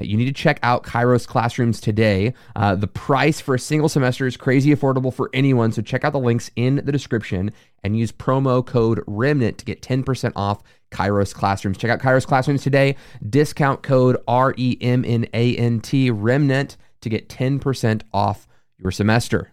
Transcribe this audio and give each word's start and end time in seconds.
You 0.00 0.16
need 0.16 0.26
to 0.26 0.32
check 0.32 0.58
out 0.62 0.84
Kairos 0.84 1.26
Classrooms 1.26 1.80
today. 1.80 2.34
Uh, 2.56 2.74
the 2.74 2.86
price 2.86 3.40
for 3.40 3.54
a 3.54 3.58
single 3.58 3.88
semester 3.88 4.26
is 4.26 4.36
crazy 4.36 4.74
affordable 4.74 5.12
for 5.12 5.28
anyone, 5.34 5.70
so 5.70 5.82
check 5.82 6.04
out 6.04 6.12
the 6.12 6.18
links 6.18 6.50
in 6.56 6.76
the 6.76 6.92
description 6.92 7.52
and 7.84 7.96
use 7.96 8.10
promo 8.10 8.64
code 8.64 9.00
REMNANT 9.06 9.58
to 9.58 9.64
get 9.64 9.82
10% 9.82 10.32
off 10.34 10.62
Kairos 10.90 11.34
Classrooms. 11.34 11.76
Check 11.76 11.90
out 11.90 12.00
Kairos 12.00 12.26
Classrooms 12.26 12.62
today. 12.62 12.96
Discount 13.28 13.82
code 13.82 14.16
R 14.26 14.54
E 14.56 14.78
M 14.80 15.04
N 15.06 15.26
A 15.34 15.56
N 15.56 15.80
T 15.80 16.10
REMNANT 16.10 16.76
to 17.02 17.08
get 17.08 17.28
10% 17.28 18.02
off 18.12 18.46
your 18.78 18.90
semester. 18.90 19.52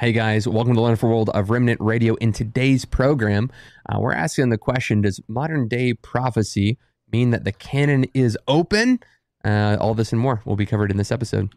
Hey 0.00 0.10
guys, 0.10 0.48
welcome 0.48 0.72
to 0.72 0.76
the 0.76 0.82
Wonderful 0.82 1.08
World 1.08 1.30
of 1.30 1.50
Remnant 1.50 1.80
Radio. 1.80 2.16
In 2.16 2.32
today's 2.32 2.84
program, 2.84 3.48
uh, 3.88 4.00
we're 4.00 4.12
asking 4.12 4.48
the 4.48 4.58
question 4.58 5.02
Does 5.02 5.20
modern 5.28 5.68
day 5.68 5.94
prophecy 5.94 6.78
mean 7.14 7.30
that 7.30 7.44
the 7.44 7.52
canon 7.52 8.06
is 8.12 8.36
open? 8.48 8.98
Uh, 9.44 9.76
all 9.80 9.94
this 9.94 10.10
and 10.10 10.20
more 10.20 10.42
will 10.44 10.56
be 10.56 10.66
covered 10.66 10.90
in 10.90 10.96
this 10.96 11.12
episode. 11.12 11.54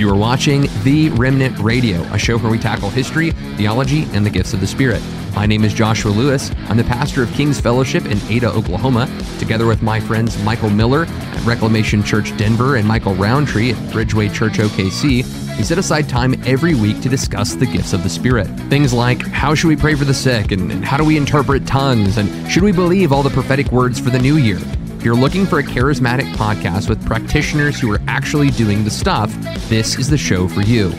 You 0.00 0.08
are 0.08 0.16
watching 0.16 0.66
The 0.82 1.10
Remnant 1.10 1.58
Radio, 1.58 2.00
a 2.04 2.18
show 2.18 2.38
where 2.38 2.50
we 2.50 2.58
tackle 2.58 2.88
history, 2.88 3.32
theology, 3.58 4.04
and 4.14 4.24
the 4.24 4.30
gifts 4.30 4.54
of 4.54 4.60
the 4.60 4.66
Spirit. 4.66 5.02
My 5.34 5.44
name 5.44 5.62
is 5.62 5.74
Joshua 5.74 6.08
Lewis. 6.08 6.50
I'm 6.70 6.78
the 6.78 6.84
pastor 6.84 7.22
of 7.22 7.30
King's 7.34 7.60
Fellowship 7.60 8.06
in 8.06 8.18
Ada, 8.30 8.50
Oklahoma, 8.50 9.14
together 9.38 9.66
with 9.66 9.82
my 9.82 10.00
friends 10.00 10.42
Michael 10.42 10.70
Miller 10.70 11.04
at 11.04 11.44
Reclamation 11.44 12.02
Church 12.02 12.34
Denver 12.38 12.76
and 12.76 12.88
Michael 12.88 13.14
Rowntree 13.14 13.72
at 13.72 13.76
Bridgeway 13.92 14.32
Church 14.32 14.54
OKC. 14.54 15.58
We 15.58 15.64
set 15.64 15.76
aside 15.76 16.08
time 16.08 16.34
every 16.46 16.74
week 16.74 17.02
to 17.02 17.10
discuss 17.10 17.54
the 17.54 17.66
gifts 17.66 17.92
of 17.92 18.02
the 18.02 18.08
Spirit. 18.08 18.46
Things 18.70 18.94
like 18.94 19.20
how 19.20 19.54
should 19.54 19.68
we 19.68 19.76
pray 19.76 19.96
for 19.96 20.06
the 20.06 20.14
sick, 20.14 20.50
and, 20.50 20.72
and 20.72 20.82
how 20.82 20.96
do 20.96 21.04
we 21.04 21.18
interpret 21.18 21.66
tongues, 21.66 22.16
and 22.16 22.50
should 22.50 22.62
we 22.62 22.72
believe 22.72 23.12
all 23.12 23.22
the 23.22 23.28
prophetic 23.28 23.70
words 23.70 24.00
for 24.00 24.08
the 24.08 24.18
new 24.18 24.38
year? 24.38 24.60
If 25.00 25.06
you're 25.06 25.16
looking 25.16 25.46
for 25.46 25.60
a 25.60 25.62
charismatic 25.62 26.30
podcast 26.34 26.90
with 26.90 27.02
practitioners 27.06 27.80
who 27.80 27.90
are 27.90 28.02
actually 28.06 28.50
doing 28.50 28.84
the 28.84 28.90
stuff, 28.90 29.32
this 29.70 29.98
is 29.98 30.10
the 30.10 30.18
show 30.18 30.46
for 30.46 30.60
you. 30.60 30.92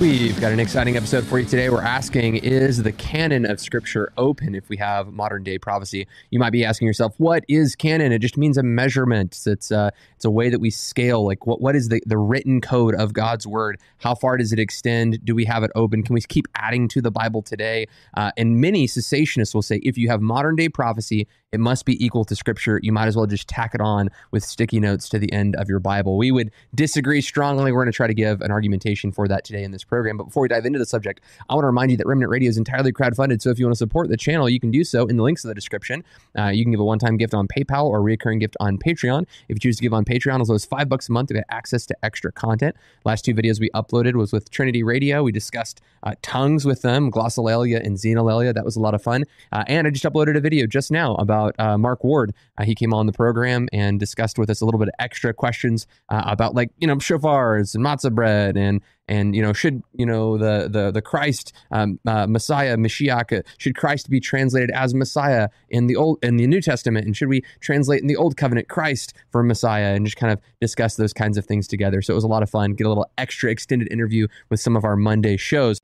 We've 0.00 0.38
got 0.40 0.50
an 0.52 0.58
exciting 0.58 0.96
episode 0.96 1.24
for 1.24 1.38
you 1.38 1.46
today. 1.46 1.70
We're 1.70 1.80
asking 1.80 2.36
Is 2.36 2.82
the 2.82 2.90
canon 2.90 3.46
of 3.46 3.60
Scripture 3.60 4.12
open 4.18 4.56
if 4.56 4.68
we 4.68 4.76
have 4.78 5.12
modern 5.12 5.44
day 5.44 5.56
prophecy? 5.56 6.08
You 6.30 6.40
might 6.40 6.50
be 6.50 6.64
asking 6.64 6.86
yourself, 6.86 7.14
What 7.18 7.44
is 7.48 7.76
canon? 7.76 8.10
It 8.10 8.18
just 8.18 8.36
means 8.36 8.58
a 8.58 8.64
measurement. 8.64 9.40
It's 9.46 9.70
a, 9.70 9.92
it's 10.16 10.24
a 10.24 10.30
way 10.32 10.50
that 10.50 10.58
we 10.58 10.70
scale. 10.70 11.24
Like, 11.24 11.46
what, 11.46 11.60
what 11.60 11.76
is 11.76 11.90
the, 11.90 12.02
the 12.06 12.18
written 12.18 12.60
code 12.60 12.96
of 12.96 13.12
God's 13.12 13.46
word? 13.46 13.78
How 13.98 14.16
far 14.16 14.36
does 14.36 14.52
it 14.52 14.58
extend? 14.58 15.24
Do 15.24 15.32
we 15.32 15.44
have 15.44 15.62
it 15.62 15.70
open? 15.76 16.02
Can 16.02 16.14
we 16.14 16.20
keep 16.22 16.48
adding 16.56 16.88
to 16.88 17.00
the 17.00 17.12
Bible 17.12 17.40
today? 17.40 17.86
Uh, 18.16 18.32
and 18.36 18.60
many 18.60 18.88
cessationists 18.88 19.54
will 19.54 19.62
say, 19.62 19.76
If 19.84 19.96
you 19.96 20.08
have 20.08 20.20
modern 20.20 20.56
day 20.56 20.68
prophecy, 20.68 21.28
it 21.54 21.60
must 21.60 21.84
be 21.84 22.04
equal 22.04 22.24
to 22.24 22.34
Scripture. 22.34 22.80
You 22.82 22.92
might 22.92 23.06
as 23.06 23.16
well 23.16 23.26
just 23.26 23.48
tack 23.48 23.74
it 23.74 23.80
on 23.80 24.10
with 24.32 24.44
sticky 24.44 24.80
notes 24.80 25.08
to 25.10 25.20
the 25.20 25.32
end 25.32 25.54
of 25.56 25.68
your 25.68 25.78
Bible. 25.78 26.18
We 26.18 26.32
would 26.32 26.50
disagree 26.74 27.20
strongly. 27.20 27.70
We're 27.70 27.82
going 27.82 27.92
to 27.92 27.96
try 27.96 28.08
to 28.08 28.14
give 28.14 28.40
an 28.40 28.50
argumentation 28.50 29.12
for 29.12 29.28
that 29.28 29.44
today 29.44 29.62
in 29.62 29.70
this 29.70 29.84
program. 29.84 30.16
But 30.16 30.24
before 30.24 30.42
we 30.42 30.48
dive 30.48 30.66
into 30.66 30.80
the 30.80 30.86
subject, 30.86 31.20
I 31.48 31.54
want 31.54 31.62
to 31.62 31.68
remind 31.68 31.92
you 31.92 31.96
that 31.98 32.06
Remnant 32.06 32.30
Radio 32.30 32.48
is 32.48 32.58
entirely 32.58 32.92
crowdfunded. 32.92 33.40
So 33.40 33.50
if 33.50 33.58
you 33.58 33.66
want 33.66 33.74
to 33.74 33.78
support 33.78 34.08
the 34.08 34.16
channel, 34.16 34.48
you 34.50 34.58
can 34.58 34.72
do 34.72 34.82
so 34.82 35.06
in 35.06 35.16
the 35.16 35.22
links 35.22 35.44
in 35.44 35.48
the 35.48 35.54
description. 35.54 36.02
Uh, 36.36 36.48
you 36.48 36.64
can 36.64 36.72
give 36.72 36.80
a 36.80 36.84
one 36.84 36.98
time 36.98 37.16
gift 37.16 37.34
on 37.34 37.46
PayPal 37.46 37.84
or 37.84 37.98
a 37.98 38.02
recurring 38.02 38.40
gift 38.40 38.56
on 38.58 38.76
Patreon. 38.78 39.22
If 39.48 39.56
you 39.56 39.60
choose 39.60 39.76
to 39.76 39.82
give 39.82 39.94
on 39.94 40.04
Patreon, 40.04 40.40
as 40.40 40.48
low 40.48 40.56
as 40.56 40.64
five 40.64 40.88
bucks 40.88 41.08
a 41.08 41.12
month 41.12 41.28
to 41.28 41.34
get 41.34 41.44
access 41.50 41.86
to 41.86 41.96
extra 42.02 42.32
content. 42.32 42.74
Last 43.04 43.24
two 43.24 43.34
videos 43.34 43.60
we 43.60 43.70
uploaded 43.70 44.14
was 44.14 44.32
with 44.32 44.50
Trinity 44.50 44.82
Radio. 44.82 45.22
We 45.22 45.30
discussed 45.30 45.80
uh, 46.02 46.14
tongues 46.22 46.64
with 46.64 46.82
them, 46.82 47.12
glossolalia 47.12 47.84
and 47.84 47.96
xenolalia. 47.96 48.52
That 48.52 48.64
was 48.64 48.76
a 48.76 48.80
lot 48.80 48.94
of 48.94 49.02
fun. 49.02 49.24
Uh, 49.52 49.64
and 49.68 49.86
I 49.86 49.90
just 49.90 50.04
uploaded 50.04 50.36
a 50.36 50.40
video 50.40 50.66
just 50.66 50.90
now 50.90 51.14
about 51.16 51.43
uh, 51.58 51.78
Mark 51.78 52.04
Ward. 52.04 52.34
Uh, 52.58 52.64
he 52.64 52.74
came 52.74 52.92
on 52.92 53.06
the 53.06 53.12
program 53.12 53.68
and 53.72 53.98
discussed 53.98 54.38
with 54.38 54.50
us 54.50 54.60
a 54.60 54.64
little 54.64 54.78
bit 54.78 54.88
of 54.88 54.94
extra 54.98 55.32
questions 55.32 55.86
uh, 56.08 56.22
about 56.26 56.54
like 56.54 56.70
you 56.78 56.86
know 56.86 56.96
shofars 56.96 57.74
and 57.74 57.84
matzah 57.84 58.12
bread 58.12 58.56
and 58.56 58.80
and 59.08 59.34
you 59.34 59.42
know 59.42 59.52
should 59.52 59.82
you 59.92 60.06
know 60.06 60.38
the 60.38 60.68
the 60.68 60.90
the 60.90 61.02
Christ 61.02 61.52
um, 61.70 61.98
uh, 62.06 62.26
Messiah 62.26 62.76
Mashiach 62.76 63.38
uh, 63.38 63.42
should 63.58 63.76
Christ 63.76 64.08
be 64.08 64.20
translated 64.20 64.70
as 64.70 64.94
Messiah 64.94 65.48
in 65.68 65.86
the 65.86 65.96
old 65.96 66.24
in 66.24 66.36
the 66.36 66.46
New 66.46 66.60
Testament 66.60 67.06
and 67.06 67.16
should 67.16 67.28
we 67.28 67.42
translate 67.60 68.00
in 68.00 68.06
the 68.06 68.16
Old 68.16 68.36
Covenant 68.36 68.68
Christ 68.68 69.14
for 69.30 69.42
Messiah 69.42 69.94
and 69.94 70.06
just 70.06 70.16
kind 70.16 70.32
of 70.32 70.40
discuss 70.60 70.96
those 70.96 71.12
kinds 71.12 71.36
of 71.36 71.44
things 71.44 71.66
together. 71.66 72.02
So 72.02 72.12
it 72.12 72.16
was 72.16 72.24
a 72.24 72.28
lot 72.28 72.42
of 72.42 72.50
fun. 72.50 72.72
Get 72.72 72.86
a 72.86 72.88
little 72.88 73.10
extra 73.18 73.50
extended 73.50 73.92
interview 73.92 74.26
with 74.48 74.60
some 74.60 74.76
of 74.76 74.84
our 74.84 74.96
Monday 74.96 75.36
shows. 75.36 75.80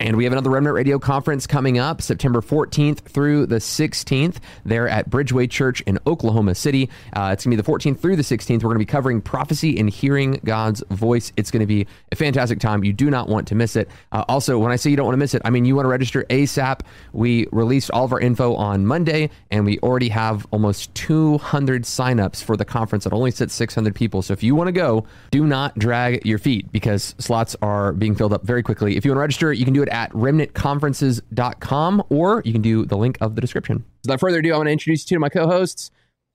And 0.00 0.16
we 0.16 0.24
have 0.24 0.32
another 0.32 0.48
Remnant 0.48 0.74
Radio 0.74 0.98
conference 0.98 1.46
coming 1.46 1.78
up 1.78 2.00
September 2.00 2.40
14th 2.40 3.00
through 3.00 3.44
the 3.44 3.56
16th 3.56 4.38
there 4.64 4.88
at 4.88 5.10
Bridgeway 5.10 5.50
Church 5.50 5.82
in 5.82 5.98
Oklahoma 6.06 6.54
City. 6.54 6.88
Uh, 7.12 7.28
it's 7.34 7.44
going 7.44 7.54
to 7.54 7.62
be 7.62 7.62
the 7.62 7.70
14th 7.70 8.00
through 8.00 8.16
the 8.16 8.22
16th. 8.22 8.62
We're 8.62 8.70
going 8.70 8.76
to 8.76 8.78
be 8.78 8.86
covering 8.86 9.20
prophecy 9.20 9.78
and 9.78 9.90
hearing 9.90 10.40
God's 10.42 10.82
voice. 10.88 11.34
It's 11.36 11.50
going 11.50 11.60
to 11.60 11.66
be 11.66 11.86
a 12.10 12.16
fantastic 12.16 12.60
time. 12.60 12.82
You 12.82 12.94
do 12.94 13.10
not 13.10 13.28
want 13.28 13.48
to 13.48 13.54
miss 13.54 13.76
it. 13.76 13.90
Uh, 14.10 14.24
also, 14.26 14.58
when 14.58 14.72
I 14.72 14.76
say 14.76 14.88
you 14.88 14.96
don't 14.96 15.04
want 15.04 15.12
to 15.12 15.18
miss 15.18 15.34
it, 15.34 15.42
I 15.44 15.50
mean 15.50 15.66
you 15.66 15.76
want 15.76 15.84
to 15.84 15.90
register 15.90 16.24
ASAP. 16.30 16.80
We 17.12 17.46
released 17.52 17.90
all 17.90 18.06
of 18.06 18.12
our 18.14 18.20
info 18.20 18.54
on 18.54 18.86
Monday, 18.86 19.28
and 19.50 19.66
we 19.66 19.78
already 19.80 20.08
have 20.08 20.46
almost 20.50 20.94
200 20.94 21.82
signups 21.82 22.42
for 22.42 22.56
the 22.56 22.64
conference 22.64 23.04
that 23.04 23.12
only 23.12 23.32
sits 23.32 23.52
600 23.52 23.94
people. 23.94 24.22
So 24.22 24.32
if 24.32 24.42
you 24.42 24.54
want 24.54 24.68
to 24.68 24.72
go, 24.72 25.04
do 25.30 25.46
not 25.46 25.78
drag 25.78 26.24
your 26.24 26.38
feet 26.38 26.72
because 26.72 27.14
slots 27.18 27.54
are 27.60 27.92
being 27.92 28.14
filled 28.14 28.32
up 28.32 28.44
very 28.44 28.62
quickly. 28.62 28.96
If 28.96 29.04
you 29.04 29.10
want 29.10 29.18
to 29.18 29.20
register, 29.20 29.52
you 29.52 29.66
can 29.66 29.74
do 29.74 29.82
it 29.82 29.89
at 29.90 30.10
remnantconferences.com 30.12 32.02
or 32.08 32.42
you 32.44 32.52
can 32.52 32.62
do 32.62 32.84
the 32.84 32.96
link 32.96 33.18
of 33.20 33.34
the 33.34 33.40
description. 33.40 33.84
Without 34.04 34.20
further 34.20 34.38
ado, 34.38 34.52
I 34.54 34.56
want 34.56 34.68
to 34.68 34.72
introduce 34.72 35.10
you 35.10 35.16
to 35.16 35.20
my 35.20 35.28
co 35.28 35.46
hosts. 35.46 35.90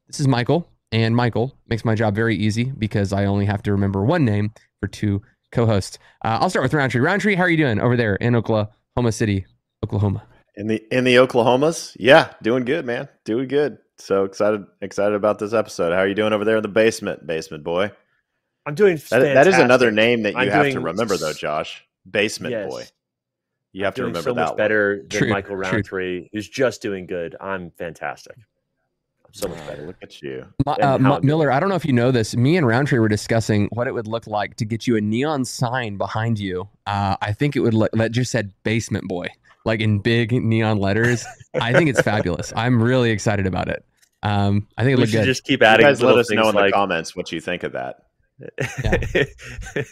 This 0.08 0.20
is 0.20 0.28
Michael, 0.28 0.70
and 0.92 1.16
Michael 1.16 1.58
makes 1.68 1.84
my 1.84 1.96
job 1.96 2.16
very 2.16 2.36
easy 2.36 2.66
because 2.66 3.12
I 3.12 3.26
only 3.26 3.46
have 3.46 3.64
to 3.64 3.72
remember 3.72 4.04
one 4.04 4.24
name 4.24 4.54
for 4.80 4.88
two 4.88 5.22
co 5.52 5.66
hosts. 5.66 5.98
Uh, 6.24 6.38
I'll 6.42 6.50
start 6.50 6.64
with 6.64 6.74
Rowntree. 6.74 7.02
Rowntree, 7.02 7.36
how 7.36 7.44
are 7.44 7.50
you 7.50 7.58
doing 7.58 7.80
over 7.80 7.98
there 7.98 8.16
in 8.18 8.36
Oklahoma 8.36 9.12
City, 9.12 9.46
Oklahoma? 9.84 10.24
In 10.56 10.68
the 10.68 10.84
in 10.92 11.04
the 11.04 11.16
Oklahomas, 11.16 11.96
yeah, 12.00 12.34
doing 12.42 12.66
good, 12.66 12.86
man, 12.86 13.10
doing 13.26 13.48
good. 13.48 13.78
So 13.98 14.26
excited, 14.26 14.66
excited 14.82 15.16
about 15.16 15.40
this 15.40 15.54
episode. 15.54 15.92
How 15.92 16.00
are 16.00 16.08
you 16.08 16.16
doing 16.16 16.34
over 16.34 16.46
there 16.46 16.58
in 16.58 16.62
the 16.62 16.68
basement, 16.68 17.26
basement 17.26 17.64
boy? 17.64 17.92
I'm 18.66 18.76
doing. 18.76 18.98
That, 19.10 19.20
that 19.20 19.48
is 19.48 19.58
another 19.58 19.92
name 19.92 20.24
that 20.24 20.34
you 20.34 20.40
I'm 20.40 20.50
have 20.50 20.64
doing, 20.64 20.76
to 20.76 20.80
remember, 20.82 21.18
though, 21.18 21.34
Josh. 21.34 21.84
Basement 22.10 22.52
yes. 22.52 22.70
boy. 22.70 22.86
You 23.76 23.84
have 23.84 23.94
to 23.96 24.04
remember 24.04 24.20
that. 24.20 24.24
so 24.24 24.34
much 24.36 24.48
one. 24.52 24.58
better 24.58 24.98
than 25.00 25.10
true, 25.10 25.28
Michael 25.28 25.58
Rowntree, 25.58 25.84
true. 26.22 26.30
who's 26.32 26.48
just 26.48 26.82
doing 26.82 27.06
good. 27.06 27.36
I'm 27.42 27.72
fantastic. 27.72 28.38
I'm 28.38 29.34
so 29.34 29.50
much 29.50 29.58
better. 29.68 29.86
Look 29.86 29.98
at 30.02 30.22
you, 30.22 30.46
uh, 30.66 31.20
Miller. 31.22 31.52
I 31.52 31.60
don't 31.60 31.68
know 31.68 31.76
if 31.76 31.84
you 31.84 31.92
know 31.92 32.10
this. 32.10 32.38
Me 32.38 32.56
and 32.56 32.66
Rowntree 32.66 33.00
were 33.00 33.10
discussing 33.10 33.68
what 33.74 33.88
it 33.88 33.94
would 33.94 34.08
look 34.08 34.28
like 34.28 34.56
to 34.58 34.66
get 34.66 34.88
you 34.88 34.96
a 34.96 35.02
neon 35.02 35.44
sign 35.44 35.98
behind 35.98 36.40
you. 36.40 36.70
Uh, 36.88 37.18
I 37.22 37.34
think 37.34 37.58
it 37.58 37.60
would 37.60 37.74
look 37.74 37.92
that 37.92 38.14
just 38.14 38.32
said 38.32 38.54
"Basement 38.64 39.10
Boy" 39.10 39.28
like 39.66 39.82
in 39.82 40.00
big 40.00 40.32
neon 40.32 40.78
letters. 40.78 41.26
I 41.54 41.74
think 41.74 41.90
it's 41.90 42.02
fabulous. 42.02 42.54
I'm 42.56 42.82
really 42.82 43.12
excited 43.12 43.46
about 43.46 43.68
it. 43.68 43.84
Um, 44.24 44.70
I 44.78 44.84
think 44.84 44.94
it 44.94 44.96
we 44.96 45.02
looks 45.02 45.12
good. 45.12 45.26
Just 45.26 45.44
keep 45.44 45.62
adding. 45.62 45.86
You 45.86 45.92
guys 45.92 46.02
let 46.02 46.18
us 46.18 46.32
know 46.32 46.48
in 46.48 46.56
like, 46.56 46.68
the 46.68 46.72
comments 46.72 47.14
what 47.14 47.30
you 47.30 47.42
think 47.42 47.64
of 47.64 47.74
that. 47.74 48.05
Yeah. 48.40 49.24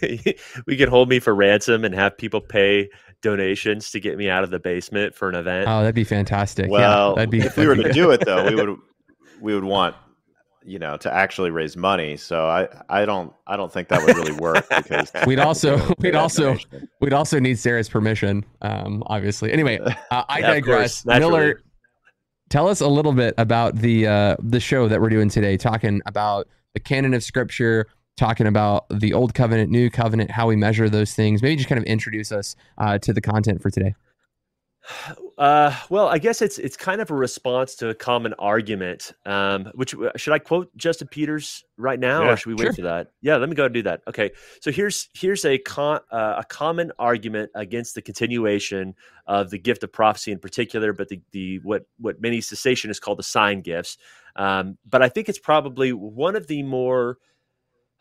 we 0.67 0.77
could 0.77 0.89
hold 0.89 1.09
me 1.09 1.19
for 1.19 1.33
ransom 1.33 1.85
and 1.85 1.95
have 1.95 2.17
people 2.17 2.41
pay 2.41 2.89
donations 3.21 3.89
to 3.91 3.99
get 3.99 4.17
me 4.17 4.29
out 4.29 4.43
of 4.43 4.51
the 4.51 4.59
basement 4.59 5.15
for 5.15 5.29
an 5.29 5.35
event. 5.35 5.67
Oh, 5.67 5.79
that'd 5.79 5.95
be 5.95 6.03
fantastic. 6.03 6.69
Well, 6.69 7.09
yeah, 7.09 7.15
that'd 7.15 7.29
be, 7.29 7.39
if 7.39 7.57
we 7.57 7.67
were 7.67 7.75
to 7.75 7.91
do 7.93 8.11
it 8.11 8.19
though, 8.25 8.45
we 8.45 8.55
would 8.55 8.77
we 9.41 9.55
would 9.55 9.63
want 9.63 9.95
you 10.65 10.79
know 10.79 10.97
to 10.97 11.13
actually 11.13 11.51
raise 11.51 11.75
money. 11.75 12.17
So 12.17 12.47
I 12.47 12.67
I 12.89 13.05
don't 13.05 13.33
I 13.47 13.55
don't 13.55 13.71
think 13.71 13.87
that 13.87 14.05
would 14.05 14.15
really 14.15 14.33
work 14.33 14.67
because 14.69 15.11
we'd 15.25 15.39
also 15.39 15.79
we'd 15.99 16.15
also 16.15 16.57
we'd 16.99 17.13
also 17.13 17.39
need 17.39 17.57
Sarah's 17.57 17.89
permission. 17.89 18.45
Um, 18.61 19.03
obviously. 19.07 19.51
Anyway, 19.51 19.79
uh, 19.79 19.93
I 20.11 20.39
yeah, 20.39 20.47
digress. 20.47 21.05
Miller, 21.05 21.63
tell 22.49 22.67
us 22.67 22.81
a 22.81 22.87
little 22.87 23.13
bit 23.13 23.33
about 23.37 23.77
the 23.77 24.07
uh, 24.07 24.35
the 24.39 24.59
show 24.59 24.87
that 24.87 24.99
we're 25.01 25.09
doing 25.09 25.29
today, 25.29 25.57
talking 25.57 26.01
about 26.05 26.47
the 26.73 26.79
canon 26.79 27.13
of 27.13 27.23
Scripture 27.23 27.87
talking 28.17 28.47
about 28.47 28.85
the 28.89 29.13
old 29.13 29.33
covenant, 29.33 29.71
new 29.71 29.89
covenant, 29.89 30.31
how 30.31 30.47
we 30.47 30.55
measure 30.55 30.89
those 30.89 31.13
things. 31.13 31.41
Maybe 31.41 31.55
just 31.55 31.69
kind 31.69 31.79
of 31.79 31.85
introduce 31.85 32.31
us 32.31 32.55
uh, 32.77 32.97
to 32.99 33.13
the 33.13 33.21
content 33.21 33.61
for 33.61 33.69
today. 33.69 33.95
Uh, 35.37 35.73
well, 35.89 36.09
I 36.09 36.17
guess 36.17 36.41
it's 36.41 36.57
it's 36.57 36.75
kind 36.75 36.99
of 36.99 37.09
a 37.09 37.15
response 37.15 37.75
to 37.75 37.89
a 37.89 37.95
common 37.95 38.33
argument. 38.33 39.13
Um, 39.25 39.71
which 39.75 39.95
uh, 39.95 40.11
should 40.17 40.33
I 40.33 40.39
quote 40.39 40.75
Justin 40.75 41.07
Peters 41.07 41.63
right 41.77 41.99
now, 41.99 42.23
Yeah, 42.23 42.31
or 42.31 42.37
should 42.37 42.49
we 42.49 42.55
wait 42.55 42.65
sure. 42.65 42.73
for 42.73 42.81
that? 42.81 43.11
Yeah, 43.21 43.37
let 43.37 43.47
me 43.47 43.55
go 43.55 43.65
and 43.65 43.73
do 43.73 43.81
that. 43.83 44.01
Okay, 44.07 44.31
so 44.59 44.71
here's 44.71 45.07
here's 45.13 45.45
a 45.45 45.57
con, 45.57 46.01
uh, 46.11 46.35
a 46.39 46.43
common 46.43 46.91
argument 46.99 47.49
against 47.55 47.95
the 47.95 48.01
continuation 48.01 48.93
of 49.25 49.49
the 49.49 49.57
gift 49.57 49.83
of 49.83 49.91
prophecy 49.93 50.33
in 50.33 50.39
particular, 50.39 50.91
but 50.91 51.07
the 51.07 51.21
the 51.31 51.59
what 51.59 51.85
what 51.97 52.21
many 52.21 52.39
cessationists 52.39 52.99
call 52.99 53.15
the 53.15 53.23
sign 53.23 53.61
gifts. 53.61 53.97
Um, 54.35 54.77
but 54.89 55.01
I 55.01 55.07
think 55.07 55.29
it's 55.29 55.39
probably 55.39 55.93
one 55.93 56.35
of 56.35 56.47
the 56.47 56.61
more 56.61 57.19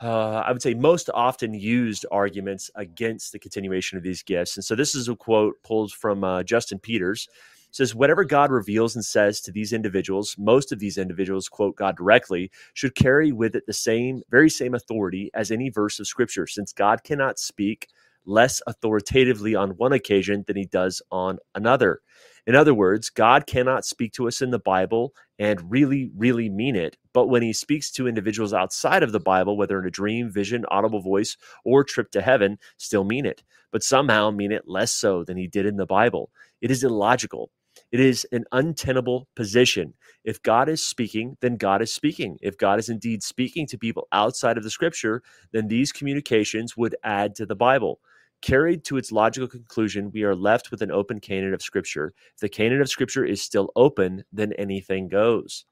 uh, 0.02 0.42
I 0.44 0.50
would 0.50 0.62
say 0.62 0.74
most 0.74 1.08
often 1.14 1.54
used 1.54 2.04
arguments 2.10 2.70
against 2.74 3.32
the 3.32 3.38
continuation 3.38 3.96
of 3.96 4.04
these 4.04 4.22
gifts. 4.22 4.56
And 4.56 4.64
so 4.64 4.74
this 4.74 4.94
is 4.94 5.08
a 5.08 5.14
quote 5.14 5.62
pulled 5.62 5.92
from 5.92 6.24
uh, 6.24 6.42
Justin 6.42 6.80
Peters. 6.80 7.28
It 7.68 7.76
says, 7.76 7.94
Whatever 7.94 8.24
God 8.24 8.50
reveals 8.50 8.96
and 8.96 9.04
says 9.04 9.40
to 9.42 9.52
these 9.52 9.72
individuals, 9.72 10.34
most 10.36 10.72
of 10.72 10.80
these 10.80 10.98
individuals 10.98 11.48
quote 11.48 11.76
God 11.76 11.96
directly, 11.96 12.50
should 12.74 12.96
carry 12.96 13.30
with 13.30 13.54
it 13.54 13.66
the 13.66 13.72
same, 13.72 14.22
very 14.28 14.50
same 14.50 14.74
authority 14.74 15.30
as 15.34 15.50
any 15.50 15.70
verse 15.70 16.00
of 16.00 16.08
Scripture, 16.08 16.46
since 16.48 16.72
God 16.72 17.04
cannot 17.04 17.38
speak 17.38 17.88
less 18.24 18.60
authoritatively 18.66 19.54
on 19.54 19.70
one 19.70 19.92
occasion 19.92 20.44
than 20.46 20.56
he 20.56 20.64
does 20.64 21.00
on 21.10 21.38
another. 21.54 22.00
In 22.46 22.56
other 22.56 22.74
words, 22.74 23.08
God 23.10 23.46
cannot 23.46 23.84
speak 23.84 24.12
to 24.14 24.26
us 24.26 24.42
in 24.42 24.50
the 24.50 24.58
Bible 24.58 25.14
and 25.38 25.70
really, 25.70 26.10
really 26.16 26.48
mean 26.48 26.74
it. 26.76 26.96
But 27.14 27.28
when 27.28 27.42
he 27.42 27.52
speaks 27.52 27.90
to 27.92 28.08
individuals 28.08 28.52
outside 28.52 29.02
of 29.02 29.12
the 29.12 29.20
Bible, 29.20 29.56
whether 29.56 29.78
in 29.78 29.86
a 29.86 29.90
dream, 29.90 30.30
vision, 30.30 30.64
audible 30.70 31.00
voice, 31.00 31.36
or 31.64 31.84
trip 31.84 32.10
to 32.12 32.22
heaven, 32.22 32.58
still 32.78 33.04
mean 33.04 33.26
it, 33.26 33.42
but 33.70 33.82
somehow 33.84 34.30
mean 34.30 34.52
it 34.52 34.64
less 34.66 34.92
so 34.92 35.24
than 35.24 35.36
he 35.36 35.46
did 35.46 35.66
in 35.66 35.76
the 35.76 35.86
Bible. 35.86 36.30
It 36.60 36.70
is 36.70 36.82
illogical. 36.82 37.50
It 37.90 38.00
is 38.00 38.26
an 38.32 38.44
untenable 38.52 39.28
position. 39.36 39.94
If 40.24 40.42
God 40.42 40.68
is 40.68 40.84
speaking, 40.84 41.36
then 41.40 41.56
God 41.56 41.80
is 41.80 41.94
speaking. 41.94 42.38
If 42.42 42.58
God 42.58 42.78
is 42.78 42.88
indeed 42.88 43.22
speaking 43.22 43.66
to 43.68 43.78
people 43.78 44.08
outside 44.12 44.56
of 44.56 44.62
the 44.62 44.70
scripture, 44.70 45.22
then 45.52 45.68
these 45.68 45.92
communications 45.92 46.76
would 46.76 46.96
add 47.04 47.34
to 47.36 47.46
the 47.46 47.56
Bible. 47.56 48.00
Carried 48.42 48.84
to 48.84 48.96
its 48.96 49.12
logical 49.12 49.48
conclusion, 49.48 50.10
we 50.12 50.24
are 50.24 50.34
left 50.34 50.70
with 50.72 50.82
an 50.82 50.90
open 50.90 51.20
canon 51.20 51.54
of 51.54 51.62
Scripture. 51.62 52.12
If 52.34 52.40
the 52.40 52.48
canon 52.48 52.80
of 52.80 52.88
Scripture 52.88 53.24
is 53.24 53.40
still 53.40 53.70
open, 53.76 54.24
then 54.32 54.52
anything 54.54 55.08
goes. 55.08 55.64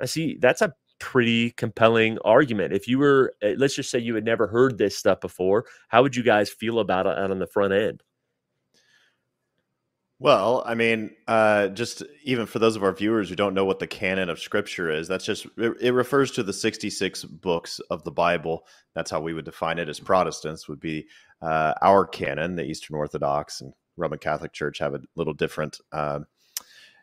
I 0.00 0.06
see 0.06 0.38
that's 0.40 0.62
a 0.62 0.74
pretty 0.98 1.50
compelling 1.52 2.18
argument. 2.24 2.72
If 2.72 2.88
you 2.88 2.98
were, 2.98 3.34
uh, 3.42 3.50
let's 3.58 3.76
just 3.76 3.90
say 3.90 3.98
you 3.98 4.14
had 4.14 4.24
never 4.24 4.46
heard 4.46 4.78
this 4.78 4.96
stuff 4.96 5.20
before, 5.20 5.66
how 5.88 6.02
would 6.02 6.16
you 6.16 6.22
guys 6.22 6.50
feel 6.50 6.80
about 6.80 7.06
it 7.06 7.18
on 7.18 7.38
the 7.38 7.46
front 7.46 7.74
end? 7.74 8.02
Well, 10.18 10.62
I 10.64 10.74
mean, 10.74 11.10
uh, 11.28 11.68
just 11.68 12.02
even 12.24 12.46
for 12.46 12.58
those 12.58 12.74
of 12.74 12.82
our 12.82 12.94
viewers 12.94 13.28
who 13.28 13.36
don't 13.36 13.52
know 13.52 13.66
what 13.66 13.80
the 13.80 13.86
canon 13.86 14.30
of 14.30 14.38
Scripture 14.38 14.90
is, 14.90 15.08
that's 15.08 15.26
just 15.26 15.46
it, 15.58 15.76
it 15.78 15.90
refers 15.90 16.30
to 16.32 16.42
the 16.42 16.54
sixty-six 16.54 17.22
books 17.24 17.80
of 17.90 18.02
the 18.02 18.10
Bible. 18.10 18.66
That's 18.94 19.10
how 19.10 19.20
we 19.20 19.34
would 19.34 19.44
define 19.44 19.78
it 19.78 19.90
as 19.90 20.00
Protestants. 20.00 20.68
Would 20.68 20.80
be 20.80 21.06
uh, 21.42 21.74
our 21.82 22.06
canon. 22.06 22.56
The 22.56 22.64
Eastern 22.64 22.96
Orthodox 22.96 23.60
and 23.60 23.74
Roman 23.98 24.18
Catholic 24.18 24.54
Church 24.54 24.78
have 24.78 24.94
a 24.94 25.00
little 25.16 25.34
different 25.34 25.78
uh, 25.92 26.20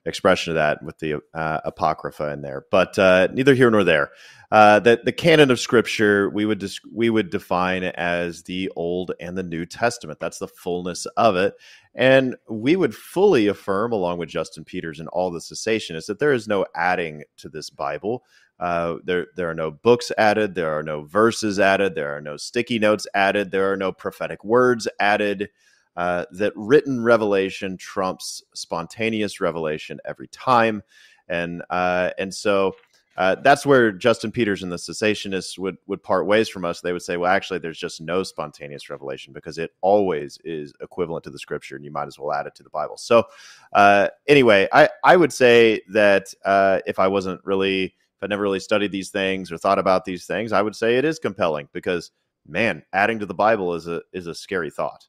expression 0.06 0.52
of 0.52 0.56
that 0.56 0.84
with 0.84 0.98
the 1.00 1.22
uh, 1.34 1.60
Apocrypha 1.66 2.32
in 2.32 2.42
there, 2.42 2.66
but 2.72 2.98
uh, 3.00 3.28
neither 3.34 3.54
here 3.54 3.72
nor 3.72 3.84
there. 3.84 4.12
Uh, 4.52 4.80
that 4.80 5.04
the 5.04 5.12
canon 5.12 5.50
of 5.50 5.60
Scripture 5.60 6.30
we 6.30 6.46
would 6.46 6.60
dis- 6.60 6.80
we 6.94 7.10
would 7.10 7.32
define 7.32 7.84
as 7.84 8.44
the 8.44 8.72
Old 8.76 9.12
and 9.20 9.36
the 9.36 9.42
New 9.42 9.66
Testament. 9.66 10.20
That's 10.20 10.38
the 10.38 10.48
fullness 10.48 11.08
of 11.18 11.36
it. 11.36 11.56
And 11.96 12.36
we 12.48 12.76
would 12.76 12.94
fully 12.94 13.48
affirm, 13.48 13.94
along 13.94 14.20
with 14.20 14.30
Justin 14.30 14.64
Peters 14.64 15.00
and 15.00 15.10
all 15.10 15.32
the 15.32 15.40
cessationists, 15.40 16.06
that 16.06 16.20
there 16.20 16.34
is 16.34 16.48
no 16.48 16.66
adding 16.76 17.24
to 17.38 17.50
this 17.50 17.72
Bible. 17.72 18.24
Uh, 18.60 18.98
there, 19.04 19.28
there 19.36 19.50
are 19.50 19.56
no 19.56 19.72
books 19.72 20.12
added. 20.18 20.54
There 20.54 20.78
are 20.78 20.84
no 20.84 21.04
verses 21.04 21.60
added. 21.60 21.96
There 21.96 22.16
are 22.16 22.22
no 22.22 22.38
sticky 22.38 22.78
notes 22.78 23.08
added. 23.16 23.50
There 23.50 23.72
are 23.72 23.78
no 23.78 23.92
prophetic 23.92 24.44
words 24.44 24.88
added. 25.00 25.50
Uh, 25.96 26.26
that 26.32 26.54
written 26.56 27.04
revelation 27.04 27.78
trumps 27.78 28.44
spontaneous 28.54 29.40
revelation 29.40 30.00
every 30.06 30.28
time, 30.30 30.82
and 31.28 31.62
uh, 31.70 32.10
and 32.18 32.34
so 32.34 32.76
uh, 33.16 33.36
that's 33.36 33.66
where 33.66 33.92
Justin 33.92 34.32
Peters 34.32 34.64
and 34.64 34.72
the 34.72 34.78
cessationists 34.78 35.60
would 35.60 35.78
would 35.86 36.02
part 36.02 36.26
ways 36.26 36.50
from 36.50 36.66
us. 36.66 36.82
They 36.82 36.94
would 36.94 37.04
say, 37.04 37.18
well, 37.18 37.32
actually, 37.32 37.60
there's 37.60 37.78
just 37.78 38.02
no 38.02 38.24
spontaneous 38.24 38.90
revelation 38.90 39.34
because 39.34 39.58
it 39.58 39.72
always 39.82 40.40
is 40.44 40.74
equivalent 40.82 41.24
to 41.26 41.30
the 41.30 41.38
Scripture, 41.38 41.76
and 41.76 41.86
you 41.86 41.92
might 41.92 42.08
as 42.08 42.18
well 42.18 42.34
add 42.34 42.48
it 42.48 42.56
to 42.56 42.64
the 42.64 42.72
Bible. 42.72 42.98
So, 42.98 43.26
uh, 43.74 44.08
anyway, 44.28 44.68
I 44.72 44.90
I 45.04 45.16
would 45.16 45.32
say 45.32 45.82
that 45.90 46.34
uh, 46.44 46.80
if 46.88 46.98
I 46.98 47.08
wasn't 47.08 47.40
really 47.44 47.84
if 47.84 48.24
I 48.24 48.28
never 48.28 48.42
really 48.42 48.60
studied 48.60 48.92
these 48.92 49.10
things 49.10 49.52
or 49.52 49.58
thought 49.60 49.80
about 49.80 50.06
these 50.06 50.26
things, 50.26 50.52
I 50.52 50.62
would 50.64 50.76
say 50.76 50.98
it 50.98 51.06
is 51.06 51.20
compelling 51.20 51.70
because 51.72 52.12
man, 52.48 52.84
adding 52.94 53.20
to 53.20 53.26
the 53.28 53.34
Bible 53.34 53.76
is 53.76 53.88
a 53.88 54.02
is 54.12 54.26
a 54.26 54.34
scary 54.34 54.72
thought. 54.72 55.08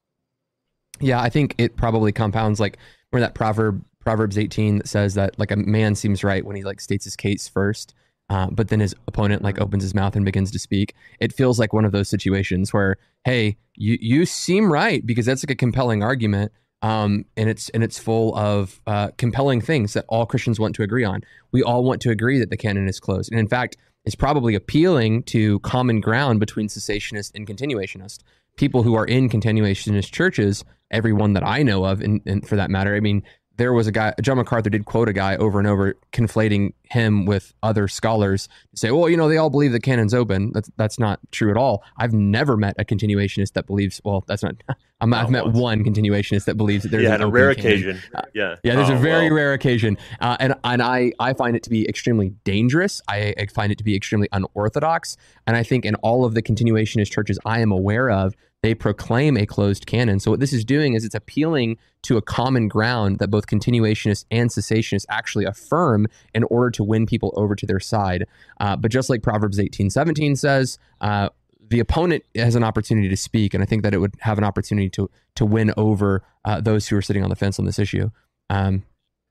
Yeah, 1.00 1.20
I 1.20 1.28
think 1.28 1.54
it 1.58 1.76
probably 1.76 2.12
compounds 2.12 2.60
like 2.60 2.78
where 3.10 3.20
that 3.20 3.34
proverb 3.34 3.84
Proverbs 4.00 4.36
18 4.36 4.78
that 4.78 4.88
says 4.88 5.14
that 5.14 5.38
like 5.38 5.50
a 5.50 5.56
man 5.56 5.94
seems 5.94 6.22
right 6.22 6.44
when 6.44 6.56
he 6.56 6.62
like 6.62 6.80
states 6.80 7.04
his 7.04 7.16
case 7.16 7.48
first, 7.48 7.94
uh, 8.28 8.48
but 8.50 8.68
then 8.68 8.80
his 8.80 8.94
opponent 9.08 9.42
like 9.42 9.60
opens 9.60 9.82
his 9.82 9.94
mouth 9.94 10.14
and 10.14 10.24
begins 10.24 10.50
to 10.52 10.58
speak. 10.58 10.94
It 11.20 11.32
feels 11.32 11.58
like 11.58 11.72
one 11.72 11.84
of 11.84 11.92
those 11.92 12.08
situations 12.08 12.72
where 12.72 12.96
hey, 13.24 13.56
you 13.74 13.98
you 14.00 14.26
seem 14.26 14.70
right 14.70 15.04
because 15.04 15.26
that's 15.26 15.42
like 15.42 15.50
a 15.50 15.56
compelling 15.56 16.02
argument, 16.02 16.52
um, 16.82 17.24
and 17.36 17.48
it's 17.48 17.70
and 17.70 17.82
it's 17.82 17.98
full 17.98 18.36
of 18.36 18.80
uh, 18.86 19.08
compelling 19.16 19.60
things 19.60 19.94
that 19.94 20.04
all 20.08 20.26
Christians 20.26 20.60
want 20.60 20.74
to 20.76 20.82
agree 20.82 21.04
on. 21.04 21.22
We 21.50 21.62
all 21.62 21.82
want 21.82 22.02
to 22.02 22.10
agree 22.10 22.38
that 22.38 22.50
the 22.50 22.56
canon 22.56 22.88
is 22.88 23.00
closed, 23.00 23.30
and 23.30 23.40
in 23.40 23.48
fact, 23.48 23.76
it's 24.04 24.14
probably 24.14 24.54
appealing 24.54 25.22
to 25.24 25.60
common 25.60 26.00
ground 26.00 26.40
between 26.40 26.68
cessationist 26.68 27.32
and 27.34 27.46
continuationist 27.46 28.18
people 28.56 28.82
who 28.82 28.94
are 28.94 29.04
in 29.04 29.28
continuationist 29.28 30.12
churches. 30.12 30.64
Everyone 30.90 31.32
that 31.32 31.44
I 31.44 31.62
know 31.62 31.84
of, 31.84 32.00
and, 32.00 32.20
and 32.26 32.46
for 32.46 32.56
that 32.56 32.70
matter, 32.70 32.94
I 32.94 33.00
mean, 33.00 33.22
there 33.56 33.72
was 33.72 33.86
a 33.86 33.92
guy, 33.92 34.12
John 34.20 34.36
MacArthur 34.36 34.70
did 34.70 34.84
quote 34.84 35.08
a 35.08 35.12
guy 35.12 35.36
over 35.36 35.58
and 35.58 35.68
over, 35.68 35.94
conflating 36.12 36.72
him 36.84 37.24
with 37.24 37.54
other 37.62 37.86
scholars 37.88 38.48
to 38.72 38.76
say, 38.78 38.90
well, 38.90 39.08
you 39.08 39.16
know, 39.16 39.28
they 39.28 39.36
all 39.36 39.50
believe 39.50 39.72
the 39.72 39.80
canon's 39.80 40.12
open. 40.14 40.50
That's 40.52 40.70
that's 40.76 40.98
not 40.98 41.20
true 41.32 41.50
at 41.50 41.56
all. 41.56 41.82
I've 41.96 42.12
never 42.12 42.56
met 42.56 42.74
a 42.78 42.84
continuationist 42.84 43.52
that 43.52 43.66
believes. 43.66 44.00
Well, 44.04 44.24
that's 44.26 44.42
not. 44.42 44.56
I'm, 45.00 45.12
I've 45.12 45.24
Not 45.24 45.30
met 45.32 45.44
once. 45.46 45.58
one 45.58 45.84
continuationist 45.84 46.46
that 46.46 46.54
believes 46.56 46.84
that 46.84 46.88
there's 46.90 47.02
yeah, 47.02 47.16
an 47.16 47.20
a 47.22 47.28
rare 47.28 47.50
occasion. 47.50 48.00
yeah. 48.32 48.54
Yeah, 48.62 48.74
there's 48.76 48.88
Oh, 48.88 48.94
a 48.94 48.98
very 48.98 49.26
well. 49.28 49.36
rare 49.36 49.52
occasion, 49.52 49.98
uh, 50.20 50.36
and 50.40 50.54
and 50.64 50.80
I 50.80 51.12
I 51.18 51.34
find 51.34 51.56
it 51.56 51.62
to 51.64 51.70
be 51.70 51.86
extremely 51.88 52.30
dangerous. 52.44 53.02
I, 53.08 53.34
I 53.38 53.46
find 53.46 53.70
it 53.70 53.76
to 53.78 53.84
be 53.84 53.94
extremely 53.94 54.28
unorthodox, 54.32 55.16
and 55.46 55.56
I 55.56 55.62
think 55.62 55.84
in 55.84 55.94
all 55.96 56.24
of 56.24 56.34
the 56.34 56.42
continuationist 56.42 57.10
churches 57.10 57.38
I 57.44 57.60
am 57.60 57.70
aware 57.70 58.08
of, 58.10 58.34
they 58.64 58.74
proclaim 58.74 59.36
a 59.36 59.44
closed 59.44 59.84
canon. 59.84 60.18
So 60.18 60.30
what 60.30 60.40
this 60.40 60.54
is 60.54 60.64
doing 60.64 60.94
is 60.94 61.04
it's 61.04 61.14
appealing 61.14 61.76
to 62.04 62.16
a 62.16 62.22
common 62.22 62.66
ground 62.66 63.18
that 63.18 63.28
both 63.28 63.46
continuationists 63.46 64.24
and 64.30 64.48
cessationists 64.48 65.04
actually 65.10 65.44
affirm 65.44 66.06
in 66.34 66.44
order 66.44 66.70
to 66.70 66.82
win 66.82 67.04
people 67.04 67.34
over 67.36 67.54
to 67.54 67.66
their 67.66 67.78
side. 67.78 68.26
Uh, 68.58 68.74
but 68.74 68.90
just 68.90 69.10
like 69.10 69.22
Proverbs 69.22 69.60
eighteen 69.60 69.90
seventeen 69.90 70.34
says. 70.34 70.78
Uh, 71.02 71.28
the 71.68 71.80
opponent 71.80 72.24
has 72.34 72.54
an 72.54 72.64
opportunity 72.64 73.08
to 73.08 73.16
speak, 73.16 73.52
and 73.52 73.62
I 73.62 73.66
think 73.66 73.82
that 73.82 73.92
it 73.92 73.98
would 73.98 74.14
have 74.20 74.38
an 74.38 74.44
opportunity 74.44 74.88
to 74.90 75.10
to 75.34 75.44
win 75.44 75.72
over 75.76 76.22
uh, 76.46 76.60
those 76.62 76.88
who 76.88 76.96
are 76.96 77.02
sitting 77.02 77.22
on 77.22 77.28
the 77.28 77.36
fence 77.36 77.58
on 77.58 77.66
this 77.66 77.78
issue. 77.78 78.10
Um, 78.48 78.84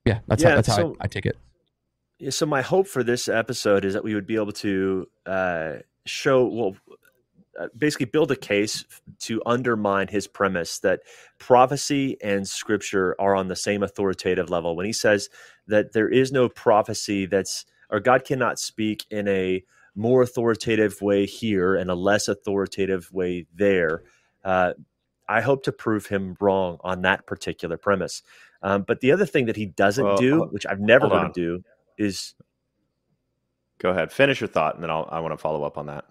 yeah, 0.05 0.19
that's 0.27 0.43
Yeah, 0.43 0.50
how, 0.50 0.55
that's 0.55 0.67
how 0.67 0.96
I, 1.00 1.05
I 1.05 1.07
take 1.07 1.25
it. 1.25 1.38
Yeah, 2.19 2.29
so 2.29 2.46
my 2.46 2.62
hope 2.62 2.88
for 2.88 3.03
this 3.03 3.27
episode 3.27 3.84
is 3.84 3.93
that 3.93 4.03
we 4.03 4.13
would 4.13 4.27
be 4.27 4.36
able 4.36 4.51
to 4.51 5.07
uh, 5.25 5.74
show, 6.05 6.46
well, 6.46 6.75
basically 7.77 8.07
build 8.07 8.31
a 8.31 8.36
case 8.36 8.86
to 9.22 9.41
undermine 9.45 10.07
his 10.07 10.27
premise 10.27 10.79
that 10.79 11.01
prophecy 11.39 12.17
and 12.24 12.48
scripture 12.48 13.15
are 13.19 13.36
on 13.36 13.48
the 13.48 13.55
same 13.55 13.83
authoritative 13.83 14.50
level. 14.50 14.75
When 14.75 14.86
he 14.86 14.93
says 14.93 15.29
that 15.67 15.93
there 15.93 16.10
is 16.10 16.31
no 16.31 16.50
prophecy 16.50 17.25
that's, 17.25 17.65
or 17.89 18.00
God 18.00 18.25
cannot 18.25 18.60
speak 18.60 19.05
in 19.12 19.27
a 19.27 19.63
more 19.95 20.22
authoritative 20.22 21.01
way 21.01 21.25
here 21.25 21.75
and 21.75 21.89
a 21.89 21.95
less 21.95 22.27
authoritative 22.27 23.12
way 23.12 23.45
there. 23.53 24.03
Uh, 24.43 24.74
I 25.29 25.41
hope 25.41 25.63
to 25.63 25.72
prove 25.72 26.07
him 26.07 26.36
wrong 26.39 26.77
on 26.81 27.01
that 27.03 27.27
particular 27.27 27.77
premise. 27.77 28.24
Um, 28.62 28.83
but 28.88 29.00
the 29.01 29.12
other 29.12 29.25
thing 29.25 29.45
that 29.45 29.55
he 29.55 29.65
doesn't 29.67 30.05
Well, 30.05 30.17
do, 30.17 30.41
which 30.51 30.65
I've 30.65 30.79
never 30.79 31.10
heard 31.10 31.13
on. 31.13 31.25
him 31.27 31.31
do, 31.33 31.63
is 31.98 32.36
Go 33.79 33.89
ahead, 33.91 34.12
finish 34.12 34.41
your 34.41 34.48
thought, 34.48 34.75
and 34.75 34.83
then 34.83 34.89
I'll, 34.91 35.07
I 35.12 35.19
want 35.19 35.33
to 35.33 35.38
follow 35.38 35.63
up 35.63 35.77
on 35.77 35.88
that. 35.88 36.05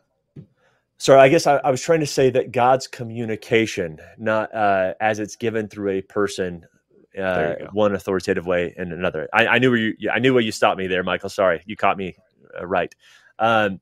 Sorry. 1.02 1.20
I 1.20 1.30
guess 1.30 1.46
I, 1.46 1.58
I 1.58 1.70
was 1.72 1.82
trying 1.82 2.00
to 2.00 2.06
say 2.06 2.30
that 2.30 2.52
God's 2.52 2.88
communication, 2.88 3.98
not 4.18 4.54
uh, 4.54 4.94
as 5.00 5.20
it's 5.20 5.36
given 5.36 5.68
through 5.68 5.90
a 5.92 6.02
person, 6.02 6.66
uh, 7.18 7.20
There 7.34 7.48
you 7.48 7.56
go. 7.56 7.70
one 7.70 7.94
authoritative 7.94 8.46
way 8.46 8.74
and 8.78 8.92
another. 8.92 9.28
I, 9.34 9.46
I 9.48 9.58
knew 9.60 9.70
where 9.70 9.80
you. 9.80 10.10
I 10.12 10.20
knew 10.20 10.34
where 10.34 10.42
you 10.44 10.52
stopped 10.52 10.78
me 10.78 10.88
there, 10.88 11.04
Michael. 11.04 11.30
Sorry, 11.30 11.62
you 11.66 11.76
caught 11.76 11.98
me 11.98 12.16
uh, 12.60 12.66
right. 12.66 12.94
Um, 13.38 13.80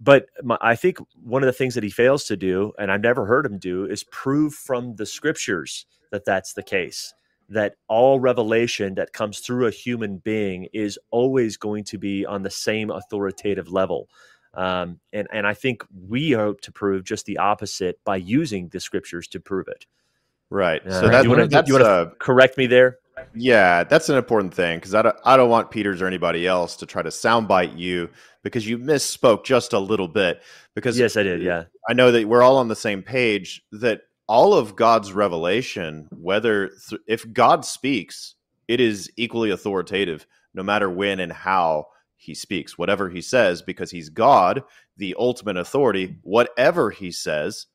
but 0.00 0.26
my, 0.42 0.58
I 0.60 0.76
think 0.76 0.98
one 1.24 1.42
of 1.42 1.48
the 1.48 1.54
things 1.54 1.74
that 1.76 1.84
he 1.84 1.90
fails 1.90 2.24
to 2.26 2.36
do, 2.36 2.72
and 2.78 2.92
I've 2.92 3.02
never 3.02 3.26
heard 3.26 3.46
him 3.46 3.58
do, 3.58 3.86
is 3.86 4.04
prove 4.04 4.54
from 4.54 4.96
the 4.96 5.06
scriptures 5.06 5.86
that 6.12 6.24
that's 6.26 6.54
the 6.54 6.64
case. 6.64 7.14
that 7.50 7.76
all 7.88 8.20
revelation 8.20 8.96
that 8.96 9.14
comes 9.14 9.40
through 9.40 9.68
a 9.68 9.72
human 9.72 10.18
being 10.18 10.68
is 10.74 10.98
always 11.12 11.58
going 11.58 11.84
to 11.84 11.98
be 11.98 12.26
on 12.26 12.42
the 12.42 12.50
same 12.50 12.90
authoritative 12.90 13.72
level. 13.72 14.08
Um, 14.54 15.00
and 15.12 15.28
and 15.32 15.46
I 15.46 15.54
think 15.54 15.84
we 16.08 16.32
hope 16.32 16.60
to 16.62 16.72
prove 16.72 17.04
just 17.04 17.26
the 17.26 17.38
opposite 17.38 18.02
by 18.04 18.16
using 18.16 18.68
the 18.68 18.80
scriptures 18.80 19.28
to 19.28 19.40
prove 19.40 19.68
it. 19.68 19.86
Right. 20.50 20.84
Uh, 20.86 21.00
so 21.00 21.08
that, 21.08 21.24
you 21.24 21.30
want 21.30 21.50
to 21.50 22.12
correct 22.18 22.56
me 22.56 22.66
there? 22.66 22.98
Yeah, 23.34 23.84
that's 23.84 24.08
an 24.08 24.16
important 24.16 24.54
thing 24.54 24.78
because 24.78 24.94
I 24.94 25.02
don't, 25.02 25.16
I 25.24 25.36
don't 25.36 25.50
want 25.50 25.70
Peters 25.70 26.00
or 26.00 26.06
anybody 26.06 26.46
else 26.46 26.76
to 26.76 26.86
try 26.86 27.02
to 27.02 27.10
soundbite 27.10 27.76
you 27.76 28.08
because 28.42 28.66
you 28.66 28.78
misspoke 28.78 29.44
just 29.44 29.72
a 29.72 29.78
little 29.78 30.08
bit. 30.08 30.42
Because 30.74 30.98
yes, 30.98 31.16
I 31.16 31.22
did. 31.24 31.42
Yeah, 31.42 31.64
I 31.88 31.92
know 31.92 32.12
that 32.12 32.26
we're 32.26 32.42
all 32.42 32.56
on 32.56 32.68
the 32.68 32.76
same 32.76 33.02
page. 33.02 33.62
That 33.72 34.02
all 34.28 34.54
of 34.54 34.76
God's 34.76 35.12
revelation, 35.12 36.08
whether 36.10 36.68
th- 36.88 37.02
if 37.06 37.30
God 37.32 37.64
speaks, 37.64 38.34
it 38.68 38.80
is 38.80 39.10
equally 39.16 39.50
authoritative, 39.50 40.26
no 40.54 40.62
matter 40.62 40.88
when 40.88 41.20
and 41.20 41.32
how 41.32 41.88
he 42.18 42.34
speaks. 42.34 42.76
Whatever 42.76 43.08
he 43.08 43.22
says, 43.22 43.62
because 43.62 43.90
he's 43.90 44.10
God, 44.10 44.62
the 44.96 45.14
ultimate 45.18 45.56
authority. 45.56 46.16
Whatever 46.22 46.90
he 46.90 47.10
says 47.10 47.66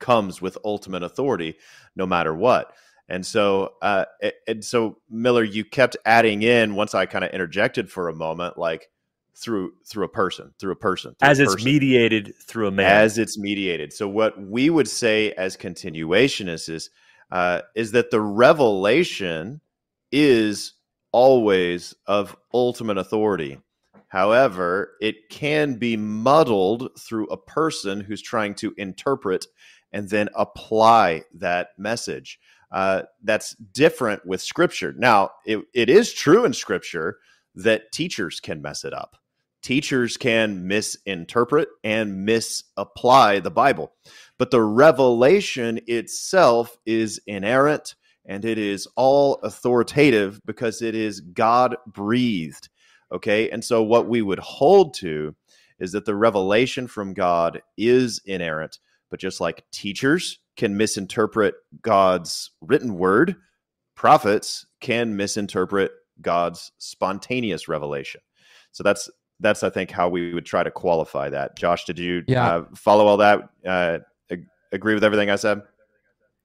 comes 0.00 0.42
with 0.42 0.58
ultimate 0.64 1.02
authority, 1.02 1.56
no 1.94 2.06
matter 2.06 2.34
what. 2.34 2.72
And 3.08 3.24
so, 3.26 3.74
uh, 3.82 4.06
and 4.48 4.64
so 4.64 4.98
Miller, 5.10 5.44
you 5.44 5.64
kept 5.64 5.96
adding 6.06 6.42
in 6.42 6.74
once 6.74 6.94
I 6.94 7.06
kind 7.06 7.24
of 7.24 7.30
interjected 7.32 7.90
for 7.90 8.08
a 8.08 8.14
moment, 8.14 8.56
like 8.56 8.88
through 9.36 9.72
through 9.86 10.04
a 10.04 10.08
person, 10.08 10.54
through 10.58 10.72
a 10.72 10.76
person, 10.76 11.14
through 11.18 11.28
as 11.28 11.40
a 11.40 11.44
it's 11.44 11.54
person. 11.54 11.64
mediated 11.64 12.34
through 12.46 12.68
a 12.68 12.70
man, 12.70 12.86
as 12.86 13.18
it's 13.18 13.38
mediated. 13.38 13.92
So 13.92 14.08
what 14.08 14.40
we 14.40 14.70
would 14.70 14.88
say 14.88 15.32
as 15.32 15.56
continuationists 15.56 16.68
is 16.68 16.90
uh, 17.30 17.62
is 17.74 17.92
that 17.92 18.10
the 18.10 18.20
revelation 18.20 19.60
is 20.12 20.74
always 21.12 21.94
of 22.06 22.36
ultimate 22.54 22.98
authority. 22.98 23.58
However, 24.10 24.94
it 25.00 25.30
can 25.30 25.76
be 25.76 25.96
muddled 25.96 26.90
through 26.98 27.28
a 27.28 27.36
person 27.36 28.00
who's 28.00 28.22
trying 28.22 28.54
to 28.56 28.74
interpret 28.76 29.46
and 29.92 30.08
then 30.10 30.28
apply 30.34 31.24
that 31.34 31.70
message 31.78 32.40
uh, 32.72 33.02
that's 33.22 33.54
different 33.54 34.26
with 34.26 34.42
scripture. 34.42 34.94
Now, 34.96 35.30
it, 35.46 35.60
it 35.74 35.88
is 35.88 36.12
true 36.12 36.44
in 36.44 36.52
scripture 36.52 37.18
that 37.54 37.92
teachers 37.92 38.40
can 38.40 38.62
mess 38.62 38.84
it 38.84 38.92
up. 38.92 39.16
Teachers 39.62 40.16
can 40.16 40.66
misinterpret 40.66 41.68
and 41.84 42.24
misapply 42.24 43.40
the 43.40 43.50
Bible. 43.50 43.92
But 44.38 44.50
the 44.50 44.62
revelation 44.62 45.80
itself 45.86 46.76
is 46.86 47.20
inerrant 47.28 47.94
and 48.24 48.44
it 48.44 48.58
is 48.58 48.88
all 48.96 49.34
authoritative 49.42 50.40
because 50.46 50.82
it 50.82 50.96
is 50.96 51.20
God 51.20 51.76
breathed. 51.86 52.70
Okay. 53.12 53.50
And 53.50 53.64
so, 53.64 53.82
what 53.82 54.08
we 54.08 54.22
would 54.22 54.38
hold 54.38 54.94
to 54.94 55.34
is 55.78 55.92
that 55.92 56.04
the 56.04 56.14
revelation 56.14 56.86
from 56.86 57.14
God 57.14 57.62
is 57.76 58.20
inerrant. 58.26 58.78
But 59.10 59.18
just 59.18 59.40
like 59.40 59.64
teachers 59.72 60.38
can 60.56 60.76
misinterpret 60.76 61.54
God's 61.82 62.50
written 62.60 62.96
word, 62.96 63.36
prophets 63.96 64.66
can 64.80 65.16
misinterpret 65.16 65.90
God's 66.20 66.70
spontaneous 66.78 67.66
revelation. 67.66 68.20
So 68.72 68.82
that's 68.82 69.10
that's 69.40 69.62
I 69.62 69.70
think 69.70 69.90
how 69.90 70.08
we 70.08 70.32
would 70.34 70.46
try 70.46 70.62
to 70.62 70.70
qualify 70.70 71.30
that. 71.30 71.56
Josh, 71.56 71.84
did 71.84 71.98
you 71.98 72.22
yeah. 72.28 72.56
uh, 72.56 72.64
follow 72.76 73.06
all 73.06 73.16
that? 73.16 73.48
Uh, 73.66 73.98
ag- 74.30 74.46
agree 74.70 74.94
with 74.94 75.02
everything 75.02 75.30
I 75.30 75.36
said? 75.36 75.62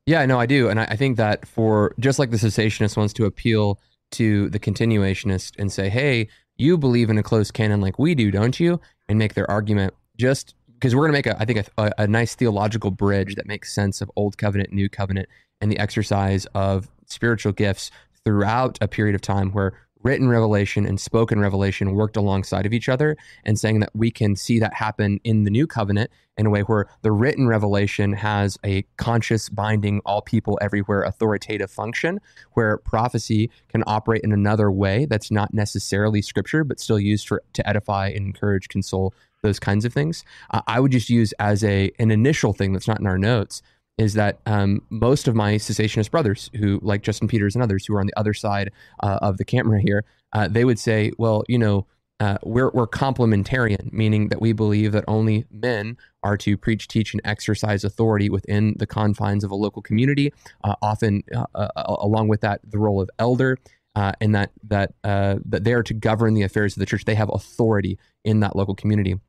Yeah, 0.06 0.26
no, 0.26 0.40
I 0.40 0.46
do, 0.46 0.70
and 0.70 0.80
I, 0.80 0.86
I 0.86 0.96
think 0.96 1.18
that 1.18 1.48
for 1.48 1.94
just 2.00 2.20
like 2.20 2.32
the 2.32 2.38
cessationist 2.38 2.96
wants 2.96 3.14
to 3.14 3.26
appeal 3.26 3.80
to 4.12 4.50
the 4.50 4.60
continuationist 4.60 5.54
and 5.58 5.72
say, 5.72 5.90
"Hey, 5.90 6.30
you 6.58 6.78
believe 6.78 7.10
in 7.10 7.18
a 7.18 7.24
closed 7.24 7.54
canon 7.54 7.82
like 7.82 8.00
we 8.00 8.16
do, 8.16 8.32
don't 8.32 8.60
you?" 8.60 8.80
and 9.08 9.20
make 9.20 9.34
their 9.34 9.50
argument 9.50 9.94
just 10.18 10.56
because 10.74 10.96
we're 10.96 11.08
going 11.08 11.12
to 11.12 11.18
make 11.18 11.28
a, 11.28 11.42
I 11.42 11.46
think, 11.46 11.68
a, 11.78 11.92
a, 11.98 12.08
nice 12.08 12.36
theological 12.36 12.92
bridge 12.92 13.36
that 13.36 13.48
makes 13.48 13.74
sense 13.74 14.02
of 14.02 14.12
Old 14.16 14.38
Covenant, 14.38 14.74
New 14.74 14.90
Covenant, 14.90 15.30
and 15.62 15.72
the 15.72 15.80
exercise 15.80 16.46
of 16.54 16.90
spiritual 17.06 17.54
gifts 17.54 17.92
throughout 18.24 18.78
a 18.82 18.88
period 18.88 19.16
of 19.16 19.22
time 19.22 19.52
where 19.52 19.74
written 20.06 20.30
revelation 20.30 20.86
and 20.86 21.00
spoken 21.00 21.40
revelation 21.40 21.96
worked 21.96 22.16
alongside 22.16 22.66
of 22.66 22.74
each 22.74 22.88
other, 22.88 23.18
and 23.44 23.60
saying 23.60 23.80
that 23.80 23.90
we 23.96 24.12
can 24.12 24.36
see 24.36 24.60
that 24.60 24.76
happen 24.76 25.20
in 25.24 25.44
the 25.44 25.50
New 25.50 25.66
Covenant 25.66 26.12
in 26.38 26.46
a 26.46 26.50
way 26.50 26.62
where 26.62 26.86
the 27.02 27.12
written 27.12 27.48
revelation 27.48 28.14
has 28.14 28.58
a 28.64 28.84
conscious, 28.98 29.50
binding, 29.50 30.02
all 30.06 30.22
people 30.22 30.60
everywhere 30.62 31.02
authoritative 31.02 31.72
function, 31.72 32.20
where 32.54 32.78
prophecy 32.78 33.50
can 33.70 33.84
operate 33.88 34.22
in 34.24 34.32
another 34.32 34.72
way 34.72 35.06
that's 35.06 35.32
not 35.32 35.54
necessarily 35.54 36.22
scripture, 36.22 36.64
but 36.64 36.80
still 36.80 37.00
used 37.00 37.28
for 37.28 37.42
to 37.54 37.68
edify 37.68 38.08
and 38.08 38.28
encourage, 38.28 38.70
console, 38.70 39.12
those 39.42 39.60
kinds 39.60 39.86
of 39.86 39.94
things. 39.94 40.24
Uh, 40.52 40.62
I 40.68 40.80
would 40.80 40.92
just 40.92 41.10
use 41.10 41.34
as 41.40 41.64
a 41.64 41.92
an 42.00 42.12
initial 42.12 42.54
thing 42.54 42.74
that's 42.74 42.88
not 42.88 43.00
in 43.00 43.08
our 43.08 43.18
notes 43.18 43.62
is 43.98 44.14
that 44.14 44.40
um, 44.46 44.82
most 44.90 45.28
of 45.28 45.36
my 45.36 45.56
cessationist 45.56 46.12
brothers, 46.12 46.50
who 46.56 46.80
like 46.82 47.02
Justin 47.02 47.28
Peters 47.28 47.56
and 47.56 47.64
others, 47.64 47.86
who 47.86 47.96
are 47.96 48.00
on 48.00 48.08
the 48.08 48.20
other 48.20 48.34
side 48.34 48.72
uh, 49.02 49.20
of 49.22 49.38
the 49.38 49.46
camera 49.46 49.82
here, 49.82 50.04
uh, 50.34 50.48
they 50.48 50.66
would 50.66 50.80
say, 50.80 51.12
well, 51.18 51.44
you 51.48 51.58
know. 51.58 51.86
Uh, 52.22 52.38
we're, 52.46 52.72
we're 52.74 52.88
complementarian, 52.88 53.92
meaning 53.92 54.30
that 54.30 54.40
we 54.40 54.54
believe 54.54 54.94
that 54.94 55.04
only 55.06 55.44
men 55.52 55.98
are 56.24 56.38
to 56.38 56.56
preach, 56.56 56.88
teach, 56.88 57.14
and 57.14 57.20
exercise 57.26 57.84
authority 57.84 58.30
within 58.30 58.74
the 58.78 58.88
confines 58.88 59.44
of 59.44 59.52
a 59.52 59.56
local 59.56 59.82
community. 59.82 60.32
Uh, 60.64 60.76
often, 60.82 61.24
uh, 61.36 61.46
uh, 61.54 61.68
along 61.76 62.30
with 62.30 62.40
that, 62.40 62.62
the 62.64 62.80
role 62.80 63.02
of 63.02 63.10
elder, 63.20 63.58
and 64.22 64.34
that 64.34 64.52
that 64.64 64.94
that 65.04 65.66
they 65.66 65.74
are 65.74 65.84
to 65.84 65.94
govern 65.94 66.36
the 66.36 66.44
affairs 66.44 66.78
of 66.78 66.80
the 66.80 66.86
church. 66.86 67.04
They 67.04 67.16
have 67.16 67.30
authority 67.34 68.00
in 68.24 68.40
that 68.40 68.56
local 68.56 68.76
community 68.76 69.20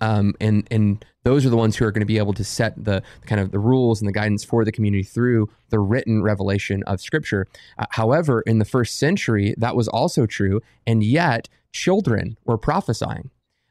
um, 0.00 0.34
and 0.40 0.66
and 0.70 1.04
those 1.24 1.44
are 1.44 1.50
the 1.50 1.56
ones 1.56 1.76
who 1.76 1.84
are 1.84 1.92
going 1.92 2.00
to 2.00 2.06
be 2.06 2.18
able 2.18 2.32
to 2.32 2.44
set 2.44 2.82
the 2.82 3.02
kind 3.26 3.40
of 3.40 3.50
the 3.50 3.58
rules 3.58 4.00
and 4.00 4.08
the 4.08 4.12
guidance 4.12 4.42
for 4.42 4.64
the 4.64 4.72
community 4.72 5.02
through 5.02 5.48
the 5.68 5.78
written 5.78 6.22
revelation 6.22 6.82
of 6.84 7.00
Scripture. 7.00 7.46
Uh, 7.78 7.86
however, 7.90 8.42
in 8.42 8.58
the 8.58 8.64
first 8.64 8.98
century, 8.98 9.54
that 9.58 9.76
was 9.76 9.88
also 9.88 10.26
true, 10.26 10.60
and 10.86 11.04
yet 11.04 11.48
children 11.72 12.36
were 12.44 12.58
prophesying. 12.58 13.30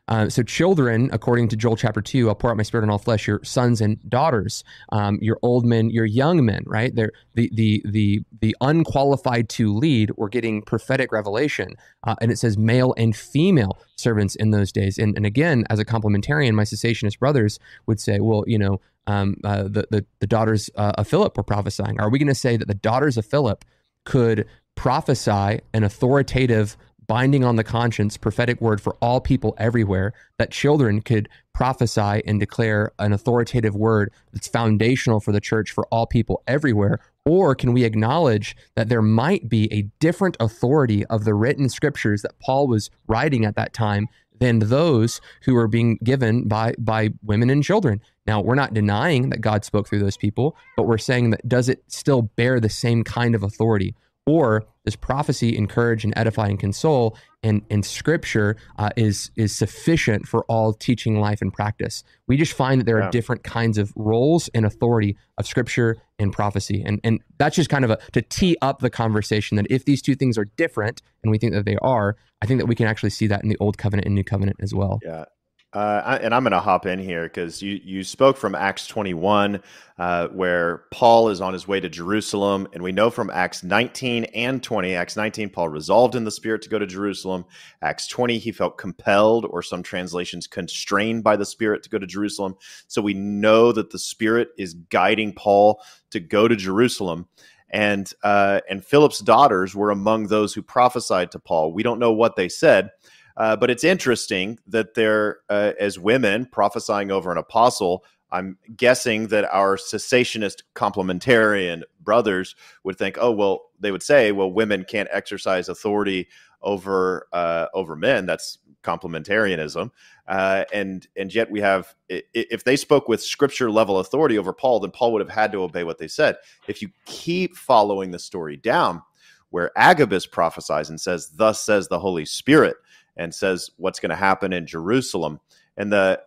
Uh, 0.10 0.28
so, 0.28 0.42
children, 0.42 1.08
according 1.13 1.48
to 1.48 1.56
Joel 1.56 1.75
chapter 1.75 2.01
2, 2.01 2.30
I'll 2.30 2.36
pour 2.36 2.50
out 2.50 2.58
my 2.58 2.63
spirit 2.63 2.84
on 2.84 2.89
all 2.89 2.98
flesh, 2.98 3.28
your 3.28 3.42
sons 3.44 3.80
and 3.80 3.98
daughters, 4.10 4.63
um, 4.92 5.20
your 5.22 5.38
old 5.44 5.66
men, 5.66 5.92
your 5.92 6.06
young 6.06 6.44
men, 6.44 6.63
right? 6.66 6.94
They're, 6.94 7.12
the, 7.36 7.50
the, 7.54 7.84
the, 7.86 8.24
the 8.42 8.56
unqualified 8.60 9.50
to 9.50 9.72
lead 9.72 10.12
were 10.18 10.28
getting 10.28 10.63
prophetic 10.63 11.12
revelation. 11.12 11.75
Uh, 12.04 12.16
and 12.22 12.32
it 12.32 12.39
says 12.39 12.58
male 12.58 12.96
and 12.98 13.16
female 13.16 13.78
servants 13.98 14.36
in 14.36 14.50
those 14.50 14.72
days. 14.72 14.98
And, 14.98 15.16
and 15.16 15.28
again, 15.28 15.66
as 15.70 15.78
a 15.78 15.86
complementarian, 15.86 16.54
my 16.54 16.63
cessationist 16.63 17.20
brothers 17.20 17.60
would 17.86 18.00
say, 18.00 18.20
well, 18.20 18.44
you 18.48 18.58
know, 18.58 18.82
um, 19.06 19.38
uh, 19.44 19.63
the, 19.63 19.86
the, 19.92 20.06
the, 20.20 20.28
daughters 20.28 20.72
uh, 20.75 20.94
of 20.98 21.08
Philip 21.08 21.38
were 21.38 21.44
prophesying. 21.44 22.00
Are 22.00 22.10
we 22.10 22.20
going 22.20 22.28
to 22.28 22.36
say 22.36 22.58
that 22.58 22.68
the 22.68 22.75
daughters 22.75 23.16
of 23.18 23.25
Philip 23.25 23.63
could 24.06 24.48
prophesy 24.75 25.60
an 25.74 25.84
authoritative 25.84 26.78
binding 27.10 27.44
on 27.44 27.56
the 27.56 27.63
conscience, 27.63 28.18
prophetic 28.18 28.62
word 28.62 28.80
for 28.80 28.96
all 29.01 29.20
people 29.20 29.56
everywhere, 29.58 30.13
that 30.38 30.51
children 30.51 31.01
could 31.01 31.28
prophesy 31.56 32.22
and 32.24 32.39
declare 32.39 32.92
an 33.00 33.12
authoritative 33.12 33.75
word 33.75 34.13
that's 34.32 34.48
foundational 34.48 35.20
for 35.20 35.32
the 35.32 35.42
church 35.42 35.72
for 35.72 35.88
all 35.88 36.06
people 36.06 36.44
everywhere? 36.48 37.00
Or 37.25 37.56
can 37.56 37.74
we 37.74 37.84
acknowledge 37.84 38.56
that 38.75 38.89
there 38.89 39.01
might 39.01 39.50
be 39.50 39.74
a 39.74 39.89
different 40.00 40.38
authority 40.39 41.04
of 41.08 41.25
the 41.25 41.34
written 41.34 41.68
scriptures 41.68 42.22
that 42.22 42.39
Paul 42.39 42.68
was 42.68 42.92
writing 43.08 43.44
at 43.44 43.56
that 43.56 43.74
time 43.74 44.08
than 44.39 44.60
those 44.60 45.20
who 45.44 45.56
are 45.58 45.68
being 45.68 45.98
given 46.04 46.48
by 46.48 46.74
by 46.78 47.10
women 47.24 47.50
and 47.50 47.63
children. 47.63 48.01
Now, 48.28 48.39
we're 48.39 48.54
not 48.54 48.75
denying 48.75 49.30
that 49.32 49.42
God 49.42 49.66
spoke 49.66 49.88
through 49.88 50.00
those 50.00 50.16
people, 50.16 50.56
but 50.78 50.84
we're 50.84 51.00
saying 51.00 51.32
that 51.32 51.50
does 51.50 51.70
it 51.70 51.84
still 51.88 52.22
bear 52.22 52.60
the 52.60 52.70
same 52.70 53.04
kind 53.04 53.34
of 53.34 53.42
authority? 53.42 53.96
Or 54.30 54.64
does 54.86 54.96
prophecy 54.96 55.58
encourage 55.58 56.04
and 56.04 56.14
edify 56.16 56.48
and 56.48 56.60
console, 56.60 57.18
and, 57.42 57.64
and 57.72 57.84
scripture 57.84 58.58
uh, 58.78 58.92
is, 58.96 59.32
is 59.36 59.56
sufficient 59.56 60.28
for 60.28 60.44
all 60.46 60.74
teaching, 60.74 61.20
life, 61.20 61.42
and 61.42 61.52
practice? 61.52 62.04
We 62.28 62.38
just 62.38 62.54
find 62.54 62.80
that 62.80 62.86
there 62.86 63.00
yeah. 63.00 63.08
are 63.08 63.12
different 63.12 63.44
kinds 63.44 63.78
of 63.80 63.92
roles 63.96 64.48
and 64.54 64.66
authority 64.66 65.18
of 65.40 65.48
scripture 65.48 65.98
and 66.20 66.32
prophecy. 66.32 66.84
And, 66.86 67.00
and 67.04 67.22
that's 67.40 67.56
just 67.56 67.70
kind 67.70 67.84
of 67.86 67.92
a 67.92 67.98
to 68.12 68.22
tee 68.22 68.56
up 68.62 68.80
the 68.80 68.90
conversation 68.92 69.58
that 69.58 69.66
if 69.70 69.86
these 69.86 70.02
two 70.02 70.16
things 70.16 70.38
are 70.38 70.46
different, 70.58 71.02
and 71.24 71.32
we 71.32 71.40
think 71.40 71.54
that 71.54 71.66
they 71.66 71.78
are, 71.78 72.16
I 72.42 72.46
think 72.46 72.60
that 72.60 72.68
we 72.68 72.76
can 72.76 72.86
actually 72.86 73.10
see 73.10 73.28
that 73.28 73.42
in 73.42 73.50
the 73.50 73.58
Old 73.60 73.78
Covenant 73.78 74.06
and 74.06 74.14
New 74.14 74.24
Covenant 74.24 74.58
as 74.62 74.74
well. 74.76 75.00
Yeah. 75.04 75.26
Uh, 75.72 76.18
and 76.24 76.34
I'm 76.34 76.42
going 76.44 76.52
to 76.52 76.60
hop 76.60 76.88
in 76.88 76.98
here 76.98 77.26
because 77.26 77.62
you, 77.62 77.80
you 77.84 78.04
spoke 78.04 78.38
from 78.38 78.56
Acts 78.56 78.88
21, 78.88 79.62
uh, 80.00 80.28
where 80.30 80.86
Paul 80.90 81.30
is 81.30 81.42
on 81.42 81.54
his 81.54 81.68
way 81.68 81.80
to 81.80 81.88
Jerusalem. 81.88 82.68
And 82.74 82.82
we 82.82 82.92
know 82.92 83.12
from 83.12 83.30
Acts 83.30 83.64
19 83.64 84.24
and 84.34 84.64
20, 84.64 84.96
Acts 84.96 85.16
19, 85.16 85.52
Paul 85.52 85.70
resolved 85.70 86.16
in 86.16 86.24
the 86.24 86.32
Spirit 86.32 86.64
to 86.64 86.70
go 86.70 86.80
to 86.80 86.88
Jerusalem. 86.88 87.46
Acts 87.84 88.08
20, 88.08 88.40
he 88.40 88.52
felt 88.52 88.80
compelled, 88.80 89.46
or 89.46 89.62
some 89.62 89.84
translations, 89.84 90.48
constrained 90.48 91.24
by 91.24 91.36
the 91.36 91.46
Spirit 91.46 91.84
to 91.84 91.90
go 91.90 92.00
to 92.00 92.08
Jerusalem. 92.08 92.56
So 92.88 93.02
we 93.04 93.14
know 93.14 93.72
that 93.72 93.92
the 93.92 94.00
Spirit 94.00 94.50
is 94.58 94.74
guiding 94.74 95.34
Paul 95.34 95.82
to 96.10 96.20
go 96.20 96.48
to 96.48 96.56
Jerusalem. 96.56 97.28
and 97.72 98.12
uh, 98.24 98.62
and 98.70 98.84
Philip's 98.84 99.20
daughters 99.20 99.76
were 99.76 99.92
among 99.92 100.28
those 100.28 100.54
who 100.54 100.62
prophesied 100.62 101.32
to 101.32 101.40
Paul. 101.40 101.74
We 101.74 101.84
don't 101.84 102.00
know 102.00 102.12
what 102.12 102.36
they 102.36 102.50
said, 102.50 102.90
uh, 103.39 103.55
but 103.55 103.69
it's 103.69 103.86
interesting 103.86 104.60
that 104.67 104.93
they're 104.93 105.38
uh, 105.50 105.72
as 105.79 105.98
women 105.98 106.46
prophesying 106.46 107.10
over 107.10 107.31
an 107.31 107.38
apostle. 107.38 108.03
I'm 108.31 108.58
guessing 108.75 109.27
that 109.29 109.46
our 109.46 109.77
cessationist 109.77 110.62
complementarian 110.75 111.81
brothers 112.01 112.55
would 112.84 112.98
think, 112.98 113.17
oh 113.19 113.31
well, 113.31 113.72
they 113.79 113.91
would 113.91 114.03
say, 114.03 114.34
well, 114.34 114.51
women 114.51 114.84
can't 114.84 115.10
exercise 115.12 115.69
authority 115.69 116.27
over 116.62 117.27
uh, 117.31 117.67
over 117.74 117.96
men. 117.96 118.25
That's 118.25 118.60
complementarianism, 118.84 119.89
uh, 120.27 120.65
and 120.74 121.08
and 121.15 121.34
yet 121.34 121.50
we 121.50 121.62
have 121.62 121.96
if 122.10 122.65
they 122.65 122.75
spoke 122.75 123.08
with 123.08 123.24
scripture 123.24 123.72
level 123.72 124.00
authority 124.00 124.38
over 124.38 124.51
Paul, 124.51 124.81
then 124.81 124.91
Paul 124.91 125.13
would 125.13 125.22
have 125.22 125.29
had 125.29 125.53
to 125.53 125.63
obey 125.63 125.86
what 125.86 125.98
they 125.98 126.10
said. 126.10 126.36
If 126.67 126.81
you 126.81 126.89
keep 127.05 127.55
following 127.55 128.12
the 128.12 128.19
story 128.19 128.58
down, 128.58 129.01
where 129.50 129.72
Agabus 129.77 130.25
prophesies 130.25 130.89
and 130.89 131.00
says, 131.00 131.29
"Thus 131.29 131.62
says 131.63 131.88
the 131.88 132.00
Holy 132.00 132.25
Spirit," 132.25 132.75
and 133.20 133.36
says 133.36 133.70
what's 133.78 134.00
going 134.00 134.10
to 134.10 134.16
happen 134.16 134.54
in 134.54 134.66
Jerusalem. 134.66 135.40
And 135.78 135.92
the 135.92 136.22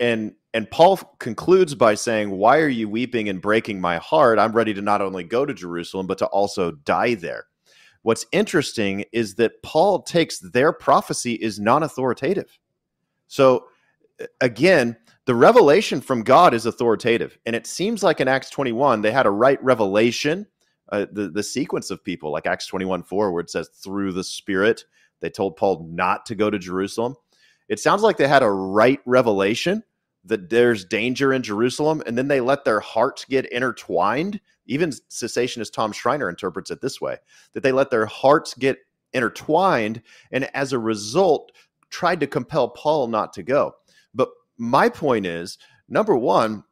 and 0.00 0.34
and 0.52 0.68
Paul 0.70 0.96
concludes 1.20 1.74
by 1.76 1.94
saying, 1.94 2.30
"Why 2.30 2.58
are 2.58 2.68
you 2.68 2.88
weeping 2.88 3.28
and 3.28 3.40
breaking 3.40 3.80
my 3.80 3.98
heart? 3.98 4.38
I'm 4.38 4.52
ready 4.52 4.74
to 4.74 4.82
not 4.82 5.02
only 5.02 5.22
go 5.22 5.46
to 5.46 5.54
Jerusalem 5.54 6.08
but 6.08 6.18
to 6.18 6.26
also 6.26 6.72
die 6.72 7.14
there." 7.14 7.44
What's 8.02 8.26
interesting 8.32 9.04
is 9.12 9.34
that 9.34 9.62
Paul 9.62 10.02
takes 10.02 10.38
their 10.38 10.72
prophecy 10.72 11.34
is 11.34 11.60
non-authoritative. 11.60 12.58
So 13.28 13.66
again, 14.40 14.96
the 15.26 15.34
revelation 15.34 16.00
from 16.00 16.22
God 16.22 16.54
is 16.54 16.64
authoritative, 16.64 17.38
and 17.44 17.54
it 17.54 17.66
seems 17.66 18.02
like 18.02 18.20
in 18.20 18.28
Acts 18.28 18.50
21 18.50 19.02
they 19.02 19.12
had 19.12 19.26
a 19.26 19.30
right 19.30 19.62
revelation. 19.62 20.46
Uh, 20.90 21.06
the 21.12 21.28
the 21.28 21.42
sequence 21.42 21.90
of 21.90 22.02
people, 22.02 22.32
like 22.32 22.46
Acts 22.46 22.66
21 22.66 23.02
4, 23.02 23.30
where 23.30 23.42
it 23.42 23.50
says 23.50 23.68
through 23.68 24.12
the 24.12 24.24
Spirit 24.24 24.84
they 25.20 25.30
told 25.30 25.56
Paul 25.56 25.86
not 25.90 26.26
to 26.26 26.34
go 26.34 26.50
to 26.50 26.58
Jerusalem. 26.58 27.16
It 27.68 27.80
sounds 27.80 28.02
like 28.02 28.16
they 28.16 28.28
had 28.28 28.42
a 28.42 28.50
right 28.50 29.00
revelation 29.06 29.82
that 30.24 30.50
there's 30.50 30.84
danger 30.84 31.32
in 31.32 31.42
Jerusalem, 31.42 32.02
and 32.06 32.18
then 32.18 32.28
they 32.28 32.40
let 32.40 32.64
their 32.64 32.80
hearts 32.80 33.24
get 33.24 33.50
intertwined. 33.52 34.40
Even 34.66 34.90
cessationist 34.90 35.72
Tom 35.72 35.92
Schreiner 35.92 36.28
interprets 36.28 36.70
it 36.70 36.80
this 36.80 37.00
way 37.00 37.16
that 37.54 37.62
they 37.62 37.72
let 37.72 37.90
their 37.90 38.06
hearts 38.06 38.54
get 38.54 38.78
intertwined, 39.12 40.02
and 40.30 40.54
as 40.54 40.72
a 40.72 40.78
result, 40.78 41.52
tried 41.90 42.20
to 42.20 42.26
compel 42.26 42.68
Paul 42.68 43.08
not 43.08 43.32
to 43.34 43.42
go. 43.42 43.74
But 44.14 44.30
my 44.58 44.88
point 44.88 45.26
is 45.26 45.58
number 45.88 46.16
one, 46.16 46.64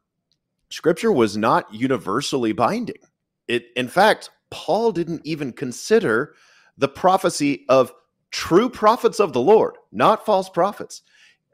scripture 0.69 1.11
was 1.11 1.35
not 1.35 1.73
universally 1.73 2.51
binding. 2.51 3.01
It, 3.47 3.65
in 3.75 3.87
fact, 3.87 4.29
Paul 4.51 4.91
didn't 4.91 5.21
even 5.25 5.51
consider 5.51 6.35
the 6.77 6.87
prophecy 6.87 7.65
of 7.67 7.93
true 8.31 8.69
prophets 8.69 9.19
of 9.19 9.33
the 9.33 9.41
Lord, 9.41 9.75
not 9.91 10.25
false 10.25 10.49
prophets. 10.49 11.01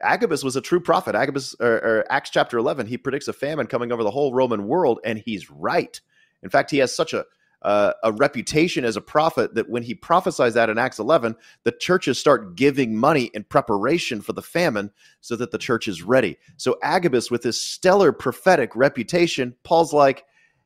Agabus 0.02 0.44
was 0.44 0.56
a 0.56 0.60
true 0.60 0.80
prophet. 0.80 1.14
Agabus, 1.14 1.54
or, 1.58 1.72
or, 1.72 2.04
Acts 2.10 2.30
chapter 2.30 2.58
11, 2.58 2.86
he 2.86 2.98
predicts 2.98 3.28
a 3.28 3.32
famine 3.32 3.66
coming 3.66 3.92
over 3.92 4.02
the 4.02 4.10
whole 4.10 4.34
Roman 4.34 4.66
world, 4.66 5.00
and 5.04 5.18
he's 5.18 5.50
right. 5.50 6.00
In 6.42 6.50
fact, 6.50 6.70
he 6.70 6.78
has 6.78 6.94
such 6.94 7.14
a 7.14 7.24
uh, 7.62 7.92
a 8.04 8.12
reputation 8.12 8.84
as 8.84 8.96
a 8.96 9.00
prophet 9.00 9.54
that 9.54 9.68
when 9.68 9.82
he 9.82 9.94
prophesies 9.94 10.54
that 10.54 10.70
in 10.70 10.78
Acts 10.78 10.98
11, 10.98 11.34
the 11.64 11.72
churches 11.72 12.18
start 12.18 12.54
giving 12.54 12.96
money 12.96 13.30
in 13.34 13.42
preparation 13.42 14.20
for 14.20 14.32
the 14.34 14.42
famine 14.42 14.90
so 15.20 15.34
that 15.36 15.50
the 15.50 15.58
church 15.58 15.88
is 15.88 16.02
ready. 16.02 16.36
So 16.58 16.78
Agabus, 16.82 17.30
with 17.30 17.42
his 17.42 17.60
stellar 17.60 18.12
prophetic 18.12 18.76
reputation, 18.76 19.56
Paul's 19.64 19.92
like, 19.92 20.24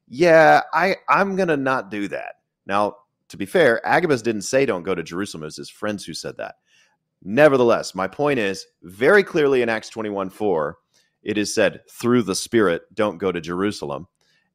"Yeah, 0.09 0.63
I 0.75 0.97
I'm 1.09 1.37
gonna 1.37 1.57
not 1.57 1.91
do 1.91 2.09
that." 2.09 2.35
Now, 2.67 2.97
to 3.31 3.37
be 3.37 3.47
fair, 3.47 3.85
Agabus 3.87 4.23
didn't 4.23 4.43
say 4.43 4.67
don't 4.67 4.83
go 4.83 4.95
to 4.95 5.03
Jerusalem. 5.03 5.45
It 5.45 5.47
was 5.47 5.57
his 5.57 5.71
friends 5.71 6.05
who 6.05 6.15
said 6.15 6.37
that. 6.39 6.57
Nevertheless, 7.23 7.95
my 7.95 8.09
point 8.09 8.39
is 8.39 8.67
very 8.83 9.23
clearly 9.23 9.63
in 9.63 9.69
Acts 9.69 9.89
21 9.89 10.31
4, 10.31 10.77
it 11.23 11.39
is 11.39 11.55
said 11.55 11.83
through 11.91 12.23
the 12.23 12.35
Spirit, 12.35 12.83
don't 12.95 13.19
go 13.19 13.31
to 13.31 13.41
Jerusalem. 13.41 14.09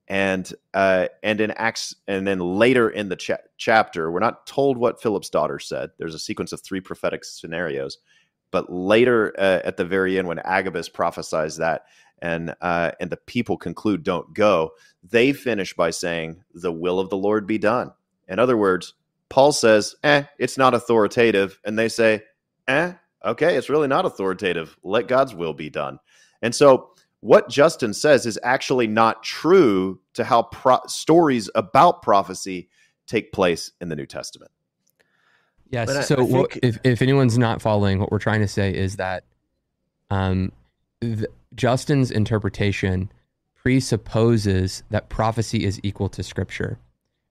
And 0.08 0.52
uh, 0.74 1.08
and 1.24 1.42
in 1.42 1.52
Acts, 1.52 1.96
and 2.08 2.28
then 2.28 2.40
later 2.40 2.90
in 2.90 3.10
the 3.10 3.16
cha- 3.16 3.38
chapter, 3.58 4.12
we're 4.12 4.20
not 4.20 4.46
told 4.46 4.78
what 4.78 5.02
Philip's 5.02 5.32
daughter 5.32 5.58
said. 5.58 5.90
There's 5.98 6.14
a 6.14 6.20
sequence 6.20 6.52
of 6.52 6.62
three 6.62 6.80
prophetic 6.80 7.24
scenarios, 7.24 7.98
but 8.52 8.72
later 8.72 9.34
uh, 9.40 9.62
at 9.64 9.78
the 9.78 9.86
very 9.86 10.20
end, 10.20 10.28
when 10.28 10.38
Agabus 10.40 10.90
prophesies 10.90 11.58
that, 11.58 11.86
and 12.22 12.54
uh, 12.62 12.92
and 13.00 13.10
the 13.10 13.18
people 13.18 13.58
conclude 13.58 14.04
don't 14.04 14.32
go, 14.36 14.74
they 15.04 15.34
finish 15.34 15.74
by 15.74 15.90
saying, 15.90 16.44
"The 16.54 16.72
will 16.72 17.00
of 17.00 17.10
the 17.10 17.18
Lord 17.18 17.48
be 17.48 17.58
done." 17.58 17.92
In 18.28 18.40
other 18.40 18.58
words, 18.58 18.94
Paul 19.30 19.52
says, 19.52 19.96
eh, 20.04 20.24
it's 20.40 20.58
not 20.58 20.74
authoritative. 20.74 21.60
And 21.66 21.78
they 21.78 21.90
say, 21.90 22.24
eh, 22.68 22.94
okay, 23.24 23.56
it's 23.56 23.70
really 23.70 23.88
not 23.88 24.06
authoritative. 24.06 24.78
Let 24.84 25.08
God's 25.08 25.34
will 25.34 25.54
be 25.54 25.70
done. 25.70 26.00
And 26.42 26.54
so, 26.54 26.92
what 27.22 27.50
Justin 27.50 27.94
says 27.94 28.28
is 28.28 28.38
actually 28.44 28.86
not 28.86 29.24
true 29.24 30.00
to 30.14 30.24
how 30.24 30.44
pro- 30.44 30.86
stories 30.86 31.50
about 31.56 32.04
prophecy 32.04 32.70
take 33.08 33.32
place 33.32 33.72
in 33.82 33.90
the 33.90 33.96
New 33.96 34.06
Testament. 34.06 34.52
Yes. 35.70 35.90
I, 35.90 36.02
so, 36.02 36.22
I 36.22 36.26
think... 36.26 36.60
if, 36.62 36.78
if 36.84 37.02
anyone's 37.02 37.38
not 37.38 37.62
following, 37.62 38.00
what 38.00 38.12
we're 38.12 38.20
trying 38.20 38.42
to 38.42 38.48
say 38.48 38.76
is 38.76 38.98
that 38.98 39.24
um, 40.12 40.52
the, 41.00 41.28
Justin's 41.56 42.12
interpretation 42.12 43.12
presupposes 43.56 44.84
that 44.92 45.10
prophecy 45.10 45.66
is 45.66 45.80
equal 45.82 46.10
to 46.10 46.22
scripture 46.22 46.78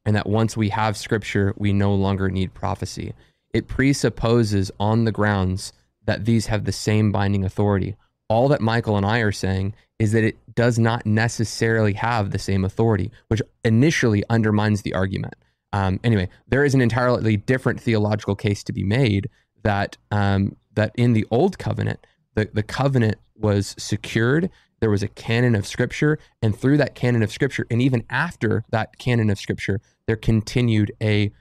and 0.05 0.15
that 0.17 0.29
once 0.29 0.57
we 0.57 0.69
have 0.71 0.97
scripture, 0.97 1.55
we 1.57 1.73
no 1.73 1.95
longer 1.95 2.29
need 2.29 2.55
prophecy. 2.55 3.15
It 3.53 3.69
presupposes 3.69 4.71
on 4.79 5.05
the 5.05 5.13
grounds 5.13 5.73
that 6.05 6.25
these 6.25 6.47
have 6.47 6.65
the 6.65 6.73
same 6.73 7.13
binding 7.13 7.45
authority. 7.45 7.97
All 8.29 8.49
that 8.49 8.61
Michael 8.61 8.97
and 8.97 9.07
I 9.07 9.21
are 9.21 9.33
saying 9.33 9.75
is 9.99 10.13
that 10.13 10.25
it 10.25 10.37
does 10.55 10.79
not 10.79 11.07
necessarily 11.07 11.93
have 11.95 12.31
the 12.31 12.39
same 12.39 12.65
authority, 12.65 13.11
which 13.29 13.43
initially 13.65 14.25
undermines 14.29 14.83
the 14.83 14.95
argument. 14.95 15.35
Um, 15.73 16.01
anyway, 16.05 16.29
there 16.49 16.65
is 16.65 16.75
an 16.75 16.81
entirely 16.81 17.37
different 17.37 17.81
theological 17.81 18.37
case 18.37 18.63
to 18.65 18.73
be 18.73 18.85
made 18.85 19.29
that 19.63 19.97
um, 20.11 20.57
that 20.75 20.93
in 20.97 21.13
the 21.13 21.27
old 21.31 21.59
covenant, 21.59 22.07
the, 22.35 22.49
the 22.53 22.63
covenant 22.63 23.17
was 23.37 23.75
secured 23.79 24.51
there 24.85 24.91
was 24.91 25.03
a 25.03 25.09
canon 25.09 25.55
of 25.55 25.67
scripture 25.67 26.19
and 26.43 26.55
through 26.55 26.77
that 26.77 26.95
canon 26.95 27.23
of 27.23 27.33
scripture 27.33 27.67
and 27.71 27.81
even 27.81 28.05
after 28.11 28.63
that 28.69 28.99
canon 28.99 29.31
of 29.31 29.39
scripture 29.39 29.81
there 30.07 30.15
continued 30.15 30.93
a 31.03 31.33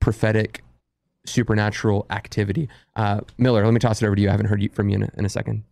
prophetic 0.00 0.64
supernatural 1.24 2.06
activity. 2.10 2.68
Uh, 2.96 3.20
miller 3.36 3.64
let 3.64 3.72
me 3.72 3.78
toss 3.78 4.02
it 4.02 4.06
over 4.06 4.16
to 4.16 4.20
you. 4.20 4.26
I 4.26 4.32
haven't 4.32 4.46
heard 4.46 4.68
from 4.74 4.88
you 4.88 4.96
in 4.96 5.02
a, 5.04 5.10
in 5.16 5.24
a 5.24 5.28
second. 5.28 5.62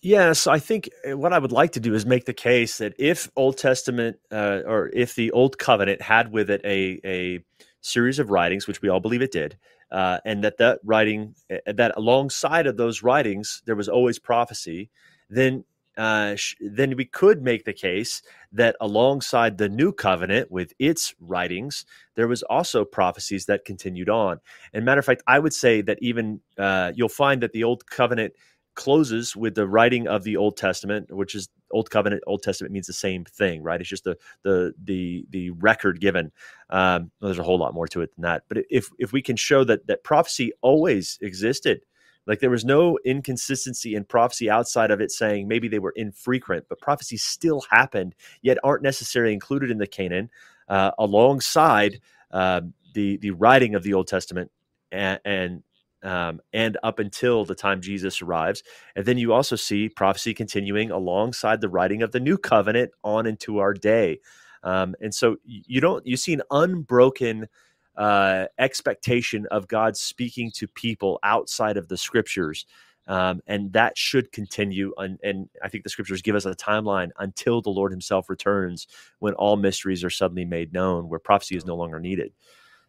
Yes, 0.00 0.46
I 0.46 0.58
think 0.58 0.88
uh, 1.06 1.18
what 1.18 1.34
I 1.34 1.38
would 1.38 1.52
like 1.52 1.72
to 1.72 1.80
do 1.80 1.92
is 1.92 2.06
make 2.06 2.24
the 2.24 2.32
case 2.32 2.78
that 2.78 2.94
if 2.98 3.30
Old 3.36 3.58
Testament 3.58 4.16
uh, 4.32 4.60
or 4.64 4.88
if 4.94 5.14
the 5.16 5.30
Old 5.32 5.58
Covenant 5.58 6.00
had 6.00 6.32
with 6.32 6.48
it 6.48 6.62
a, 6.64 6.98
a 7.04 7.44
series 7.82 8.18
of 8.18 8.30
writings, 8.30 8.66
which 8.66 8.80
we 8.80 8.88
all 8.88 9.00
believe 9.00 9.20
it 9.20 9.32
did, 9.32 9.58
uh, 9.90 10.20
and 10.24 10.42
that 10.44 10.56
that 10.56 10.80
writing 10.82 11.34
uh, 11.52 11.72
that 11.74 11.92
alongside 11.94 12.66
of 12.66 12.78
those 12.78 13.02
writings 13.02 13.60
there 13.66 13.76
was 13.76 13.88
always 13.90 14.18
prophecy, 14.18 14.88
then 15.28 15.64
uh, 15.98 16.36
sh- 16.36 16.54
then 16.60 16.96
we 16.96 17.04
could 17.04 17.42
make 17.42 17.64
the 17.64 17.72
case 17.72 18.22
that 18.52 18.76
alongside 18.80 19.58
the 19.58 19.68
new 19.68 19.92
covenant 19.92 20.50
with 20.50 20.72
its 20.78 21.14
writings, 21.20 21.84
there 22.14 22.28
was 22.28 22.42
also 22.44 22.84
prophecies 22.84 23.46
that 23.46 23.64
continued 23.64 24.08
on. 24.08 24.38
And 24.72 24.84
matter 24.84 25.00
of 25.00 25.04
fact, 25.04 25.22
I 25.26 25.40
would 25.40 25.52
say 25.52 25.82
that 25.82 25.98
even 26.00 26.40
uh, 26.56 26.92
you'll 26.94 27.08
find 27.08 27.42
that 27.42 27.52
the 27.52 27.64
old 27.64 27.86
covenant 27.86 28.34
closes 28.76 29.34
with 29.34 29.56
the 29.56 29.66
writing 29.66 30.06
of 30.06 30.22
the 30.22 30.36
Old 30.36 30.56
Testament, 30.56 31.12
which 31.12 31.34
is 31.34 31.48
Old 31.72 31.90
Covenant, 31.90 32.22
Old 32.28 32.44
Testament 32.44 32.72
means 32.72 32.86
the 32.86 32.92
same 32.92 33.24
thing, 33.24 33.60
right? 33.60 33.80
It's 33.80 33.90
just 33.90 34.04
the 34.04 34.16
the 34.44 34.72
the 34.84 35.26
the 35.30 35.50
record 35.50 36.00
given. 36.00 36.30
Um, 36.70 37.10
well, 37.20 37.28
there's 37.28 37.40
a 37.40 37.42
whole 37.42 37.58
lot 37.58 37.74
more 37.74 37.88
to 37.88 38.02
it 38.02 38.14
than 38.14 38.22
that. 38.22 38.44
But 38.48 38.58
if 38.70 38.88
if 39.00 39.12
we 39.12 39.20
can 39.20 39.34
show 39.34 39.64
that 39.64 39.88
that 39.88 40.04
prophecy 40.04 40.52
always 40.62 41.18
existed 41.20 41.80
like 42.28 42.40
there 42.40 42.50
was 42.50 42.64
no 42.64 42.98
inconsistency 43.04 43.94
in 43.96 44.04
prophecy 44.04 44.50
outside 44.50 44.90
of 44.90 45.00
it 45.00 45.10
saying 45.10 45.48
maybe 45.48 45.66
they 45.66 45.80
were 45.80 45.94
infrequent, 45.96 46.66
but 46.68 46.80
prophecies 46.80 47.22
still 47.22 47.62
happened, 47.70 48.14
yet 48.42 48.58
aren't 48.62 48.82
necessarily 48.82 49.32
included 49.32 49.70
in 49.70 49.78
the 49.78 49.86
canon 49.86 50.30
uh, 50.68 50.92
alongside 50.98 52.00
uh, 52.30 52.60
the 52.94 53.16
the 53.16 53.30
writing 53.32 53.74
of 53.74 53.82
the 53.82 53.94
Old 53.94 54.06
Testament 54.06 54.50
and, 54.92 55.18
and 55.24 55.62
um, 56.02 56.40
and 56.52 56.76
up 56.82 56.98
until 56.98 57.44
the 57.44 57.54
time 57.54 57.80
Jesus 57.80 58.22
arrives. 58.22 58.62
And 58.94 59.04
then 59.04 59.18
you 59.18 59.32
also 59.32 59.56
see 59.56 59.88
prophecy 59.88 60.34
continuing 60.34 60.90
alongside 60.90 61.60
the 61.60 61.68
writing 61.68 62.02
of 62.02 62.12
the 62.12 62.20
new 62.20 62.38
covenant 62.38 62.92
on 63.02 63.26
into 63.26 63.58
our 63.58 63.74
day. 63.74 64.20
Um, 64.62 64.94
and 65.00 65.14
so 65.14 65.36
you 65.44 65.80
don't 65.80 66.06
you 66.06 66.16
see 66.16 66.34
an 66.34 66.42
unbroken 66.50 67.48
uh, 67.98 68.46
expectation 68.58 69.46
of 69.50 69.68
God 69.68 69.96
speaking 69.96 70.50
to 70.52 70.66
people 70.68 71.18
outside 71.22 71.76
of 71.76 71.88
the 71.88 71.96
scriptures. 71.96 72.64
Um, 73.08 73.40
and 73.46 73.72
that 73.72 73.96
should 73.96 74.32
continue. 74.32 74.92
And, 74.98 75.18
and 75.22 75.48
I 75.62 75.68
think 75.68 75.82
the 75.82 75.90
scriptures 75.90 76.22
give 76.22 76.36
us 76.36 76.44
a 76.44 76.54
timeline 76.54 77.08
until 77.18 77.62
the 77.62 77.70
Lord 77.70 77.90
Himself 77.90 78.28
returns, 78.28 78.86
when 79.18 79.34
all 79.34 79.56
mysteries 79.56 80.04
are 80.04 80.10
suddenly 80.10 80.44
made 80.44 80.72
known, 80.72 81.08
where 81.08 81.18
prophecy 81.18 81.56
is 81.56 81.64
no 81.64 81.74
longer 81.74 81.98
needed. 81.98 82.32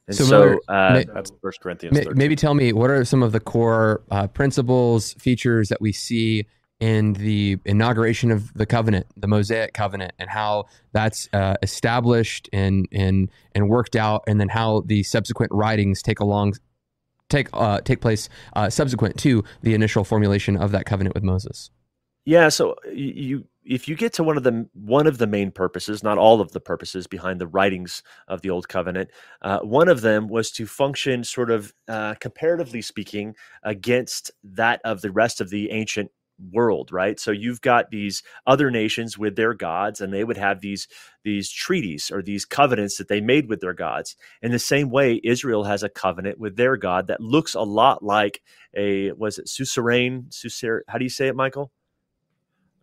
And 0.08 0.18
so, 0.18 0.26
so 0.26 0.60
uh, 0.68 0.94
may, 0.94 1.06
that's 1.14 1.32
First 1.42 1.62
Corinthians. 1.62 1.98
May, 1.98 2.06
maybe 2.14 2.36
tell 2.36 2.54
me 2.54 2.74
what 2.74 2.90
are 2.90 3.06
some 3.06 3.24
of 3.24 3.32
the 3.32 3.40
core 3.40 4.04
uh, 4.12 4.28
principles, 4.28 5.14
features 5.14 5.70
that 5.70 5.80
we 5.80 5.92
see 5.92 6.46
in 6.80 7.14
the 7.14 7.58
inauguration 7.66 8.32
of 8.32 8.54
the 8.54 8.66
covenant, 8.66 9.08
the 9.18 9.28
Mosaic 9.28 9.74
covenant, 9.74 10.14
and 10.18 10.30
how 10.30 10.66
that's 10.94 11.28
uh, 11.34 11.56
established 11.62 12.50
and 12.54 12.88
and 12.92 13.30
and 13.54 13.70
worked 13.70 13.96
out, 13.96 14.24
and 14.28 14.40
then 14.40 14.50
how 14.50 14.84
the 14.86 15.04
subsequent 15.04 15.52
writings 15.54 16.02
take 16.02 16.20
along 16.20 16.54
take 17.30 17.48
uh, 17.54 17.82
take 17.82 18.02
place 18.02 18.30
uh, 18.56 18.70
subsequent 18.70 19.18
to 19.18 19.44
the 19.62 19.74
initial 19.74 20.04
formulation 20.04 20.58
of 20.58 20.72
that 20.72 20.86
covenant 20.86 21.16
with 21.16 21.24
Moses. 21.24 21.70
Yeah, 22.26 22.50
so 22.50 22.76
you 22.94 23.46
if 23.64 23.88
you 23.88 23.96
get 23.96 24.14
to 24.14 24.24
one 24.24 24.38
of 24.38 24.44
the 24.44 24.68
one 24.74 25.08
of 25.08 25.18
the 25.18 25.28
main 25.28 25.52
purposes, 25.52 26.04
not 26.04 26.18
all 26.18 26.42
of 26.42 26.52
the 26.52 26.60
purposes 26.60 27.08
behind 27.08 27.40
the 27.40 27.48
writings 27.48 28.04
of 28.28 28.42
the 28.42 28.50
Old 28.50 28.68
Covenant, 28.68 29.10
uh, 29.42 29.60
one 29.60 29.88
of 29.88 30.02
them 30.02 30.28
was 30.28 30.52
to 30.52 30.66
function 30.66 31.24
sort 31.24 31.52
of 31.52 31.74
uh, 31.88 32.16
comparatively 32.16 32.82
speaking 32.82 33.36
against 33.64 34.32
that 34.44 34.82
of 34.84 35.02
the 35.02 35.12
rest 35.12 35.40
of 35.40 35.50
the 35.50 35.72
ancient 35.72 36.12
world 36.52 36.92
right? 36.92 37.20
So 37.20 37.32
you've 37.32 37.62
got 37.62 37.92
these 37.92 38.24
other 38.48 38.72
nations 38.72 39.18
with 39.18 39.36
their 39.36 39.54
gods 39.54 40.02
and 40.02 40.14
they 40.14 40.24
would 40.24 40.38
have 40.38 40.62
these 40.62 40.88
these 41.24 41.52
treaties 41.52 42.12
or 42.12 42.22
these 42.22 42.46
covenants 42.46 42.98
that 42.98 43.08
they 43.08 43.22
made 43.22 43.50
with 43.50 43.62
their 43.62 43.74
gods. 43.74 44.16
In 44.42 44.52
the 44.52 44.60
same 44.60 44.90
way 44.90 45.20
israel 45.24 45.64
has 45.64 45.84
a 45.84 45.90
covenant 45.90 46.40
with 46.40 46.56
their 46.56 46.78
god 46.78 47.08
that 47.08 47.22
looks 47.22 47.56
a 47.56 47.62
lot 47.62 48.04
like 48.04 48.42
a 48.76 49.12
was 49.14 49.40
it 49.40 49.48
suzerain? 49.48 50.26
Suser, 50.30 50.82
how 50.88 50.98
do 50.98 51.04
you 51.04 51.10
say 51.10 51.28
it 51.28 51.36
michael? 51.36 51.72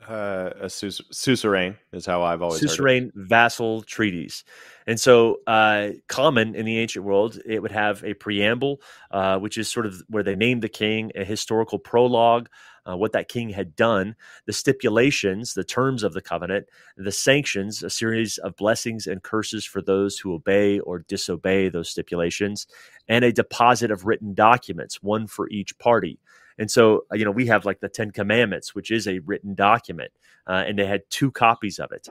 Uh, 0.07 0.51
a 0.61 0.71
su- 0.71 0.91
suzerain 1.11 1.77
is 1.93 2.07
how 2.07 2.23
I've 2.23 2.41
always 2.41 2.61
suzerain 2.61 3.11
vassal 3.15 3.83
treaties, 3.83 4.45
and 4.87 5.01
so 5.01 5.41
uh, 5.49 5.89
common 6.07 6.55
in 6.55 6.65
the 6.65 6.79
ancient 6.79 7.05
world, 7.05 7.41
it 7.45 7.61
would 7.61 7.73
have 7.73 8.05
a 8.05 8.15
preamble, 8.15 8.81
uh, 9.11 9.39
which 9.39 9.59
is 9.59 9.69
sort 9.69 9.85
of 9.85 10.01
where 10.09 10.23
they 10.23 10.37
name 10.37 10.61
the 10.61 10.69
king, 10.69 11.11
a 11.17 11.25
historical 11.25 11.81
prologue, 11.81 12.49
uh, 12.89 12.97
what 12.97 13.13
that 13.13 13.29
king 13.29 13.51
had 13.51 13.75
done, 13.77 14.15
the 14.47 14.53
stipulations, 14.53 15.55
the 15.55 15.65
terms 15.65 16.03
of 16.03 16.13
the 16.13 16.21
covenant, 16.21 16.67
the 16.97 17.13
sanctions, 17.13 17.83
a 17.83 17.91
series 17.91 18.39
of 18.39 18.57
blessings 18.57 19.07
and 19.07 19.23
curses 19.23 19.65
for 19.65 19.83
those 19.83 20.19
who 20.19 20.35
obey 20.35 20.79
or 20.81 21.01
disobey 21.01 21.69
those 21.69 21.91
stipulations, 21.91 22.67
and 23.09 23.25
a 23.25 23.33
deposit 23.33 23.91
of 23.91 24.05
written 24.05 24.35
documents, 24.35 25.03
one 25.03 25.27
for 25.27 25.49
each 25.51 25.79
party. 25.79 26.19
And 26.59 26.71
so, 26.71 27.05
you 27.13 27.25
know, 27.25 27.31
we 27.31 27.47
have 27.47 27.65
like 27.65 27.81
the 27.81 27.89
Ten 27.89 28.11
Commandments, 28.11 28.75
which 28.75 28.91
is 28.91 29.07
a 29.07 29.19
written 29.21 29.55
document, 29.55 30.13
uh, 30.47 30.65
and 30.67 30.79
they 30.79 30.87
had 30.87 31.03
two 31.11 31.31
copies 31.31 31.79
of 31.79 31.93
it. 31.93 32.09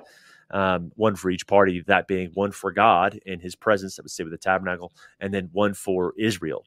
Um, 0.52 0.92
one 0.96 1.16
for 1.16 1.32
each 1.32 1.48
party, 1.48 1.84
that 1.88 2.08
being 2.08 2.30
one 2.36 2.52
for 2.52 2.72
God 2.72 3.20
in 3.26 3.40
his 3.40 3.56
presence 3.56 3.96
that 3.96 4.04
would 4.04 4.12
stay 4.12 4.24
with 4.24 4.32
the 4.32 4.38
tabernacle, 4.38 4.94
and 5.20 5.34
then 5.34 5.50
one 5.54 5.74
for 5.74 6.14
Israel. 6.20 6.64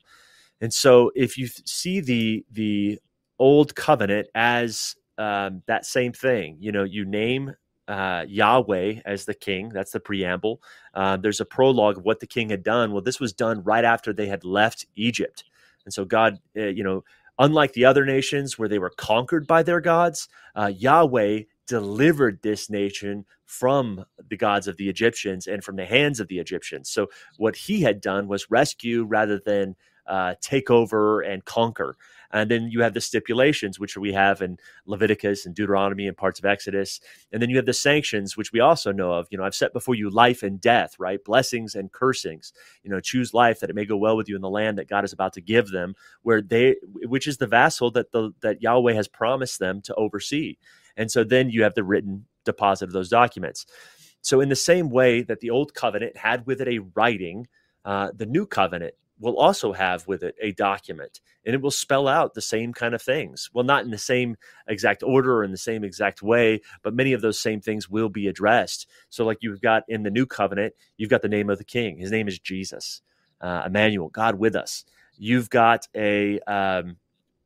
And 0.61 0.75
so, 0.75 1.13
if 1.15 1.39
you 1.39 1.47
see 1.47 2.01
the 2.01 2.45
the 2.51 2.99
old 3.39 3.75
covenant 3.75 4.29
as 4.35 4.97
um, 5.19 5.63
that 5.67 5.87
same 5.87 6.13
thing. 6.13 6.57
You 6.61 6.73
know, 6.73 6.85
you 6.85 7.05
name 7.05 7.55
uh, 7.89 8.25
Yahweh 8.29 9.01
as 9.05 9.25
the 9.25 9.35
king. 9.35 9.71
That's 9.71 9.93
the 9.93 10.01
preamble. 10.01 10.63
Uh, 10.95 11.17
there's 11.17 11.41
a 11.41 11.45
prologue 11.45 11.99
of 11.99 12.05
what 12.05 12.21
the 12.21 12.27
king 12.27 12.51
had 12.51 12.63
done. 12.63 12.93
Well, 12.93 13.03
this 13.03 13.21
was 13.21 13.33
done 13.33 13.63
right 13.65 13.85
after 13.85 14.13
they 14.13 14.27
had 14.27 14.45
left 14.45 14.87
Egypt. 14.95 15.45
And 15.85 15.93
so, 15.93 16.05
God, 16.05 16.39
uh, 16.57 16.67
you 16.67 16.85
know, 16.85 17.05
unlike 17.39 17.73
the 17.73 17.87
other 17.87 18.05
nations 18.05 18.59
where 18.59 18.69
they 18.69 18.79
were 18.79 18.91
conquered 18.91 19.47
by 19.47 19.63
their 19.63 19.81
gods, 19.81 20.29
uh, 20.55 20.71
Yahweh 20.75 21.43
delivered 21.67 22.41
this 22.43 22.69
nation 22.69 23.25
from 23.47 24.05
the 24.29 24.37
gods 24.37 24.69
of 24.69 24.77
the 24.77 24.89
Egyptians 24.89 25.47
and 25.47 25.65
from 25.65 25.77
the 25.77 25.87
hands 25.87 26.21
of 26.21 26.29
the 26.29 26.39
Egyptians. 26.39 26.91
So, 26.91 27.09
what 27.39 27.57
he 27.57 27.81
had 27.81 28.01
done 28.01 28.29
was 28.29 28.51
rescue 28.51 29.05
rather 29.05 29.39
than 29.39 29.77
uh, 30.07 30.35
take 30.41 30.71
over 30.71 31.21
and 31.21 31.45
conquer. 31.45 31.97
And 32.31 32.51
then 32.51 32.71
you 32.71 32.83
have 32.83 32.95
the 32.95 33.01
stipulations, 33.01 33.79
which 33.79 33.97
we 33.97 34.13
have 34.13 34.43
in 34.43 34.59
Leviticus 34.87 35.47
and 35.47 35.55
Deuteronomy 35.55 36.07
and 36.07 36.17
parts 36.17 36.39
of 36.39 36.45
Exodus. 36.45 37.01
And 37.33 37.41
then 37.41 37.51
you 37.51 37.57
have 37.57 37.67
the 37.67 37.73
sanctions, 37.73 38.37
which 38.37 38.53
we 38.53 38.61
also 38.61 38.93
know 38.93 39.13
of. 39.13 39.29
You 39.31 39.39
know, 39.39 39.45
I've 39.45 39.55
set 39.55 39.73
before 39.73 39.95
you 39.95 40.11
life 40.11 40.43
and 40.43 40.61
death, 40.61 40.95
right? 40.99 41.23
Blessings 41.25 41.75
and 41.75 41.91
cursings. 41.91 42.53
You 42.83 42.91
know, 42.91 43.01
choose 43.01 43.33
life 43.33 43.61
that 43.61 43.71
it 43.71 43.77
may 43.77 43.87
go 43.87 43.97
well 43.97 44.17
with 44.17 44.29
you 44.29 44.37
in 44.37 44.43
the 44.43 44.51
land 44.51 44.79
that 44.79 44.89
God 44.89 45.05
is 45.05 45.13
about 45.13 45.33
to 45.35 45.41
give 45.41 45.71
them, 45.71 45.95
where 46.23 46.43
they, 46.43 46.77
which 47.05 47.27
is 47.27 47.39
the 47.39 47.47
vassal 47.47 47.91
that 47.93 48.13
the 48.13 48.33
that 48.41 48.63
Yahweh 48.63 48.95
has 48.95 49.09
promised 49.09 49.59
them 49.59 49.81
to 49.83 49.95
oversee. 49.95 50.57
And 50.97 51.11
so 51.11 51.25
then 51.25 51.51
you 51.51 51.63
have 51.63 51.75
the 51.75 51.85
written 51.85 52.27
deposit 52.45 52.87
of 52.87 52.93
those 52.93 53.09
documents. 53.09 53.67
So, 54.21 54.41
in 54.41 54.49
the 54.49 54.57
same 54.57 54.91
way 54.91 55.23
that 55.23 55.41
the 55.41 55.51
old 55.51 55.75
covenant 55.75 56.17
had 56.17 56.47
with 56.47 56.61
it 56.61 56.69
a 56.69 56.81
writing, 56.95 57.47
uh, 57.85 58.11
the 58.15 58.27
new 58.27 58.47
covenant 58.47 58.95
will 59.21 59.37
also 59.37 59.73
have 59.73 60.07
with 60.07 60.23
it 60.23 60.35
a 60.41 60.53
document 60.53 61.21
and 61.45 61.55
it 61.55 61.63
will 61.63 61.71
spell 61.71 62.07
out 62.07 62.35
the 62.35 62.43
same 62.43 62.73
kind 62.73 62.95
of 62.95 63.03
things. 63.03 63.51
Well, 63.53 63.65
not 63.65 63.85
in 63.85 63.91
the 63.91 63.99
same 63.99 64.37
exact 64.67 65.03
order 65.03 65.37
or 65.37 65.45
in 65.45 65.51
the 65.51 65.57
same 65.57 65.85
exact 65.85 66.23
way, 66.23 66.61
but 66.83 66.95
many 66.95 67.13
of 67.13 67.21
those 67.21 67.41
same 67.41 67.61
things 67.61 67.89
will 67.89 68.09
be 68.09 68.29
addressed. 68.29 68.87
So, 69.09 69.25
like 69.25 69.39
you've 69.41 69.61
got 69.61 69.85
in 69.89 70.03
the 70.03 70.11
new 70.11 70.27
covenant, 70.27 70.75
you've 70.97 71.11
got 71.11 71.23
the 71.23 71.29
name 71.29 71.51
of 71.51 71.59
the 71.59 71.65
king. 71.65 71.99
His 71.99 72.11
name 72.11 72.29
is 72.29 72.39
Jesus, 72.39 73.03
uh, 73.41 73.63
Emmanuel, 73.67 74.09
God 74.09 74.37
with 74.37 74.55
us. 74.55 74.85
You've 75.17 75.51
got 75.51 75.89
a, 75.97 76.39
um, 76.41 76.97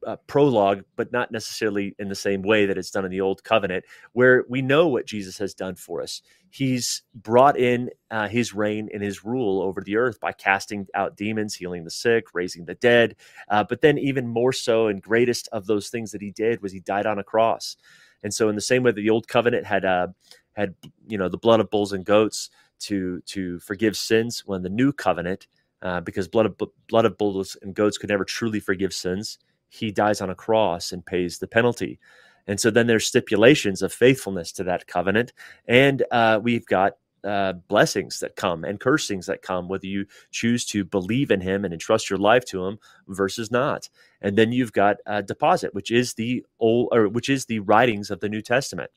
a 0.06 0.16
prologue, 0.16 0.84
but 0.96 1.12
not 1.12 1.30
necessarily 1.30 1.94
in 1.98 2.08
the 2.08 2.14
same 2.14 2.42
way 2.42 2.66
that 2.66 2.78
it's 2.78 2.90
done 2.90 3.04
in 3.04 3.10
the 3.10 3.20
old 3.20 3.44
covenant, 3.44 3.84
where 4.12 4.44
we 4.48 4.62
know 4.62 4.88
what 4.88 5.06
Jesus 5.06 5.38
has 5.38 5.54
done 5.54 5.74
for 5.74 6.02
us. 6.02 6.22
He's 6.50 7.02
brought 7.14 7.58
in 7.58 7.90
uh, 8.10 8.28
his 8.28 8.54
reign 8.54 8.88
and 8.92 9.02
his 9.02 9.24
rule 9.24 9.62
over 9.62 9.80
the 9.80 9.96
earth 9.96 10.20
by 10.20 10.32
casting 10.32 10.86
out 10.94 11.16
demons, 11.16 11.54
healing 11.54 11.84
the 11.84 11.90
sick, 11.90 12.26
raising 12.34 12.64
the 12.64 12.74
dead. 12.74 13.16
Uh, 13.48 13.64
but 13.64 13.80
then, 13.80 13.98
even 13.98 14.26
more 14.26 14.52
so, 14.52 14.88
and 14.88 15.02
greatest 15.02 15.48
of 15.52 15.66
those 15.66 15.88
things 15.88 16.12
that 16.12 16.22
he 16.22 16.30
did 16.30 16.62
was 16.62 16.72
he 16.72 16.80
died 16.80 17.06
on 17.06 17.18
a 17.18 17.24
cross. 17.24 17.76
And 18.22 18.32
so, 18.32 18.48
in 18.48 18.54
the 18.54 18.60
same 18.60 18.82
way 18.82 18.90
that 18.92 19.00
the 19.00 19.10
old 19.10 19.28
covenant 19.28 19.66
had 19.66 19.84
uh, 19.84 20.08
had 20.52 20.74
you 21.06 21.18
know 21.18 21.28
the 21.28 21.38
blood 21.38 21.60
of 21.60 21.70
bulls 21.70 21.92
and 21.92 22.04
goats 22.04 22.50
to 22.80 23.20
to 23.26 23.58
forgive 23.60 23.96
sins, 23.96 24.42
when 24.46 24.62
the 24.62 24.68
new 24.68 24.92
covenant, 24.92 25.46
uh, 25.80 26.00
because 26.00 26.28
blood 26.28 26.46
of 26.46 26.56
blood 26.88 27.04
of 27.04 27.16
bulls 27.16 27.56
and 27.62 27.74
goats 27.74 27.98
could 27.98 28.10
never 28.10 28.24
truly 28.24 28.60
forgive 28.60 28.92
sins 28.92 29.38
he 29.72 29.90
dies 29.90 30.20
on 30.20 30.28
a 30.28 30.34
cross 30.34 30.92
and 30.92 31.04
pays 31.04 31.38
the 31.38 31.46
penalty. 31.46 31.98
And 32.46 32.60
so 32.60 32.70
then 32.70 32.86
there's 32.86 33.06
stipulations 33.06 33.80
of 33.80 33.92
faithfulness 33.92 34.52
to 34.52 34.64
that 34.64 34.86
covenant. 34.86 35.32
And 35.66 36.02
uh, 36.10 36.40
we've 36.42 36.66
got 36.66 36.94
uh, 37.24 37.54
blessings 37.68 38.20
that 38.20 38.36
come 38.36 38.64
and 38.64 38.80
cursings 38.80 39.26
that 39.26 39.40
come, 39.40 39.68
whether 39.68 39.86
you 39.86 40.04
choose 40.30 40.66
to 40.66 40.84
believe 40.84 41.30
in 41.30 41.40
him 41.40 41.64
and 41.64 41.72
entrust 41.72 42.10
your 42.10 42.18
life 42.18 42.44
to 42.46 42.66
him 42.66 42.78
versus 43.08 43.50
not. 43.50 43.88
And 44.20 44.36
then 44.36 44.52
you've 44.52 44.72
got 44.72 44.96
a 45.06 45.22
deposit, 45.22 45.72
which 45.72 45.90
is 45.90 46.14
the 46.14 46.44
old 46.60 46.88
or 46.92 47.08
which 47.08 47.30
is 47.30 47.46
the 47.46 47.60
writings 47.60 48.10
of 48.10 48.20
the 48.20 48.28
New 48.28 48.42
Testament. 48.42 48.90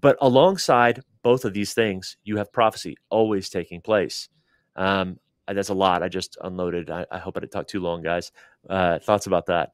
But 0.00 0.16
alongside 0.22 1.02
both 1.22 1.44
of 1.44 1.52
these 1.52 1.74
things, 1.74 2.16
you 2.24 2.38
have 2.38 2.52
prophecy 2.52 2.96
always 3.10 3.50
taking 3.50 3.82
place. 3.82 4.28
Um, 4.76 5.18
that's 5.46 5.68
a 5.68 5.74
lot. 5.74 6.02
I 6.02 6.08
just 6.08 6.38
unloaded. 6.42 6.90
I, 6.90 7.04
I 7.10 7.18
hope 7.18 7.36
I 7.36 7.40
didn't 7.40 7.52
talk 7.52 7.66
too 7.66 7.80
long, 7.80 8.02
guys. 8.02 8.30
Uh, 8.68 9.00
thoughts 9.00 9.26
about 9.26 9.46
that? 9.46 9.72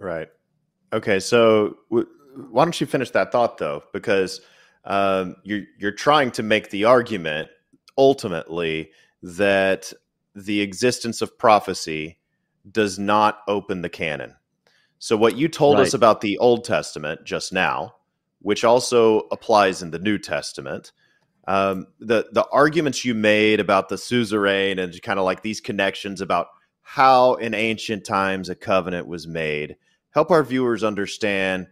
Right. 0.00 0.28
Okay. 0.92 1.20
So 1.20 1.76
w- 1.90 2.08
why 2.50 2.64
don't 2.64 2.80
you 2.80 2.86
finish 2.86 3.10
that 3.10 3.30
thought 3.30 3.58
though? 3.58 3.84
Because 3.92 4.40
um, 4.84 5.36
you're 5.44 5.62
you're 5.78 5.92
trying 5.92 6.30
to 6.32 6.42
make 6.42 6.70
the 6.70 6.84
argument 6.86 7.48
ultimately 7.98 8.90
that 9.22 9.92
the 10.34 10.62
existence 10.62 11.20
of 11.20 11.38
prophecy 11.38 12.18
does 12.70 12.98
not 12.98 13.40
open 13.46 13.82
the 13.82 13.88
canon. 13.88 14.34
So 14.98 15.16
what 15.16 15.36
you 15.36 15.48
told 15.48 15.78
right. 15.78 15.86
us 15.86 15.94
about 15.94 16.20
the 16.20 16.38
Old 16.38 16.64
Testament 16.64 17.24
just 17.24 17.52
now, 17.52 17.94
which 18.40 18.64
also 18.64 19.20
applies 19.30 19.82
in 19.82 19.90
the 19.90 19.98
New 19.98 20.18
Testament, 20.18 20.92
um, 21.46 21.86
the 21.98 22.26
the 22.32 22.46
arguments 22.52 23.04
you 23.04 23.14
made 23.14 23.60
about 23.60 23.90
the 23.90 23.98
suzerain 23.98 24.78
and 24.78 25.00
kind 25.02 25.18
of 25.18 25.24
like 25.24 25.42
these 25.42 25.60
connections 25.60 26.20
about 26.20 26.48
how 26.82 27.34
in 27.34 27.54
ancient 27.54 28.04
times 28.04 28.48
a 28.48 28.54
covenant 28.54 29.06
was 29.06 29.26
made 29.26 29.76
help 30.10 30.30
our 30.30 30.42
viewers 30.42 30.84
understand 30.84 31.66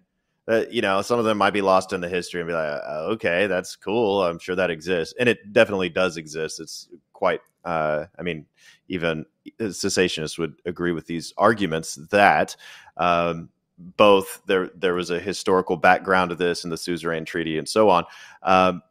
that 0.47 0.73
you 0.73 0.81
know 0.81 1.03
some 1.03 1.19
of 1.19 1.25
them 1.25 1.39
might 1.39 1.53
be 1.53 1.61
lost 1.61 1.93
in 1.93 2.01
the 2.01 2.09
history 2.09 2.41
and 2.41 2.49
be 2.49 2.55
like 2.55 2.81
uh, 2.87 3.07
okay 3.11 3.47
that's 3.47 3.77
cool. 3.77 4.23
I'm 4.23 4.39
sure 4.39 4.57
that 4.57 4.71
exists. 4.71 5.15
And 5.19 5.29
it 5.29 5.53
definitely 5.53 5.89
does 5.89 6.17
exist. 6.17 6.61
It's 6.61 6.89
quite 7.13 7.41
uh, 7.65 8.07
i 8.19 8.23
mean 8.23 8.47
even 8.89 9.27
cessationists 9.61 10.39
would 10.39 10.55
agree 10.65 10.93
with 10.93 11.07
these 11.07 11.35
arguments 11.37 11.97
that 12.11 12.55
um, 12.97 13.49
both 13.97 14.41
there 14.47 14.71
there 14.77 14.95
was 14.95 15.11
a 15.11 15.19
historical 15.19 15.77
background 15.77 16.31
to 16.31 16.37
this 16.37 16.65
in 16.65 16.71
the 16.71 16.77
suzerain 16.77 17.25
treaty 17.25 17.59
and 17.59 17.69
so 17.69 17.91
on 17.91 18.05
um, 18.45 18.83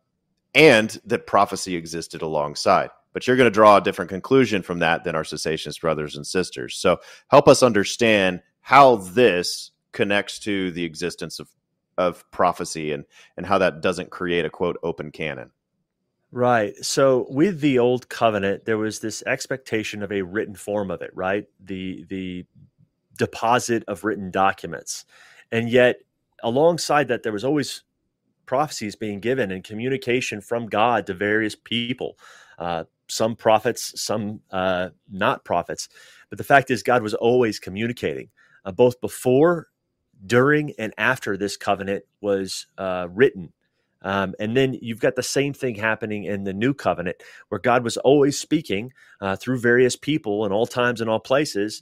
and 0.57 0.99
that 1.05 1.27
prophecy 1.27 1.75
existed 1.75 2.21
alongside. 2.21 2.89
But 3.13 3.25
you're 3.25 3.37
going 3.37 3.45
to 3.49 3.51
draw 3.51 3.77
a 3.77 3.81
different 3.81 4.09
conclusion 4.09 4.61
from 4.61 4.79
that 4.79 5.03
than 5.03 5.15
our 5.15 5.23
cessationist 5.23 5.81
brothers 5.81 6.15
and 6.15 6.25
sisters. 6.25 6.75
So 6.75 6.97
help 7.29 7.47
us 7.47 7.63
understand 7.63 8.41
how 8.67 8.97
this 8.97 9.71
connects 9.93 10.39
to 10.39 10.71
the 10.71 10.83
existence 10.83 11.39
of 11.39 11.47
of 11.97 12.29
prophecy 12.31 12.91
and 12.91 13.05
and 13.37 13.45
how 13.45 13.57
that 13.57 13.81
doesn't 13.81 14.11
create 14.11 14.43
a 14.43 14.49
quote 14.49 14.77
open 14.83 15.09
canon. 15.09 15.51
Right. 16.33 16.75
So 16.83 17.27
with 17.29 17.61
the 17.61 17.79
old 17.79 18.09
covenant, 18.09 18.65
there 18.65 18.77
was 18.77 18.99
this 18.99 19.23
expectation 19.25 20.03
of 20.03 20.11
a 20.11 20.21
written 20.21 20.53
form 20.53 20.91
of 20.91 21.01
it, 21.01 21.11
right? 21.13 21.45
The 21.63 22.03
the 22.09 22.45
deposit 23.17 23.85
of 23.87 24.03
written 24.03 24.31
documents. 24.31 25.05
And 25.49 25.69
yet 25.69 26.01
alongside 26.43 27.07
that 27.07 27.23
there 27.23 27.31
was 27.31 27.45
always 27.45 27.83
prophecies 28.45 28.97
being 28.97 29.21
given 29.21 29.49
and 29.49 29.63
communication 29.63 30.41
from 30.41 30.67
God 30.67 31.07
to 31.07 31.13
various 31.13 31.55
people. 31.55 32.17
Uh, 32.59 32.83
some 33.07 33.37
prophets, 33.37 33.93
some 34.01 34.41
uh, 34.51 34.89
not 35.09 35.45
prophets. 35.45 35.87
But 36.29 36.37
the 36.37 36.43
fact 36.43 36.69
is, 36.69 36.83
God 36.83 37.01
was 37.01 37.13
always 37.13 37.59
communicating, 37.59 38.29
uh, 38.67 38.71
both 38.71 38.99
before, 38.99 39.69
during, 40.25 40.73
and 40.77 40.93
after 40.97 41.37
this 41.37 41.55
covenant 41.57 42.03
was 42.21 42.67
uh, 42.77 43.07
written. 43.09 43.53
Um, 44.01 44.35
and 44.39 44.55
then 44.55 44.77
you've 44.81 44.99
got 44.99 45.15
the 45.15 45.23
same 45.23 45.53
thing 45.53 45.75
happening 45.75 46.25
in 46.25 46.43
the 46.43 46.53
new 46.53 46.73
covenant, 46.73 47.17
where 47.47 47.59
God 47.59 47.83
was 47.83 47.97
always 47.97 48.37
speaking 48.37 48.91
uh, 49.21 49.37
through 49.37 49.59
various 49.59 49.95
people 49.95 50.45
in 50.45 50.51
all 50.51 50.67
times 50.67 51.01
and 51.01 51.09
all 51.09 51.19
places, 51.19 51.81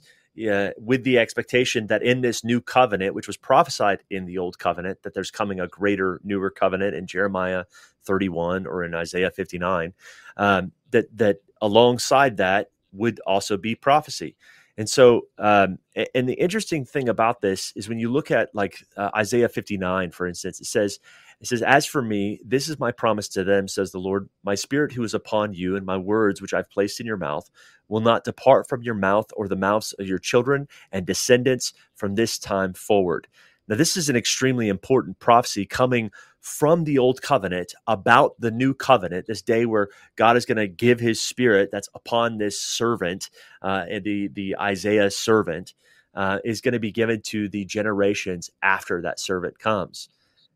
uh, 0.50 0.70
with 0.78 1.02
the 1.02 1.18
expectation 1.18 1.88
that 1.88 2.02
in 2.02 2.20
this 2.20 2.44
new 2.44 2.60
covenant, 2.60 3.14
which 3.14 3.26
was 3.26 3.36
prophesied 3.36 4.04
in 4.10 4.26
the 4.26 4.38
old 4.38 4.58
covenant, 4.58 5.02
that 5.02 5.12
there's 5.12 5.30
coming 5.30 5.60
a 5.60 5.66
greater, 5.66 6.20
newer 6.22 6.50
covenant 6.50 6.94
in 6.94 7.06
Jeremiah 7.06 7.64
31 8.04 8.66
or 8.66 8.84
in 8.84 8.94
Isaiah 8.94 9.30
59, 9.30 9.92
um, 10.36 10.72
that 10.90 11.06
that 11.16 11.38
alongside 11.60 12.36
that 12.36 12.70
would 12.92 13.20
also 13.26 13.56
be 13.56 13.74
prophecy. 13.74 14.36
And 14.78 14.88
so, 14.88 15.22
um, 15.38 15.78
and 16.14 16.28
the 16.28 16.34
interesting 16.34 16.84
thing 16.84 17.08
about 17.08 17.40
this 17.40 17.72
is 17.76 17.88
when 17.88 17.98
you 17.98 18.12
look 18.12 18.30
at 18.30 18.54
like 18.54 18.84
uh, 18.96 19.10
Isaiah 19.16 19.48
59, 19.48 20.10
for 20.10 20.26
instance, 20.26 20.60
it 20.60 20.66
says, 20.66 20.98
it 21.40 21.46
says, 21.46 21.62
As 21.62 21.86
for 21.86 22.02
me, 22.02 22.40
this 22.44 22.68
is 22.68 22.78
my 22.78 22.92
promise 22.92 23.28
to 23.30 23.44
them, 23.44 23.68
says 23.68 23.90
the 23.90 23.98
Lord. 23.98 24.28
My 24.44 24.54
spirit 24.54 24.92
who 24.92 25.02
is 25.02 25.14
upon 25.14 25.54
you 25.54 25.76
and 25.76 25.86
my 25.86 25.96
words 25.96 26.42
which 26.42 26.52
I've 26.54 26.70
placed 26.70 27.00
in 27.00 27.06
your 27.06 27.16
mouth 27.16 27.48
will 27.88 28.00
not 28.00 28.24
depart 28.24 28.68
from 28.68 28.82
your 28.82 28.94
mouth 28.94 29.26
or 29.36 29.48
the 29.48 29.56
mouths 29.56 29.94
of 29.94 30.06
your 30.06 30.18
children 30.18 30.68
and 30.92 31.06
descendants 31.06 31.72
from 31.94 32.14
this 32.14 32.38
time 32.38 32.74
forward. 32.74 33.28
Now, 33.68 33.76
this 33.76 33.96
is 33.96 34.08
an 34.08 34.16
extremely 34.16 34.68
important 34.68 35.18
prophecy 35.18 35.66
coming 35.66 36.10
from 36.46 36.84
the 36.84 36.96
old 36.96 37.20
covenant 37.20 37.74
about 37.88 38.40
the 38.40 38.52
new 38.52 38.72
covenant, 38.72 39.26
this 39.26 39.42
day 39.42 39.66
where 39.66 39.88
God 40.14 40.36
is 40.36 40.46
going 40.46 40.58
to 40.58 40.68
give 40.68 41.00
his 41.00 41.20
spirit 41.20 41.70
that's 41.72 41.88
upon 41.92 42.38
this 42.38 42.60
servant, 42.60 43.30
uh, 43.62 43.84
and 43.90 44.04
the, 44.04 44.28
the 44.28 44.56
Isaiah 44.56 45.10
servant, 45.10 45.74
uh, 46.14 46.38
is 46.44 46.60
going 46.60 46.74
to 46.74 46.78
be 46.78 46.92
given 46.92 47.20
to 47.22 47.48
the 47.48 47.64
generations 47.64 48.48
after 48.62 49.02
that 49.02 49.18
servant 49.18 49.58
comes. 49.58 50.08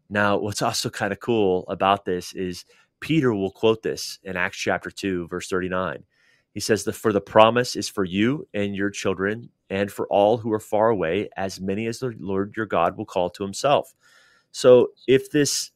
Now, 0.08 0.38
what's 0.38 0.62
also 0.62 0.90
kind 0.90 1.12
of 1.12 1.18
cool 1.18 1.64
about 1.66 2.04
this 2.04 2.32
is 2.34 2.64
Peter 3.00 3.34
will 3.34 3.50
quote 3.50 3.82
this 3.82 4.20
in 4.22 4.36
Acts 4.36 4.58
chapter 4.58 4.92
2, 4.92 5.26
verse 5.26 5.48
39. 5.48 6.04
He 6.54 6.60
says, 6.60 6.84
the, 6.84 6.92
For 6.92 7.12
the 7.12 7.20
promise 7.20 7.74
is 7.74 7.88
for 7.88 8.04
you 8.04 8.46
and 8.54 8.76
your 8.76 8.90
children, 8.90 9.50
and 9.68 9.90
for 9.90 10.06
all 10.06 10.38
who 10.38 10.52
are 10.52 10.60
far 10.60 10.88
away, 10.88 11.30
as 11.36 11.60
many 11.60 11.86
as 11.88 11.98
the 11.98 12.14
Lord 12.20 12.54
your 12.56 12.66
God 12.66 12.96
will 12.96 13.06
call 13.06 13.28
to 13.30 13.42
himself. 13.42 13.92
So, 14.52 14.88
if 15.06 15.30
this 15.30 15.70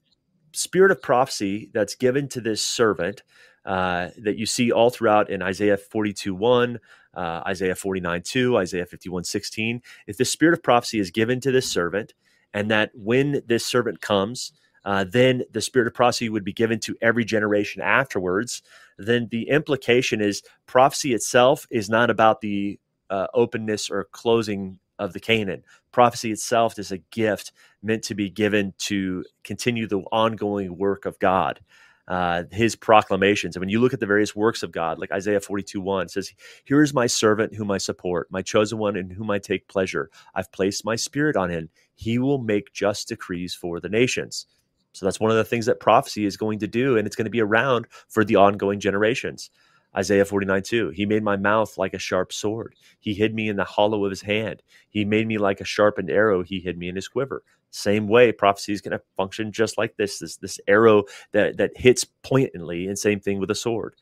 spirit 0.55 0.91
of 0.91 1.03
prophecy 1.03 1.71
that's 1.75 1.95
given 1.95 2.29
to 2.29 2.41
this 2.41 2.63
servant, 2.63 3.23
uh, 3.65 4.11
that 4.19 4.37
you 4.37 4.47
see 4.47 4.73
all 4.73 4.91
throughout 4.91 5.31
in 5.31 5.43
Isaiah 5.43 5.77
42 5.77 6.35
1, 6.35 6.81
uh, 7.15 7.43
Isaiah 7.47 7.75
49 7.75 8.23
2, 8.23 8.59
Isaiah 8.59 8.87
51 8.87 9.25
16, 9.25 9.83
if 10.07 10.17
the 10.17 10.25
spirit 10.25 10.55
of 10.55 10.63
prophecy 10.63 10.99
is 11.01 11.11
given 11.11 11.41
to 11.41 11.53
this 11.53 11.71
servant, 11.71 12.15
and 12.53 12.71
that 12.71 12.91
when 12.95 13.43
this 13.47 13.67
servant 13.67 14.01
comes, 14.01 14.53
uh, 14.85 15.05
then 15.05 15.45
the 15.51 15.61
spirit 15.61 15.89
of 15.89 15.95
prophecy 15.95 16.29
would 16.29 16.45
be 16.45 16.53
given 16.53 16.79
to 16.81 16.97
every 17.01 17.25
generation 17.25 17.83
afterwards. 17.83 18.63
Then 18.99 19.29
the 19.31 19.49
implication 19.49 20.21
is 20.21 20.43
prophecy 20.67 21.15
itself 21.15 21.67
is 21.71 21.89
not 21.89 22.11
about 22.11 22.41
the 22.43 22.79
uh, 23.11 23.27
openness 23.35 23.91
or 23.91 24.09
closing 24.13 24.79
of 24.99 25.13
the 25.13 25.21
canon. 25.21 25.65
Prophecy 25.93 26.33
itself 26.33 26.79
is 26.79 26.93
a 26.93 26.99
gift 26.99 27.53
meant 27.83 28.05
to 28.05 28.15
be 28.15 28.31
given 28.31 28.75
to 28.79 29.25
continue 29.45 29.87
the 29.87 30.01
ongoing 30.13 30.79
work 30.79 31.07
of 31.07 31.19
God 31.19 31.61
uh, 32.07 32.45
his 32.51 32.77
proclamations. 32.77 33.57
And 33.57 33.61
when 33.61 33.69
you 33.69 33.81
look 33.81 33.95
at 33.95 34.01
the 34.01 34.07
various 34.07 34.37
works 34.37 34.63
of 34.63 34.73
God, 34.73 34.99
like 34.99 35.11
Isaiah 35.13 35.41
42 35.41 35.81
1 35.81 36.09
says, 36.09 36.33
Here 36.65 36.83
is 36.83 36.93
my 36.93 37.07
servant 37.07 37.55
whom 37.55 37.71
I 37.71 37.79
support, 37.79 38.29
my 38.31 38.43
chosen 38.43 38.79
one 38.79 38.97
in 38.97 39.11
whom 39.11 39.31
I 39.31 39.39
take 39.39 39.69
pleasure. 39.69 40.11
I've 40.35 40.53
placed 40.53 40.85
my 40.85 40.97
spirit 40.97 41.37
on 41.37 41.51
him. 41.51 41.71
He 41.95 42.19
will 42.19 42.39
make 42.39 42.73
just 42.73 43.09
decrees 43.09 43.55
for 43.55 43.81
the 43.81 43.89
nations. 43.89 44.47
So 44.93 45.07
that's 45.07 45.19
one 45.19 45.31
of 45.31 45.37
the 45.37 45.45
things 45.45 45.67
that 45.67 45.81
prophecy 45.81 46.25
is 46.25 46.37
going 46.37 46.61
to 46.61 46.69
do, 46.69 46.97
and 46.97 47.07
it's 47.07 47.17
going 47.17 47.25
to 47.25 47.31
be 47.31 47.41
around 47.41 47.87
for 48.09 48.25
the 48.25 48.37
ongoing 48.37 48.79
generations. 48.79 49.51
Isaiah 49.97 50.25
49 50.25 50.63
2. 50.63 50.89
He 50.91 51.07
made 51.07 51.23
my 51.23 51.37
mouth 51.37 51.79
like 51.79 51.95
a 51.95 51.99
sharp 51.99 52.33
sword. 52.33 52.75
He 52.99 53.15
hid 53.15 53.35
me 53.35 53.49
in 53.49 53.57
the 53.57 53.65
hollow 53.65 54.05
of 54.05 54.11
his 54.11 54.23
hand. 54.23 54.63
He 54.91 55.05
made 55.05 55.27
me 55.27 55.39
like 55.39 55.61
a 55.61 55.65
sharpened 55.65 56.11
arrow. 56.11 56.43
He 56.43 56.61
hid 56.61 56.79
me 56.79 56.89
in 56.89 56.97
his 56.97 57.09
quiver. 57.09 57.43
Same 57.71 58.07
way, 58.07 58.31
prophecy 58.31 58.73
is 58.73 58.81
going 58.81 58.97
to 58.97 59.05
function 59.17 59.51
just 59.51 59.77
like 59.79 59.97
this 59.97 60.21
this, 60.21 60.37
this 60.37 60.61
arrow 60.69 61.05
that, 61.33 61.57
that 61.57 61.77
hits 61.77 62.05
pointedly, 62.23 62.87
and 62.87 62.99
same 62.99 63.21
thing 63.21 63.41
with 63.41 63.51
a 63.51 63.55
sword. 63.55 63.97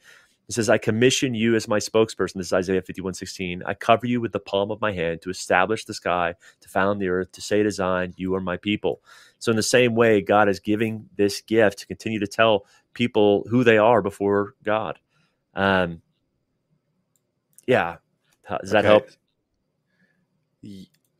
It 0.48 0.55
says, 0.55 0.68
I 0.68 0.76
commission 0.76 1.35
you 1.35 1.55
as 1.55 1.68
my 1.68 1.78
spokesperson. 1.78 2.35
This 2.35 2.48
is 2.48 2.52
Isaiah 2.52 2.83
51 2.83 3.14
16. 3.14 3.62
I 3.64 3.74
cover 3.74 4.07
you 4.07 4.20
with 4.20 4.33
the 4.33 4.40
palm 4.40 4.70
of 4.70 4.81
my 4.81 4.92
hand 4.92 5.22
to 5.22 5.31
establish 5.31 5.85
the 5.87 5.94
sky, 5.94 6.35
to 6.61 6.68
found 6.68 7.00
the 7.00 7.09
earth, 7.09 7.33
to 7.33 7.40
say 7.40 7.62
to 7.62 7.70
Zion, 7.70 8.12
You 8.16 8.35
are 8.35 8.40
my 8.40 8.59
people. 8.59 9.00
So, 9.38 9.50
in 9.50 9.57
the 9.57 9.62
same 9.62 9.94
way, 9.94 10.20
God 10.20 10.48
is 10.50 10.61
giving 10.61 11.09
this 11.16 11.40
gift 11.40 11.78
to 11.78 11.87
continue 11.87 12.18
to 12.18 12.26
tell 12.26 12.66
people 12.92 13.46
who 13.48 13.64
they 13.64 13.78
are 13.78 14.02
before 14.02 14.55
God. 14.62 14.98
Um, 15.54 16.02
yeah. 17.66 17.96
Does 18.48 18.70
that 18.70 18.84
okay. 18.84 18.88
help? 18.88 19.08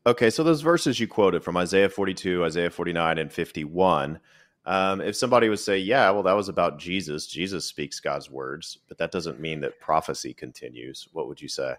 Okay, 0.05 0.29
so 0.29 0.43
those 0.43 0.61
verses 0.61 0.99
you 0.99 1.07
quoted 1.07 1.43
from 1.43 1.57
Isaiah 1.57 1.89
42, 1.89 2.43
Isaiah 2.43 2.69
49, 2.69 3.17
and 3.17 3.31
51. 3.31 4.19
Um, 4.65 5.01
if 5.01 5.15
somebody 5.15 5.49
would 5.49 5.59
say, 5.59 5.77
yeah, 5.77 6.09
well, 6.11 6.23
that 6.23 6.33
was 6.35 6.49
about 6.49 6.79
Jesus, 6.79 7.27
Jesus 7.27 7.65
speaks 7.65 7.99
God's 7.99 8.29
words, 8.29 8.79
but 8.87 8.97
that 8.97 9.11
doesn't 9.11 9.39
mean 9.39 9.61
that 9.61 9.79
prophecy 9.79 10.33
continues, 10.33 11.07
what 11.11 11.27
would 11.27 11.41
you 11.41 11.49
say? 11.49 11.75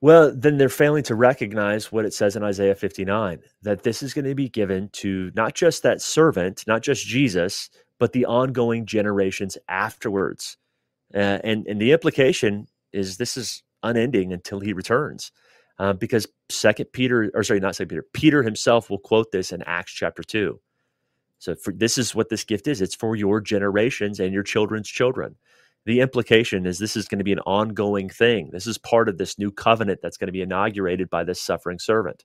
Well, 0.00 0.32
then 0.34 0.58
they're 0.58 0.68
failing 0.68 1.02
to 1.04 1.14
recognize 1.14 1.90
what 1.90 2.04
it 2.04 2.14
says 2.14 2.36
in 2.36 2.44
Isaiah 2.44 2.74
59 2.74 3.40
that 3.62 3.82
this 3.82 4.02
is 4.02 4.14
going 4.14 4.26
to 4.26 4.34
be 4.34 4.48
given 4.48 4.90
to 4.92 5.32
not 5.34 5.54
just 5.54 5.82
that 5.82 6.00
servant, 6.00 6.64
not 6.66 6.82
just 6.82 7.06
Jesus, 7.06 7.68
but 7.98 8.12
the 8.12 8.26
ongoing 8.26 8.86
generations 8.86 9.58
afterwards. 9.68 10.56
Uh, 11.14 11.38
and 11.44 11.66
and 11.66 11.80
the 11.80 11.92
implication 11.92 12.66
is 12.92 13.16
this 13.16 13.36
is 13.36 13.62
unending 13.82 14.32
until 14.32 14.60
he 14.60 14.72
returns, 14.72 15.32
uh, 15.78 15.92
because 15.92 16.26
Second 16.50 16.86
Peter 16.92 17.30
or 17.34 17.42
sorry, 17.42 17.60
not 17.60 17.76
Second 17.76 17.88
Peter, 17.88 18.06
Peter 18.12 18.42
himself 18.42 18.90
will 18.90 18.98
quote 18.98 19.32
this 19.32 19.52
in 19.52 19.62
Acts 19.62 19.92
chapter 19.92 20.22
two. 20.22 20.60
So 21.38 21.54
for, 21.54 21.72
this 21.72 21.98
is 21.98 22.14
what 22.14 22.28
this 22.28 22.44
gift 22.44 22.66
is. 22.66 22.80
It's 22.80 22.96
for 22.96 23.16
your 23.16 23.40
generations 23.40 24.20
and 24.20 24.34
your 24.34 24.42
children's 24.42 24.88
children. 24.88 25.36
The 25.86 26.00
implication 26.00 26.66
is 26.66 26.78
this 26.78 26.96
is 26.96 27.08
going 27.08 27.18
to 27.18 27.24
be 27.24 27.32
an 27.32 27.38
ongoing 27.40 28.08
thing. 28.10 28.50
This 28.52 28.66
is 28.66 28.76
part 28.76 29.08
of 29.08 29.16
this 29.16 29.38
new 29.38 29.50
covenant 29.50 30.00
that's 30.02 30.16
going 30.18 30.26
to 30.28 30.32
be 30.32 30.42
inaugurated 30.42 31.08
by 31.08 31.24
this 31.24 31.40
suffering 31.40 31.78
servant. 31.78 32.24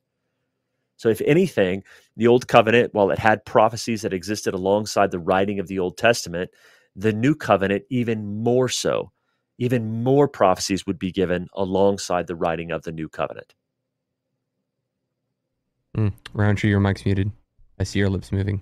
So, 0.98 1.10
if 1.10 1.22
anything, 1.26 1.84
the 2.16 2.28
Old 2.28 2.48
Covenant, 2.48 2.94
while 2.94 3.12
it 3.12 3.20
had 3.20 3.46
prophecies 3.46 4.04
that 4.04 4.14
existed 4.14 4.54
alongside 4.54 5.12
the 5.12 5.20
writing 5.20 5.60
of 5.60 5.68
the 5.68 5.80
Old 5.80 5.98
Testament, 5.98 6.52
the 6.96 7.14
new 7.14 7.36
covenant 7.36 7.84
even 7.90 8.44
more 8.44 8.70
so. 8.70 9.12
Even 9.58 10.04
more 10.04 10.28
prophecies 10.28 10.86
would 10.86 11.00
be 11.00 11.12
given 11.12 11.48
alongside 11.54 12.28
the 12.28 12.36
writing 12.36 12.72
of 12.72 12.84
the 12.84 12.92
new 12.92 13.08
covenant. 13.08 13.54
Mm, 15.98 16.14
rowntree 16.34 16.72
your 16.72 16.80
mic's 16.80 17.06
muted. 17.06 17.32
I 17.80 17.84
see 17.84 18.00
your 18.00 18.10
lips 18.10 18.32
moving. 18.32 18.62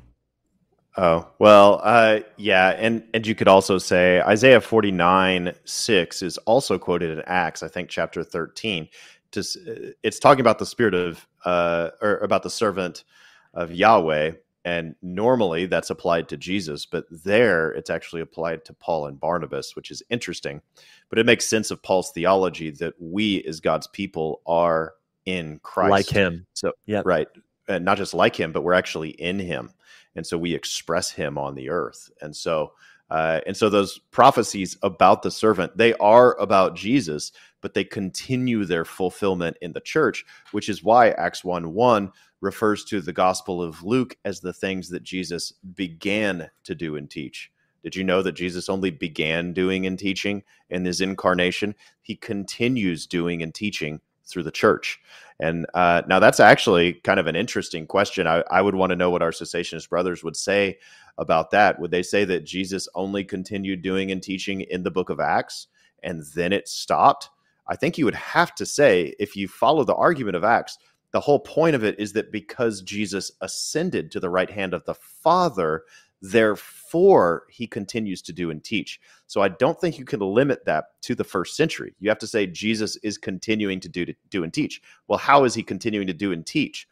Oh 0.98 1.26
well 1.40 1.80
uh, 1.84 2.20
yeah 2.36 2.76
and 2.78 3.04
and 3.14 3.26
you 3.26 3.34
could 3.34 3.48
also 3.48 3.78
say 3.78 4.20
isaiah 4.22 4.60
49 4.60 5.54
6 5.64 6.22
is 6.22 6.38
also 6.40 6.78
quoted 6.78 7.18
in 7.18 7.24
acts 7.28 7.64
i 7.64 7.70
think 7.70 7.90
chapter 7.90 8.26
13 8.26 8.90
to, 9.32 9.94
it's 10.04 10.20
talking 10.20 10.42
about 10.42 10.60
the 10.60 10.66
spirit 10.66 10.94
of 10.94 11.26
uh, 11.46 11.92
or 12.02 12.18
about 12.18 12.44
the 12.44 12.50
servant 12.50 13.06
of 13.54 13.72
yahweh 13.72 14.34
and 14.64 14.96
normally 15.02 15.66
that's 15.66 15.90
applied 15.90 16.30
to 16.30 16.38
Jesus, 16.38 16.86
but 16.86 17.06
there 17.10 17.72
it's 17.72 17.90
actually 17.90 18.22
applied 18.22 18.64
to 18.66 18.74
Paul 18.74 19.08
and 19.08 19.20
Barnabas, 19.20 19.76
which 19.76 19.90
is 19.90 20.04
interesting. 20.10 20.62
But 21.10 21.20
it 21.20 21.26
makes 21.26 21.48
sense 21.48 21.72
of 21.72 21.82
Paul's 21.82 22.12
theology 22.12 22.70
that 22.72 22.94
we 23.00 23.44
as 23.44 23.60
God's 23.60 23.88
people 23.88 24.42
are 24.46 24.94
in 25.26 25.60
Christ. 25.64 25.92
Like 25.92 26.10
him. 26.10 26.46
So, 26.54 26.74
yeah. 26.86 27.02
Right. 27.04 27.28
And 27.68 27.86
not 27.86 27.98
just 27.98 28.14
like 28.14 28.36
him, 28.36 28.52
but 28.52 28.64
we're 28.64 28.74
actually 28.74 29.10
in 29.10 29.40
him. 29.40 29.72
And 30.16 30.26
so 30.28 30.38
we 30.38 30.54
express 30.54 31.12
him 31.12 31.38
on 31.38 31.56
the 31.56 31.70
earth. 31.70 32.12
And 32.22 32.36
so, 32.36 32.74
uh, 33.10 33.42
and 33.46 33.58
so 33.58 33.70
those 33.70 34.00
prophecies 34.12 34.78
about 34.84 35.22
the 35.22 35.32
servant, 35.32 35.78
they 35.78 35.94
are 35.96 36.38
about 36.40 36.76
Jesus, 36.76 37.32
but 37.62 37.74
they 37.74 37.84
continue 37.84 38.66
their 38.66 38.86
fulfillment 38.86 39.58
in 39.62 39.74
the 39.74 39.82
church, 39.82 40.26
which 40.52 40.70
is 40.70 40.84
why 40.84 41.12
Acts 41.12 41.44
1 41.44 41.74
1 41.74 42.12
refers 42.42 42.84
to 42.86 43.02
the 43.02 43.14
Gospel 43.14 43.62
of 43.62 43.84
Luke 43.84 44.18
as 44.26 44.40
the 44.40 44.54
things 44.54 44.90
that 44.90 45.04
Jesus 45.04 45.54
began 45.76 46.50
to 46.64 46.76
do 46.76 46.96
and 46.96 47.10
teach. 47.10 47.52
Did 47.84 47.96
you 47.96 48.04
know 48.04 48.22
that 48.22 48.34
Jesus 48.34 48.70
only 48.70 48.92
began 48.92 49.54
doing 49.54 49.86
and 49.86 49.98
teaching 49.98 50.44
in 50.70 50.86
his 50.86 51.02
incarnation? 51.02 51.76
He 52.02 52.16
continues 52.16 53.08
doing 53.08 53.42
and 53.42 53.54
teaching 53.54 54.02
through 54.26 54.44
the 54.44 54.52
church. 54.52 55.00
And 55.40 55.66
uh, 55.74 56.04
now 56.08 56.20
that's 56.20 56.40
actually 56.40 56.94
kind 56.94 57.20
of 57.20 57.28
an 57.28 57.36
interesting 57.36 57.88
question. 57.88 58.28
I, 58.28 58.44
I 58.52 58.62
would 58.62 58.76
want 58.76 58.92
to 58.92 58.96
know 58.96 59.10
what 59.10 59.24
our 59.24 59.32
cessationist 59.32 59.90
brothers 59.90 60.24
would 60.24 60.36
say 60.36 60.78
about 61.18 61.52
that. 61.52 61.80
Would 61.80 61.92
they 61.92 62.04
say 62.04 62.24
that 62.26 62.46
Jesus 62.46 62.88
only 62.94 63.24
continued 63.24 63.82
doing 63.82 64.12
and 64.12 64.22
teaching 64.22 64.62
in 64.62 64.84
the 64.84 64.92
book 64.92 65.10
of 65.10 65.20
Acts 65.20 65.68
and 66.04 66.24
then 66.36 66.54
it 66.54 66.68
stopped? 66.68 67.30
I 67.72 67.78
think 67.78 67.98
you 67.98 68.04
would 68.04 68.16
have 68.16 68.54
to 68.56 68.66
say, 68.66 69.16
if 69.18 69.38
you 69.38 69.48
follow 69.48 69.86
the 69.86 69.96
argument 69.96 70.36
of 70.36 70.44
Acts, 70.44 70.78
the 71.14 71.22
whole 71.22 71.40
point 71.40 71.74
of 71.74 71.86
it 71.86 71.98
is 71.98 72.12
that 72.14 72.30
because 72.30 72.82
Jesus 72.82 73.32
ascended 73.40 74.12
to 74.12 74.20
the 74.20 74.30
right 74.30 74.50
hand 74.50 74.74
of 74.74 74.84
the 74.84 74.94
Father, 74.94 75.84
therefore 76.22 77.44
he 77.50 77.66
continues 77.66 78.22
to 78.24 78.34
do 78.34 78.52
and 78.52 78.62
teach. 78.62 79.00
So 79.28 79.42
I 79.42 79.48
don't 79.48 79.80
think 79.80 79.98
you 79.98 80.04
can 80.04 80.20
limit 80.20 80.66
that 80.66 80.88
to 81.04 81.16
the 81.16 81.24
first 81.24 81.56
century. 81.56 81.96
You 82.02 82.10
have 82.10 82.20
to 82.20 82.28
say 82.28 82.46
Jesus 82.46 82.98
is 82.98 83.18
continuing 83.18 83.80
to 83.80 83.90
do 83.90 84.06
to 84.06 84.14
do 84.30 84.44
and 84.44 84.54
teach. 84.54 84.82
Well, 85.08 85.20
how 85.20 85.46
is 85.46 85.54
he 85.54 85.64
continuing 85.64 86.08
to 86.08 86.14
do 86.14 86.34
and 86.34 86.46
teach? 86.46 86.90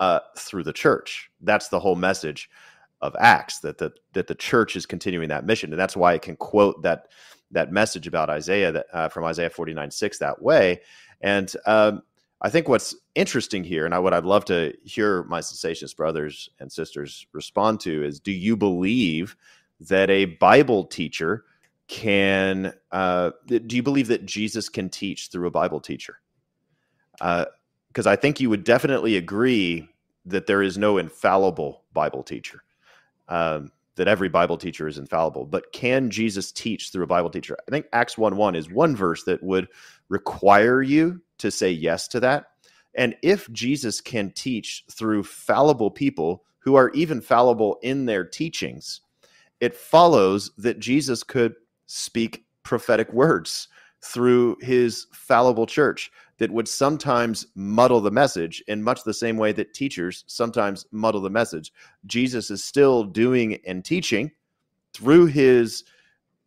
Uh, 0.00 0.18
through 0.36 0.64
the 0.64 0.72
church. 0.72 1.30
That's 1.40 1.68
the 1.68 1.78
whole 1.78 1.94
message 1.94 2.50
of 3.00 3.14
Acts 3.20 3.60
that 3.60 3.78
the 3.78 3.92
that 4.14 4.26
the 4.26 4.34
church 4.34 4.74
is 4.74 4.84
continuing 4.84 5.28
that 5.28 5.46
mission, 5.46 5.72
and 5.72 5.78
that's 5.78 5.96
why 5.96 6.14
it 6.14 6.22
can 6.22 6.34
quote 6.34 6.82
that 6.82 7.06
that 7.52 7.72
message 7.72 8.06
about 8.06 8.30
Isaiah 8.30 8.72
that 8.72 8.86
uh, 8.92 9.08
from 9.08 9.24
Isaiah 9.24 9.50
forty 9.50 9.74
nine 9.74 9.90
six 9.90 10.18
that 10.18 10.42
way. 10.42 10.80
And 11.20 11.52
um, 11.66 12.02
I 12.40 12.50
think 12.50 12.68
what's 12.68 12.94
interesting 13.14 13.62
here, 13.62 13.84
and 13.84 13.94
I, 13.94 13.98
what 14.00 14.12
I'd 14.12 14.24
love 14.24 14.44
to 14.46 14.74
hear 14.84 15.22
my 15.24 15.40
cessationist 15.40 15.96
brothers 15.96 16.50
and 16.58 16.70
sisters 16.70 17.26
respond 17.32 17.80
to 17.80 18.04
is: 18.04 18.18
Do 18.20 18.32
you 18.32 18.56
believe 18.56 19.36
that 19.80 20.10
a 20.10 20.24
Bible 20.24 20.84
teacher 20.84 21.44
can? 21.88 22.72
Uh, 22.90 23.30
do 23.46 23.76
you 23.76 23.82
believe 23.82 24.08
that 24.08 24.26
Jesus 24.26 24.68
can 24.68 24.88
teach 24.88 25.28
through 25.28 25.46
a 25.46 25.52
Bible 25.52 25.80
teacher? 25.80 26.20
Because 27.12 28.06
uh, 28.06 28.10
I 28.10 28.16
think 28.16 28.40
you 28.40 28.50
would 28.50 28.64
definitely 28.64 29.16
agree 29.16 29.88
that 30.24 30.46
there 30.46 30.62
is 30.62 30.78
no 30.78 30.98
infallible 30.98 31.82
Bible 31.92 32.22
teacher. 32.22 32.62
Um, 33.28 33.70
that 33.96 34.08
every 34.08 34.28
Bible 34.28 34.56
teacher 34.56 34.88
is 34.88 34.98
infallible, 34.98 35.44
but 35.44 35.72
can 35.72 36.10
Jesus 36.10 36.52
teach 36.52 36.90
through 36.90 37.04
a 37.04 37.08
Bible 37.08 37.30
teacher? 37.30 37.56
I 37.68 37.70
think 37.70 37.86
Acts 37.92 38.16
1 38.16 38.36
1 38.36 38.54
is 38.54 38.70
one 38.70 38.96
verse 38.96 39.24
that 39.24 39.42
would 39.42 39.68
require 40.08 40.82
you 40.82 41.20
to 41.38 41.50
say 41.50 41.70
yes 41.70 42.08
to 42.08 42.20
that. 42.20 42.46
And 42.94 43.16
if 43.22 43.50
Jesus 43.52 44.00
can 44.00 44.30
teach 44.30 44.84
through 44.90 45.24
fallible 45.24 45.90
people 45.90 46.44
who 46.60 46.74
are 46.74 46.90
even 46.90 47.20
fallible 47.20 47.78
in 47.82 48.06
their 48.06 48.24
teachings, 48.24 49.00
it 49.60 49.74
follows 49.74 50.50
that 50.58 50.78
Jesus 50.78 51.22
could 51.22 51.54
speak 51.86 52.44
prophetic 52.62 53.12
words 53.12 53.68
through 54.04 54.56
his 54.60 55.06
fallible 55.12 55.66
church 55.66 56.10
that 56.38 56.50
would 56.50 56.66
sometimes 56.66 57.46
muddle 57.54 58.00
the 58.00 58.10
message 58.10 58.62
in 58.66 58.82
much 58.82 59.04
the 59.04 59.14
same 59.14 59.36
way 59.36 59.52
that 59.52 59.74
teachers 59.74 60.24
sometimes 60.26 60.86
muddle 60.90 61.20
the 61.20 61.30
message. 61.30 61.72
Jesus 62.06 62.50
is 62.50 62.64
still 62.64 63.04
doing 63.04 63.58
and 63.66 63.84
teaching 63.84 64.30
through 64.92 65.26
his 65.26 65.84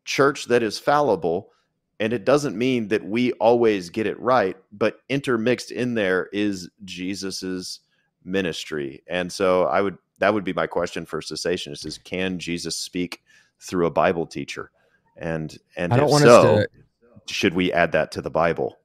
church 0.04 0.46
that 0.46 0.62
is 0.64 0.78
fallible 0.78 1.52
and 2.00 2.12
it 2.12 2.26
doesn't 2.26 2.58
mean 2.58 2.90
that 2.90 3.06
we 3.06 3.32
always 3.34 3.90
get 3.90 4.06
it 4.06 4.20
right 4.20 4.56
but 4.72 5.00
intermixed 5.10 5.72
in 5.72 5.96
there 5.96 6.30
is 6.32 6.70
jesus's 6.84 7.80
ministry 8.24 9.02
and 9.08 9.32
so 9.32 9.64
i 9.64 9.82
would 9.82 9.98
that 10.20 10.32
would 10.32 10.44
be 10.44 10.54
my 10.54 10.68
question 10.68 11.08
for 11.08 11.22
cessationists 11.22 11.88
is 11.88 11.98
can 11.98 12.38
jesus 12.38 12.76
speak 12.76 13.24
through 13.60 13.88
a 13.88 13.92
bible 13.92 14.28
teacher 14.28 14.70
and 15.18 15.58
and 15.76 15.94
I 15.94 15.98
don't 15.98 16.10
want 16.10 16.24
so, 16.24 16.56
us 16.58 16.66
to, 16.66 16.70
should 17.28 17.54
we 17.54 17.72
add 17.72 17.92
that 17.92 18.12
to 18.12 18.22
the 18.22 18.30
bible 18.30 18.78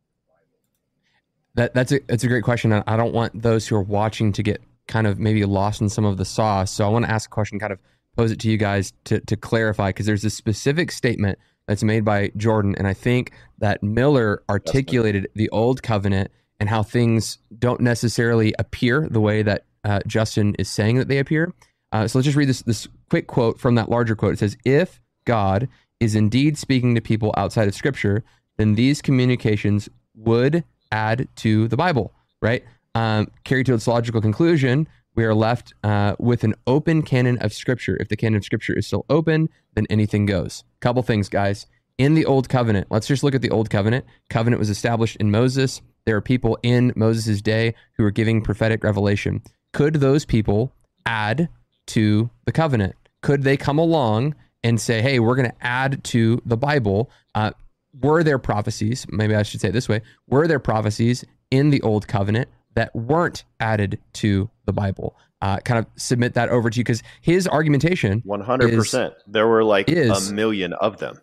that 1.54 1.74
that's 1.74 1.92
a 1.92 2.00
that's 2.08 2.24
a 2.24 2.28
great 2.28 2.44
question 2.44 2.72
i 2.72 2.96
don't 2.96 3.12
want 3.12 3.42
those 3.42 3.66
who 3.66 3.76
are 3.76 3.82
watching 3.82 4.32
to 4.32 4.42
get 4.42 4.62
kind 4.86 5.06
of 5.06 5.18
maybe 5.18 5.44
lost 5.44 5.80
in 5.80 5.88
some 5.88 6.04
of 6.04 6.16
the 6.16 6.24
sauce 6.24 6.70
so 6.70 6.84
i 6.84 6.88
want 6.88 7.04
to 7.04 7.10
ask 7.10 7.30
a 7.30 7.32
question 7.32 7.58
kind 7.58 7.72
of 7.72 7.78
pose 8.16 8.30
it 8.30 8.40
to 8.40 8.50
you 8.50 8.56
guys 8.56 8.92
to 9.04 9.20
to 9.20 9.36
clarify 9.36 9.90
because 9.90 10.06
there's 10.06 10.24
a 10.24 10.30
specific 10.30 10.90
statement 10.90 11.38
that's 11.70 11.84
made 11.84 12.04
by 12.04 12.32
Jordan. 12.36 12.74
And 12.76 12.88
I 12.88 12.94
think 12.94 13.30
that 13.58 13.80
Miller 13.80 14.42
articulated 14.50 15.28
the 15.36 15.48
old 15.50 15.84
covenant 15.84 16.32
and 16.58 16.68
how 16.68 16.82
things 16.82 17.38
don't 17.56 17.80
necessarily 17.80 18.52
appear 18.58 19.06
the 19.08 19.20
way 19.20 19.42
that 19.42 19.66
uh, 19.84 20.00
Justin 20.04 20.56
is 20.58 20.68
saying 20.68 20.98
that 20.98 21.06
they 21.06 21.18
appear. 21.18 21.54
Uh, 21.92 22.08
so 22.08 22.18
let's 22.18 22.24
just 22.24 22.36
read 22.36 22.48
this 22.48 22.62
this 22.62 22.88
quick 23.08 23.28
quote 23.28 23.60
from 23.60 23.76
that 23.76 23.88
larger 23.88 24.16
quote. 24.16 24.34
It 24.34 24.40
says, 24.40 24.56
"If 24.64 25.00
God 25.24 25.68
is 26.00 26.14
indeed 26.14 26.58
speaking 26.58 26.94
to 26.94 27.00
people 27.00 27.32
outside 27.36 27.68
of 27.68 27.74
Scripture, 27.74 28.24
then 28.56 28.74
these 28.74 29.00
communications 29.00 29.88
would 30.14 30.64
add 30.90 31.28
to 31.36 31.68
the 31.68 31.76
Bible." 31.76 32.12
Right? 32.42 32.64
Um, 32.94 33.28
carried 33.44 33.66
to 33.66 33.74
its 33.74 33.86
logical 33.86 34.20
conclusion, 34.20 34.88
we 35.14 35.24
are 35.24 35.34
left 35.34 35.74
uh, 35.84 36.16
with 36.18 36.44
an 36.44 36.54
open 36.66 37.02
canon 37.02 37.38
of 37.38 37.52
Scripture. 37.52 37.96
If 38.00 38.08
the 38.08 38.16
canon 38.16 38.36
of 38.36 38.44
Scripture 38.44 38.72
is 38.72 38.86
still 38.86 39.04
open, 39.10 39.48
then 39.74 39.86
anything 39.90 40.26
goes. 40.26 40.64
Couple 40.80 41.02
things, 41.02 41.28
guys. 41.28 41.66
In 41.98 42.14
the 42.14 42.24
Old 42.24 42.48
Covenant, 42.48 42.86
let's 42.90 43.06
just 43.06 43.22
look 43.22 43.34
at 43.34 43.42
the 43.42 43.50
Old 43.50 43.68
Covenant. 43.68 44.06
Covenant 44.30 44.58
was 44.58 44.70
established 44.70 45.16
in 45.16 45.30
Moses. 45.30 45.82
There 46.06 46.16
are 46.16 46.22
people 46.22 46.58
in 46.62 46.92
Moses' 46.96 47.42
day 47.42 47.74
who 47.96 48.04
are 48.04 48.10
giving 48.10 48.40
prophetic 48.40 48.82
revelation. 48.82 49.42
Could 49.72 49.94
those 49.96 50.24
people 50.24 50.72
add 51.04 51.48
to 51.88 52.30
the 52.46 52.52
covenant? 52.52 52.96
Could 53.20 53.42
they 53.42 53.56
come 53.56 53.78
along 53.78 54.34
and 54.62 54.80
say, 54.80 55.00
hey, 55.00 55.18
we're 55.18 55.36
going 55.36 55.50
to 55.50 55.66
add 55.66 56.02
to 56.04 56.40
the 56.44 56.56
Bible? 56.56 57.10
Uh, 57.34 57.52
were 58.00 58.22
there 58.22 58.38
prophecies? 58.38 59.06
Maybe 59.08 59.34
I 59.34 59.42
should 59.42 59.60
say 59.60 59.68
it 59.68 59.72
this 59.72 59.88
way 59.88 60.02
Were 60.28 60.46
there 60.46 60.58
prophecies 60.58 61.24
in 61.50 61.70
the 61.70 61.80
Old 61.82 62.06
Covenant 62.06 62.48
that 62.74 62.94
weren't 62.94 63.44
added 63.58 63.98
to 64.14 64.48
the 64.64 64.72
Bible? 64.72 65.16
Uh, 65.42 65.58
kind 65.58 65.78
of 65.78 65.86
submit 65.96 66.34
that 66.34 66.50
over 66.50 66.68
to 66.68 66.78
you 66.78 66.84
because 66.84 67.02
his 67.22 67.48
argumentation 67.48 68.20
100% 68.26 69.14
there 69.26 69.48
were 69.48 69.64
like 69.64 69.88
is, 69.88 70.30
a 70.30 70.34
million 70.34 70.74
of 70.74 70.98
them 70.98 71.18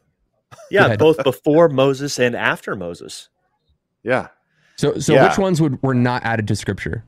yeah 0.71 0.95
both 0.95 1.23
before 1.23 1.69
moses 1.69 2.17
and 2.17 2.35
after 2.35 2.75
moses 2.75 3.29
yeah 4.01 4.29
so 4.75 4.97
so 4.97 5.13
yeah. 5.13 5.29
which 5.29 5.37
ones 5.37 5.61
would 5.61 5.79
were 5.83 5.93
not 5.93 6.23
added 6.23 6.47
to 6.47 6.55
scripture 6.55 7.05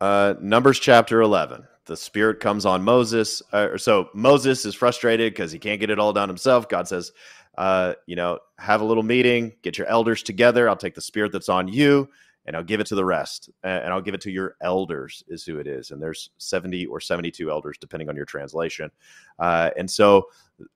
uh 0.00 0.34
numbers 0.40 0.80
chapter 0.80 1.20
11 1.20 1.64
the 1.88 1.96
spirit 1.96 2.38
comes 2.38 2.64
on 2.64 2.84
moses 2.84 3.42
uh, 3.52 3.76
so 3.76 4.08
moses 4.14 4.64
is 4.64 4.74
frustrated 4.74 5.32
because 5.32 5.50
he 5.50 5.58
can't 5.58 5.80
get 5.80 5.90
it 5.90 5.98
all 5.98 6.12
done 6.12 6.28
himself 6.28 6.68
god 6.68 6.86
says 6.86 7.12
uh, 7.56 7.94
you 8.06 8.14
know 8.14 8.38
have 8.58 8.80
a 8.80 8.84
little 8.84 9.02
meeting 9.02 9.52
get 9.62 9.76
your 9.76 9.86
elders 9.88 10.22
together 10.22 10.68
i'll 10.68 10.76
take 10.76 10.94
the 10.94 11.00
spirit 11.00 11.32
that's 11.32 11.48
on 11.48 11.66
you 11.66 12.08
and 12.48 12.56
I'll 12.56 12.64
give 12.64 12.80
it 12.80 12.86
to 12.86 12.94
the 12.94 13.04
rest, 13.04 13.50
and 13.62 13.92
I'll 13.92 14.00
give 14.00 14.14
it 14.14 14.22
to 14.22 14.30
your 14.30 14.56
elders, 14.62 15.22
is 15.28 15.44
who 15.44 15.58
it 15.58 15.66
is. 15.66 15.90
And 15.90 16.02
there's 16.02 16.30
70 16.38 16.86
or 16.86 16.98
72 16.98 17.50
elders, 17.50 17.76
depending 17.76 18.08
on 18.08 18.16
your 18.16 18.24
translation. 18.24 18.90
Uh, 19.38 19.68
and 19.76 19.90
so, 19.90 20.28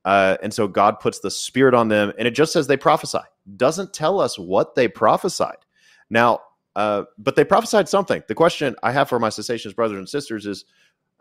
uh, 0.04 0.36
and 0.42 0.52
so 0.52 0.68
God 0.68 1.00
puts 1.00 1.20
the 1.20 1.30
Spirit 1.30 1.72
on 1.72 1.88
them, 1.88 2.12
and 2.18 2.28
it 2.28 2.32
just 2.32 2.52
says 2.52 2.66
they 2.66 2.76
prophesy. 2.76 3.20
Doesn't 3.56 3.94
tell 3.94 4.20
us 4.20 4.38
what 4.38 4.74
they 4.74 4.86
prophesied. 4.86 5.56
Now, 6.10 6.40
uh, 6.76 7.04
but 7.16 7.36
they 7.36 7.44
prophesied 7.44 7.88
something. 7.88 8.22
The 8.28 8.34
question 8.34 8.76
I 8.82 8.92
have 8.92 9.08
for 9.08 9.18
my 9.18 9.30
cessationist 9.30 9.74
brothers 9.74 9.96
and 9.96 10.06
sisters 10.06 10.44
is, 10.44 10.66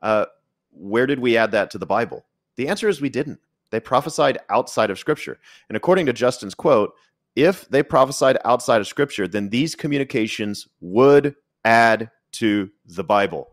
uh, 0.02 0.26
where 0.72 1.06
did 1.06 1.20
we 1.20 1.38
add 1.38 1.52
that 1.52 1.72
to 1.72 1.78
the 1.78 1.86
Bible? 1.86 2.26
The 2.56 2.68
answer 2.68 2.88
is 2.88 3.02
we 3.02 3.10
didn't. 3.10 3.40
They 3.70 3.80
prophesied 3.80 4.40
outside 4.50 4.90
of 4.90 5.00
Scripture. 5.00 5.40
And 5.70 5.78
according 5.78 6.06
to 6.08 6.14
Justin's 6.14 6.56
quote, 6.56 6.94
if 7.36 7.68
they 7.70 7.84
prophesied 7.84 8.38
outside 8.44 8.82
of 8.82 8.88
scripture, 8.88 9.28
then 9.28 9.50
these 9.50 9.76
communications 9.76 10.68
would 10.82 11.36
add 11.64 12.12
to 12.34 12.70
the 12.86 13.04
Bible. 13.04 13.50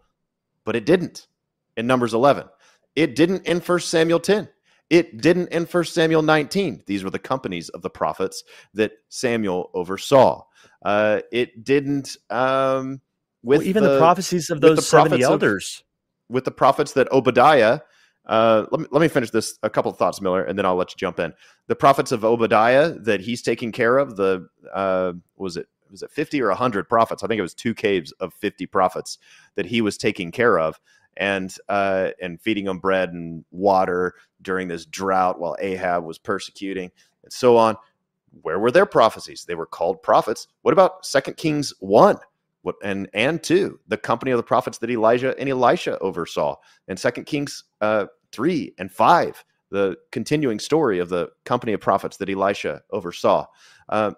But 0.64 0.76
it 0.76 0.84
didn't 0.84 1.28
in 1.76 1.86
Numbers 1.86 2.14
11. 2.14 2.46
It 2.96 3.14
didn't 3.14 3.46
in 3.46 3.60
1 3.60 3.80
Samuel 3.80 4.20
10. 4.20 4.48
It 4.90 5.20
didn't 5.20 5.48
in 5.48 5.64
1 5.64 5.84
Samuel 5.84 6.22
19. 6.22 6.82
These 6.86 7.04
were 7.04 7.10
the 7.10 7.18
companies 7.18 7.68
of 7.70 7.82
the 7.82 7.90
prophets 7.90 8.42
that 8.74 8.92
Samuel 9.08 9.70
oversaw. 9.74 10.44
Uh, 10.82 11.20
it 11.30 11.64
didn't 11.64 12.16
um, 12.30 13.00
with 13.42 13.58
well, 13.58 13.68
even 13.68 13.82
the, 13.84 13.90
the, 13.90 13.98
prophecies 13.98 14.50
of 14.50 14.60
those 14.60 14.88
70 14.88 15.22
elders. 15.22 15.78
Of, 15.80 15.87
with 16.28 16.44
the 16.44 16.50
prophets 16.50 16.92
that 16.92 17.10
Obadiah 17.12 17.80
uh, 18.28 18.66
let, 18.70 18.80
me, 18.80 18.86
let 18.90 19.00
me 19.00 19.08
finish 19.08 19.30
this 19.30 19.58
a 19.62 19.70
couple 19.70 19.90
of 19.90 19.96
thoughts, 19.96 20.20
Miller, 20.20 20.44
and 20.44 20.58
then 20.58 20.66
I'll 20.66 20.76
let 20.76 20.92
you 20.92 20.96
jump 20.98 21.18
in. 21.18 21.32
The 21.66 21.74
prophets 21.74 22.12
of 22.12 22.24
Obadiah 22.24 22.90
that 23.00 23.20
he's 23.20 23.40
taking 23.42 23.72
care 23.72 23.96
of, 23.96 24.16
the 24.16 24.46
uh, 24.72 25.14
was 25.36 25.56
it 25.56 25.66
was 25.90 26.02
it 26.02 26.10
50 26.10 26.42
or 26.42 26.48
100 26.48 26.86
prophets? 26.86 27.22
I 27.22 27.26
think 27.26 27.38
it 27.38 27.42
was 27.42 27.54
two 27.54 27.74
caves 27.74 28.12
of 28.12 28.34
50 28.34 28.66
prophets 28.66 29.16
that 29.54 29.64
he 29.64 29.80
was 29.80 29.96
taking 29.96 30.30
care 30.30 30.58
of 30.58 30.78
and 31.16 31.54
uh, 31.70 32.10
and 32.20 32.38
feeding 32.40 32.66
them 32.66 32.78
bread 32.78 33.14
and 33.14 33.46
water 33.50 34.14
during 34.42 34.68
this 34.68 34.84
drought 34.84 35.40
while 35.40 35.56
Ahab 35.58 36.04
was 36.04 36.18
persecuting 36.18 36.90
and 37.24 37.32
so 37.32 37.56
on. 37.56 37.76
where 38.42 38.58
were 38.58 38.70
their 38.70 38.86
prophecies? 38.86 39.44
They 39.44 39.54
were 39.54 39.66
called 39.66 40.02
prophets. 40.02 40.48
What 40.60 40.72
about 40.72 41.06
Second 41.06 41.38
Kings 41.38 41.72
1? 41.80 42.18
What 42.62 42.76
and 42.82 43.08
and 43.14 43.42
2, 43.42 43.78
the 43.88 43.96
company 43.96 44.30
of 44.30 44.36
the 44.36 44.42
prophets 44.42 44.78
that 44.78 44.90
Elijah 44.90 45.38
and 45.38 45.48
Elisha 45.48 45.98
oversaw. 46.00 46.56
And 46.88 46.98
Second 46.98 47.24
Kings 47.24 47.64
uh, 47.80 48.06
3 48.32 48.74
and 48.78 48.90
5, 48.90 49.44
the 49.70 49.96
continuing 50.12 50.58
story 50.58 50.98
of 50.98 51.08
the 51.08 51.30
company 51.44 51.72
of 51.72 51.80
prophets 51.80 52.16
that 52.16 52.30
Elisha 52.30 52.82
oversaw. 52.90 53.46
Uh, 53.88 54.12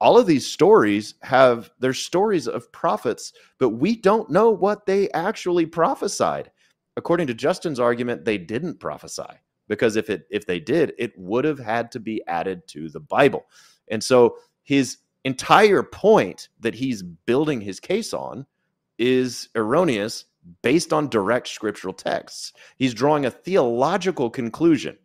all 0.00 0.18
of 0.18 0.26
these 0.26 0.46
stories 0.46 1.14
have 1.22 1.70
their 1.78 1.92
stories 1.92 2.48
of 2.48 2.70
prophets, 2.72 3.32
but 3.58 3.70
we 3.70 3.96
don't 3.96 4.30
know 4.30 4.50
what 4.50 4.86
they 4.86 5.10
actually 5.10 5.66
prophesied. 5.66 6.50
According 6.96 7.26
to 7.26 7.34
Justin's 7.34 7.80
argument, 7.80 8.24
they 8.24 8.38
didn't 8.38 8.80
prophesy 8.80 9.22
because 9.68 9.96
if 9.96 10.10
it 10.10 10.26
if 10.30 10.46
they 10.46 10.58
did, 10.58 10.92
it 10.98 11.12
would 11.16 11.44
have 11.44 11.58
had 11.58 11.92
to 11.92 12.00
be 12.00 12.22
added 12.26 12.66
to 12.68 12.88
the 12.88 13.00
Bible. 13.00 13.44
And 13.88 14.02
so 14.02 14.36
his 14.64 14.98
entire 15.24 15.82
point 15.82 16.48
that 16.60 16.74
he's 16.74 17.02
building 17.02 17.60
his 17.60 17.80
case 17.80 18.12
on 18.12 18.46
is 18.98 19.48
erroneous 19.54 20.26
based 20.62 20.92
on 20.92 21.08
direct 21.08 21.48
scriptural 21.48 21.94
texts. 21.94 22.52
He's 22.76 22.94
drawing 22.94 23.26
a 23.26 23.30
theological 23.30 24.30
conclusion 24.30 24.98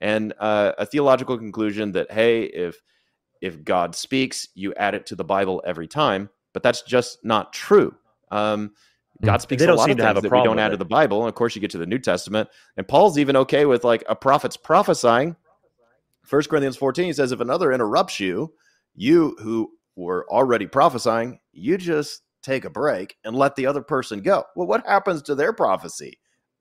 and 0.00 0.32
uh, 0.38 0.72
a 0.78 0.86
theological 0.86 1.38
conclusion 1.38 1.92
that 1.92 2.10
hey, 2.10 2.44
if 2.44 2.80
if 3.40 3.64
God 3.64 3.94
speaks, 3.94 4.48
you 4.54 4.74
add 4.74 4.94
it 4.94 5.06
to 5.06 5.14
the 5.14 5.24
Bible 5.24 5.62
every 5.66 5.86
time, 5.86 6.30
but 6.52 6.62
that's 6.62 6.82
just 6.82 7.24
not 7.24 7.52
true. 7.52 7.94
Um, 8.30 8.72
God 9.22 9.40
speaks 9.40 9.62
a 9.62 9.72
lot 9.72 9.90
of 9.90 9.96
things 9.96 10.22
that 10.22 10.30
we 10.30 10.42
don't 10.42 10.58
add 10.58 10.70
to 10.70 10.76
the 10.76 10.84
Bible. 10.84 11.20
And 11.20 11.28
of 11.28 11.34
course, 11.34 11.54
you 11.54 11.60
get 11.60 11.70
to 11.72 11.78
the 11.78 11.86
New 11.86 11.98
Testament, 11.98 12.48
and 12.76 12.86
Paul's 12.86 13.18
even 13.18 13.36
okay 13.36 13.66
with 13.66 13.84
like 13.84 14.04
a 14.08 14.16
prophet's 14.16 14.56
prophesying. 14.56 15.36
First 16.24 16.50
Corinthians 16.50 16.76
14 16.76 17.04
he 17.06 17.12
says, 17.12 17.32
if 17.32 17.40
another 17.40 17.72
interrupts 17.72 18.18
you, 18.18 18.52
you 18.96 19.36
who 19.40 19.70
were 19.94 20.26
already 20.28 20.66
prophesying, 20.66 21.38
you 21.52 21.78
just 21.78 22.22
take 22.42 22.64
a 22.64 22.70
break 22.70 23.16
and 23.24 23.36
let 23.36 23.56
the 23.56 23.66
other 23.66 23.82
person 23.82 24.20
go. 24.20 24.44
Well, 24.56 24.66
what 24.66 24.86
happens 24.86 25.22
to 25.22 25.34
their 25.34 25.52
prophecy? 25.52 26.18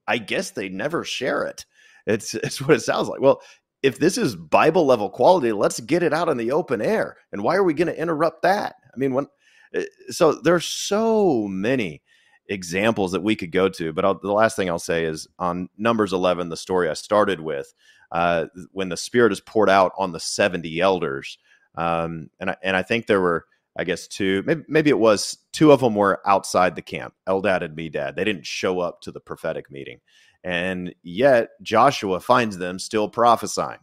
I 0.07 0.17
guess 0.17 0.51
they 0.51 0.69
never 0.69 1.03
share 1.03 1.43
it. 1.45 1.65
It's 2.05 2.33
it's 2.35 2.61
what 2.61 2.77
it 2.77 2.81
sounds 2.81 3.07
like. 3.07 3.21
Well, 3.21 3.41
if 3.83 3.99
this 3.99 4.17
is 4.17 4.35
Bible 4.35 4.85
level 4.85 5.09
quality, 5.09 5.51
let's 5.51 5.79
get 5.79 6.03
it 6.03 6.13
out 6.13 6.29
in 6.29 6.37
the 6.37 6.51
open 6.51 6.81
air. 6.81 7.17
And 7.31 7.43
why 7.43 7.55
are 7.55 7.63
we 7.63 7.73
going 7.73 7.87
to 7.87 7.99
interrupt 7.99 8.41
that? 8.41 8.75
I 8.93 8.97
mean, 8.97 9.13
when 9.13 9.27
eh, 9.73 9.85
so 10.09 10.33
there's 10.33 10.65
so 10.65 11.47
many 11.47 12.01
examples 12.47 13.11
that 13.11 13.23
we 13.23 13.35
could 13.35 13.51
go 13.51 13.69
to. 13.69 13.93
But 13.93 14.05
I'll, 14.05 14.19
the 14.19 14.31
last 14.31 14.55
thing 14.55 14.69
I'll 14.69 14.79
say 14.79 15.05
is 15.05 15.27
on 15.39 15.69
Numbers 15.77 16.13
11, 16.13 16.49
the 16.49 16.57
story 16.57 16.89
I 16.89 16.93
started 16.93 17.39
with, 17.39 17.73
uh, 18.11 18.45
when 18.71 18.89
the 18.89 18.97
Spirit 18.97 19.31
is 19.31 19.39
poured 19.39 19.69
out 19.69 19.91
on 19.97 20.11
the 20.11 20.19
70 20.19 20.79
elders. 20.79 21.37
Um, 21.77 22.29
and, 22.39 22.51
I, 22.51 22.57
and 22.63 22.75
I 22.75 22.83
think 22.83 23.07
there 23.07 23.21
were, 23.21 23.45
I 23.77 23.83
guess, 23.83 24.07
two, 24.07 24.43
maybe, 24.45 24.63
maybe 24.67 24.89
it 24.89 24.99
was 24.99 25.37
two 25.51 25.71
of 25.71 25.81
them 25.81 25.95
were 25.95 26.21
outside 26.25 26.75
the 26.75 26.81
camp, 26.81 27.13
Eldad 27.27 27.61
and 27.61 27.77
Medad. 27.77 28.15
They 28.15 28.23
didn't 28.23 28.45
show 28.45 28.79
up 28.79 29.01
to 29.01 29.11
the 29.11 29.19
prophetic 29.19 29.69
meeting. 29.71 29.99
And 30.43 30.93
yet 31.01 31.49
Joshua 31.61 32.19
finds 32.19 32.57
them 32.57 32.77
still 32.77 33.09
prophesying. 33.09 33.79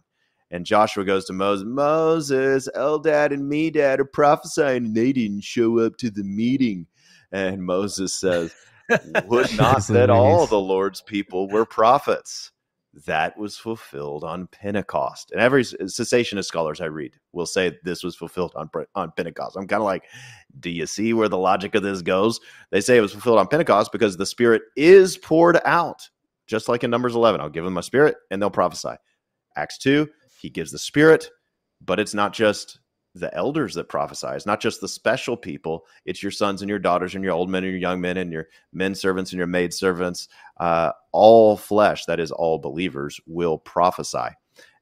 And 0.53 0.67
Joshua 0.67 1.05
goes 1.05 1.25
to 1.25 1.33
Moses, 1.33 1.67
Moses, 1.67 2.69
Eldad 2.77 3.33
and 3.33 3.51
Medad 3.51 3.99
are 3.99 4.05
prophesying, 4.05 4.85
and 4.85 4.95
they 4.95 5.13
didn't 5.13 5.43
show 5.43 5.81
up 5.81 5.97
to 5.97 6.11
the 6.11 6.23
meeting. 6.23 6.87
And 7.33 7.65
Moses 7.65 8.15
says, 8.15 8.55
Would 9.25 9.57
not 9.57 9.87
that 9.89 10.11
all 10.11 10.47
the 10.47 10.61
Lord's 10.61 11.01
people 11.01 11.49
were 11.49 11.65
prophets? 11.65 12.52
That 13.07 13.39
was 13.39 13.57
fulfilled 13.57 14.23
on 14.23 14.49
Pentecost. 14.49 15.33
And 15.33 15.41
every 15.41 15.63
cessationist 15.63 16.45
scholars 16.45 16.81
I 16.81 16.87
read 16.87 17.17
will 17.33 17.47
say 17.47 17.79
this 17.85 18.05
was 18.05 18.15
fulfilled 18.15 18.53
on, 18.55 18.69
on 18.95 19.13
Pentecost. 19.17 19.57
I'm 19.57 19.67
kind 19.67 19.81
of 19.81 19.87
like, 19.87 20.05
do 20.61 20.69
you 20.69 20.87
see 20.87 21.15
where 21.15 21.29
the 21.29 21.39
logic 21.39 21.75
of 21.75 21.83
this 21.83 22.03
goes? 22.03 22.39
They 22.71 22.83
say 22.83 22.99
it 22.99 23.01
was 23.01 23.13
fulfilled 23.13 23.39
on 23.39 23.49
Pentecost 23.49 23.93
because 23.93 24.17
the 24.17 24.27
Spirit 24.27 24.63
is 24.77 25.17
poured 25.17 25.59
out, 25.65 26.07
just 26.47 26.69
like 26.69 26.85
in 26.85 26.91
Numbers 26.91 27.15
11. 27.15 27.41
I'll 27.41 27.49
give 27.49 27.65
them 27.65 27.75
my 27.75 27.81
Spirit 27.81 28.17
and 28.31 28.43
they'll 28.43 28.51
prophesy. 28.51 28.97
Acts 29.57 29.79
2, 29.79 30.09
he 30.41 30.51
gives 30.51 30.71
the 30.71 30.79
Spirit, 30.79 31.31
but 31.81 31.99
it's 31.99 32.15
not 32.15 32.35
just 32.35 32.79
the 33.15 33.35
elders 33.35 33.75
that 33.75 33.89
prophesy. 33.89 34.29
It's 34.29 34.47
not 34.47 34.61
just 34.61 34.81
the 34.81 34.89
special 34.89 35.37
people. 35.37 35.85
It's 36.07 36.23
your 36.23 36.33
sons 36.33 36.63
and 36.63 36.69
your 36.69 36.79
daughters 36.79 37.15
and 37.15 37.23
your 37.23 37.35
old 37.35 37.51
men 37.51 37.65
and 37.65 37.73
your 37.73 37.81
young 37.81 38.01
men 38.01 38.17
and 38.17 38.33
your 38.33 38.49
men 38.73 38.95
servants 38.95 39.33
and 39.33 39.39
your 39.39 39.47
maid 39.47 39.75
servants. 39.75 40.29
Uh, 40.59 40.93
all 41.13 41.57
flesh, 41.57 42.07
that 42.07 42.21
is, 42.21 42.33
all 42.33 42.59
believers, 42.59 43.21
will 43.27 43.59
prophesy. 43.59 44.29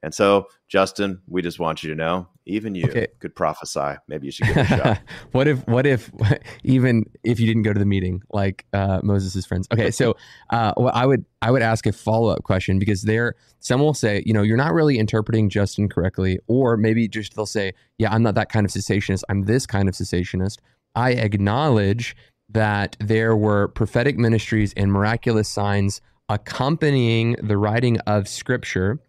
And 0.03 0.15
so, 0.15 0.49
Justin, 0.69 1.21
we 1.27 1.43
just 1.43 1.59
want 1.59 1.83
you 1.83 1.91
to 1.91 1.97
know, 1.97 2.27
even 2.47 2.75
you 2.75 2.85
okay. 2.85 3.09
could 3.19 3.37
prophesy. 3.37 3.97
Maybe 4.09 4.27
you 4.27 4.33
should 4.33 4.47
give 4.47 4.57
it 4.57 4.71
a 4.71 4.77
shot. 4.77 5.01
what 5.33 5.47
if, 5.47 5.67
what 5.69 5.87
if, 5.87 6.11
even 6.65 7.05
if 7.23 7.39
you 7.39 7.47
didn't 7.47 7.63
go 7.63 7.73
to 7.73 7.79
the 7.79 7.85
meeting, 7.85 8.23
like 8.31 8.65
uh, 8.73 9.01
Moses' 9.03 9.45
friends? 9.45 9.69
Okay, 9.73 9.91
so 9.91 10.17
uh, 10.51 10.73
well, 10.77 10.93
I 10.95 11.05
would, 11.05 11.27
I 11.43 11.51
would 11.51 11.61
ask 11.63 11.87
a 11.87 11.93
follow 11.93 12.31
up 12.31 12.45
question 12.45 12.79
because 12.79 13.03
there, 13.03 13.35
some 13.59 13.81
will 13.81 13.95
say, 13.95 14.23
you 14.25 14.33
know, 14.33 14.43
you're 14.43 14.57
not 14.57 14.73
really 14.73 14.99
interpreting 14.99 15.51
Justin 15.51 15.89
correctly, 15.89 16.39
or 16.47 16.79
maybe 16.79 17.07
just 17.07 17.35
they'll 17.35 17.45
say, 17.45 17.73
yeah, 17.99 18.11
I'm 18.11 18.23
not 18.23 18.35
that 18.37 18.49
kind 18.49 18.65
of 18.65 18.73
cessationist. 18.73 19.23
I'm 19.29 19.45
this 19.45 19.67
kind 19.67 19.89
of 19.89 19.95
cessationist. 19.95 20.59
I 20.95 21.11
acknowledge 21.13 22.17
that 22.49 22.97
there 23.01 23.37
were 23.37 23.69
prophetic 23.69 24.19
ministries 24.19 24.73
and 24.77 24.91
miraculous 24.91 25.49
signs 25.49 26.01
accompanying 26.31 27.37
the 27.43 27.57
writing 27.57 27.99
of 28.07 28.29
Scripture 28.29 29.01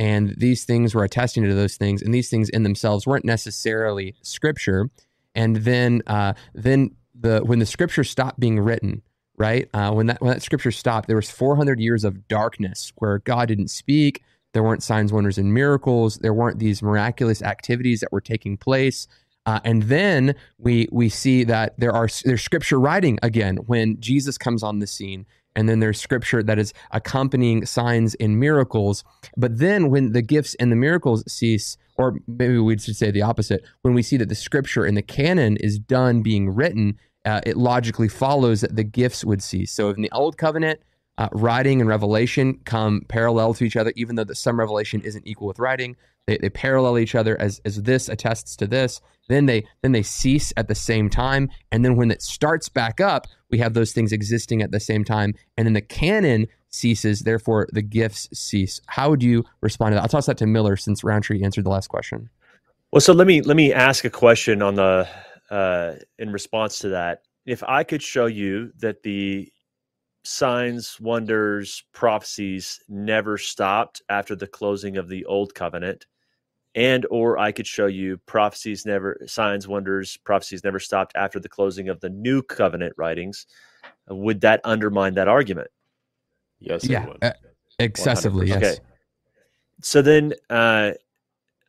and 0.00 0.34
these 0.38 0.64
things 0.64 0.94
were 0.94 1.04
attesting 1.04 1.44
to 1.44 1.54
those 1.54 1.76
things 1.76 2.00
and 2.00 2.12
these 2.12 2.30
things 2.30 2.48
in 2.48 2.62
themselves 2.62 3.06
weren't 3.06 3.24
necessarily 3.24 4.16
scripture. 4.22 4.88
And 5.34 5.56
then 5.56 6.02
uh, 6.06 6.32
then 6.54 6.96
the 7.14 7.40
when 7.40 7.58
the 7.58 7.66
scripture 7.66 8.02
stopped 8.02 8.40
being 8.40 8.58
written 8.58 9.02
right 9.36 9.68
uh, 9.74 9.92
when 9.92 10.06
that 10.06 10.20
when 10.22 10.32
that 10.32 10.42
scripture 10.42 10.72
stopped 10.72 11.06
there 11.06 11.16
was 11.16 11.30
400 11.30 11.78
years 11.78 12.02
of 12.02 12.26
darkness 12.28 12.92
where 12.96 13.18
god 13.18 13.48
didn't 13.48 13.68
speak. 13.68 14.24
There 14.52 14.62
weren't 14.64 14.82
signs 14.82 15.12
wonders 15.12 15.38
and 15.38 15.54
miracles. 15.54 16.16
There 16.16 16.34
weren't 16.34 16.58
these 16.58 16.82
miraculous 16.82 17.42
activities 17.42 18.00
that 18.00 18.10
were 18.10 18.22
taking 18.22 18.56
place 18.56 19.06
uh, 19.50 19.58
and 19.64 19.84
then 19.84 20.34
we 20.58 20.88
we 20.92 21.08
see 21.08 21.42
that 21.42 21.74
there 21.76 21.92
are 21.92 22.08
there's 22.24 22.42
scripture 22.42 22.78
writing 22.78 23.18
again 23.22 23.56
when 23.66 24.00
jesus 24.00 24.38
comes 24.38 24.62
on 24.62 24.78
the 24.78 24.86
scene 24.86 25.26
and 25.56 25.68
then 25.68 25.80
there's 25.80 26.00
scripture 26.00 26.42
that 26.44 26.60
is 26.60 26.72
accompanying 26.92 27.66
signs 27.66 28.14
and 28.20 28.38
miracles. 28.38 29.02
But 29.36 29.58
then 29.58 29.90
when 29.90 30.12
the 30.12 30.22
gifts 30.22 30.54
and 30.60 30.70
the 30.70 30.76
miracles 30.76 31.24
cease, 31.26 31.76
or 31.96 32.20
maybe 32.28 32.58
we 32.58 32.78
should 32.78 32.94
say 32.94 33.10
the 33.10 33.22
opposite, 33.22 33.64
when 33.82 33.92
we 33.92 34.02
see 34.02 34.16
that 34.18 34.28
the 34.28 34.36
scripture 34.36 34.84
and 34.84 34.96
the 34.96 35.02
canon 35.02 35.56
is 35.56 35.78
done 35.78 36.22
being 36.22 36.54
written, 36.54 36.98
uh, 37.24 37.40
it 37.44 37.56
logically 37.56 38.08
follows 38.08 38.60
that 38.60 38.76
the 38.76 38.84
gifts 38.84 39.24
would 39.24 39.42
cease. 39.42 39.72
So 39.72 39.90
in 39.90 40.02
the 40.02 40.12
old 40.12 40.36
covenant, 40.38 40.80
uh, 41.18 41.28
writing 41.32 41.80
and 41.80 41.90
revelation 41.90 42.60
come 42.64 43.02
parallel 43.08 43.52
to 43.54 43.64
each 43.64 43.76
other, 43.76 43.92
even 43.96 44.16
though 44.16 44.24
the, 44.24 44.34
some 44.34 44.58
revelation 44.58 45.02
isn't 45.02 45.26
equal 45.26 45.48
with 45.48 45.58
writing. 45.58 45.96
They, 46.26 46.38
they 46.38 46.50
parallel 46.50 46.98
each 46.98 47.14
other 47.14 47.40
as, 47.40 47.60
as 47.64 47.82
this 47.82 48.08
attests 48.08 48.56
to 48.56 48.66
this. 48.66 49.00
Then 49.28 49.46
they 49.46 49.64
then 49.82 49.92
they 49.92 50.02
cease 50.02 50.52
at 50.56 50.66
the 50.66 50.74
same 50.74 51.08
time, 51.08 51.50
and 51.70 51.84
then 51.84 51.94
when 51.94 52.10
it 52.10 52.20
starts 52.20 52.68
back 52.68 53.00
up, 53.00 53.28
we 53.48 53.58
have 53.58 53.74
those 53.74 53.92
things 53.92 54.12
existing 54.12 54.60
at 54.60 54.72
the 54.72 54.80
same 54.80 55.04
time, 55.04 55.34
and 55.56 55.66
then 55.66 55.72
the 55.72 55.80
canon 55.80 56.46
ceases. 56.70 57.20
Therefore, 57.20 57.68
the 57.72 57.82
gifts 57.82 58.28
cease. 58.32 58.80
How 58.86 59.10
would 59.10 59.22
you 59.22 59.44
respond 59.60 59.92
to 59.92 59.96
that? 59.96 60.02
I'll 60.02 60.08
toss 60.08 60.26
that 60.26 60.38
to 60.38 60.46
Miller 60.46 60.76
since 60.76 61.04
Rowntree 61.04 61.44
answered 61.44 61.64
the 61.64 61.70
last 61.70 61.86
question. 61.86 62.28
Well, 62.92 63.00
so 63.00 63.12
let 63.12 63.28
me 63.28 63.40
let 63.40 63.56
me 63.56 63.72
ask 63.72 64.04
a 64.04 64.10
question 64.10 64.62
on 64.62 64.74
the 64.74 65.08
uh, 65.48 65.94
in 66.18 66.32
response 66.32 66.80
to 66.80 66.88
that. 66.88 67.22
If 67.46 67.62
I 67.62 67.84
could 67.84 68.02
show 68.02 68.26
you 68.26 68.72
that 68.80 69.04
the 69.04 69.52
signs, 70.24 70.98
wonders, 71.00 71.84
prophecies 71.92 72.80
never 72.88 73.38
stopped 73.38 74.02
after 74.08 74.36
the 74.36 74.46
closing 74.46 74.96
of 74.96 75.08
the 75.08 75.24
old 75.24 75.54
covenant. 75.54 76.06
And 76.74 77.04
or 77.10 77.38
I 77.38 77.50
could 77.50 77.66
show 77.66 77.86
you 77.86 78.18
prophecies 78.26 78.86
never 78.86 79.18
signs, 79.26 79.66
wonders, 79.66 80.16
prophecies 80.18 80.62
never 80.62 80.78
stopped 80.78 81.12
after 81.16 81.40
the 81.40 81.48
closing 81.48 81.88
of 81.88 82.00
the 82.00 82.10
new 82.10 82.42
covenant 82.42 82.94
writings. 82.96 83.46
Would 84.08 84.42
that 84.42 84.60
undermine 84.62 85.14
that 85.14 85.26
argument? 85.26 85.68
Yes, 86.60 86.84
yeah, 86.84 87.06
uh, 87.22 87.32
excessively. 87.78 88.46
100%. 88.46 88.48
Yes. 88.48 88.62
Okay. 88.62 88.76
So 89.82 90.02
then, 90.02 90.34
uh, 90.48 90.92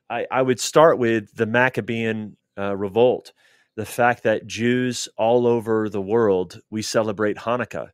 I, 0.10 0.28
I 0.30 0.42
would 0.42 0.60
start 0.60 1.00
with 1.00 1.34
the 1.36 1.46
Maccabean 1.46 2.36
uh, 2.58 2.76
revolt, 2.76 3.32
the 3.78 3.86
fact 3.86 4.24
that 4.24 4.46
Jews 4.46 5.08
all 5.18 5.48
over 5.48 5.88
the 5.88 6.02
world 6.02 6.60
we 6.70 6.82
celebrate 6.82 7.38
Hanukkah 7.38 7.92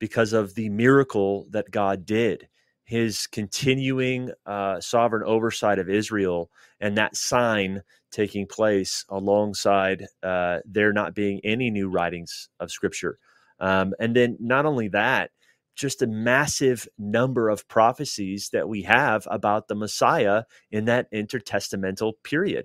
because 0.00 0.32
of 0.34 0.54
the 0.54 0.70
miracle 0.70 1.46
that 1.50 1.70
God 1.70 2.06
did, 2.06 2.48
his 2.84 3.26
continuing 3.28 4.32
uh, 4.46 4.80
sovereign 4.80 5.24
oversight 5.24 5.78
of 5.78 5.90
Israel, 5.90 6.50
and 6.80 6.98
that 6.98 7.16
sign 7.16 7.82
taking 8.12 8.46
place 8.46 9.04
alongside 9.10 10.06
uh, 10.22 10.60
there 10.66 10.92
not 10.92 11.14
being 11.14 11.40
any 11.44 11.70
new 11.70 11.88
writings 11.90 12.48
of 12.60 12.70
Scripture. 12.72 13.18
Um, 13.60 13.94
and 14.00 14.16
then 14.16 14.36
not 14.40 14.66
only 14.66 14.88
that, 14.88 15.30
just 15.76 16.02
a 16.02 16.08
massive 16.08 16.88
number 16.98 17.48
of 17.50 17.68
prophecies 17.68 18.50
that 18.52 18.68
we 18.68 18.82
have 18.82 19.26
about 19.30 19.68
the 19.68 19.76
Messiah 19.76 20.44
in 20.72 20.86
that 20.86 21.10
intertestamental 21.12 22.14
period. 22.24 22.60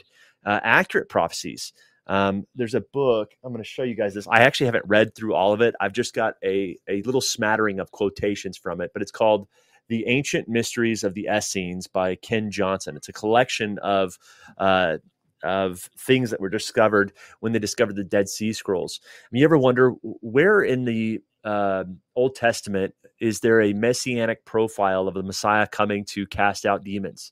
uh, 0.46 0.60
accurate 0.64 1.10
prophecies. 1.10 1.74
Um, 2.12 2.46
there's 2.56 2.74
a 2.74 2.82
book 2.82 3.32
I'm 3.42 3.54
going 3.54 3.64
to 3.64 3.70
show 3.70 3.84
you 3.84 3.96
guys 3.96 4.14
this. 4.14 4.28
I 4.28 4.42
actually 4.42 4.66
haven't 4.66 4.84
read 4.86 5.16
through 5.16 5.34
all 5.34 5.54
of 5.54 5.62
it. 5.62 5.76
I've 5.80 5.94
just 5.94 6.14
got 6.14 6.34
a 6.44 6.76
a 6.90 7.02
little 7.04 7.22
smattering 7.22 7.80
of 7.80 7.92
quotations 7.92 8.58
from 8.58 8.82
it, 8.82 8.92
but 8.94 9.02
it's 9.02 9.14
called 9.14 9.48
"The 9.88 10.06
Ancient 10.08 10.50
Mysteries 10.50 11.06
of 11.06 11.14
the 11.14 11.30
Essenes" 11.32 11.88
by 11.88 12.16
Ken 12.16 12.52
Johnson. 12.52 12.98
It's 12.98 13.08
a 13.08 13.14
collection 13.14 13.80
of 13.80 14.18
uh, 14.58 14.98
of 15.42 15.90
things 15.98 16.32
that 16.32 16.42
were 16.42 16.50
discovered 16.50 17.14
when 17.40 17.54
they 17.54 17.60
discovered 17.60 17.96
the 17.96 18.04
Dead 18.04 18.28
Sea 18.28 18.52
Scrolls. 18.52 19.00
I 19.04 19.28
mean, 19.32 19.40
you 19.40 19.46
ever 19.46 19.58
wonder 19.58 19.92
where 20.02 20.62
in 20.62 20.84
the 20.84 21.22
uh, 21.46 21.86
Old 22.14 22.36
Testament 22.36 22.94
is 23.22 23.40
there 23.40 23.62
a 23.62 23.72
messianic 23.72 24.44
profile 24.44 25.08
of 25.08 25.14
the 25.14 25.24
Messiah 25.24 25.66
coming 25.66 26.04
to 26.10 26.28
cast 26.28 26.66
out 26.66 26.84
demons? 26.84 27.32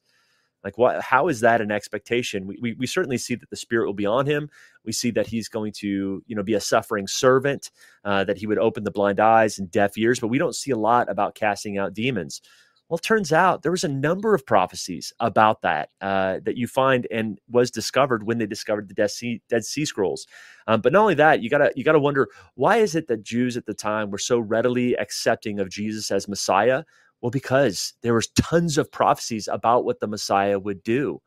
Like, 0.63 0.77
what? 0.77 1.01
How 1.01 1.27
is 1.27 1.39
that 1.41 1.61
an 1.61 1.71
expectation? 1.71 2.45
We, 2.45 2.57
we, 2.61 2.73
we 2.73 2.87
certainly 2.87 3.17
see 3.17 3.35
that 3.35 3.49
the 3.49 3.55
Spirit 3.55 3.85
will 3.85 3.93
be 3.93 4.05
on 4.05 4.25
him. 4.25 4.49
We 4.85 4.91
see 4.91 5.11
that 5.11 5.27
he's 5.27 5.47
going 5.47 5.71
to, 5.77 6.23
you 6.25 6.35
know, 6.35 6.43
be 6.43 6.53
a 6.53 6.61
suffering 6.61 7.07
servant, 7.07 7.71
uh, 8.03 8.23
that 8.25 8.37
he 8.37 8.47
would 8.47 8.57
open 8.57 8.83
the 8.83 8.91
blind 8.91 9.19
eyes 9.19 9.59
and 9.59 9.71
deaf 9.71 9.97
ears. 9.97 10.19
But 10.19 10.27
we 10.27 10.37
don't 10.37 10.55
see 10.55 10.71
a 10.71 10.77
lot 10.77 11.09
about 11.09 11.35
casting 11.35 11.77
out 11.77 11.93
demons. 11.93 12.41
Well, 12.89 12.97
it 12.97 13.03
turns 13.03 13.31
out 13.31 13.61
there 13.61 13.71
was 13.71 13.83
a 13.83 13.87
number 13.87 14.33
of 14.33 14.47
prophecies 14.47 15.13
about 15.19 15.61
that 15.61 15.91
uh, 16.01 16.39
that 16.43 16.57
you 16.57 16.67
find 16.67 17.05
and 17.11 17.39
was 17.47 17.69
discovered 17.69 18.25
when 18.25 18.39
they 18.39 18.47
discovered 18.47 18.87
the 18.87 18.95
Dead 18.95 19.11
Sea, 19.11 19.41
Dead 19.47 19.63
sea 19.63 19.85
Scrolls. 19.85 20.25
Um, 20.65 20.81
but 20.81 20.91
not 20.91 21.01
only 21.01 21.13
that, 21.13 21.43
you 21.43 21.51
gotta 21.51 21.71
you 21.75 21.83
gotta 21.83 21.99
wonder 21.99 22.29
why 22.55 22.77
is 22.77 22.95
it 22.95 23.07
that 23.07 23.21
Jews 23.23 23.57
at 23.57 23.67
the 23.67 23.75
time 23.75 24.09
were 24.09 24.17
so 24.17 24.39
readily 24.39 24.95
accepting 24.97 25.59
of 25.59 25.69
Jesus 25.69 26.09
as 26.09 26.27
Messiah? 26.27 26.83
Well, 27.21 27.31
because 27.31 27.93
there 28.01 28.13
was 28.13 28.27
tons 28.27 28.77
of 28.77 28.91
prophecies 28.91 29.47
about 29.47 29.83
what 29.83 29.99
the 29.99 30.07
Messiah 30.07 30.57
would 30.57 30.83
do. 30.83 31.21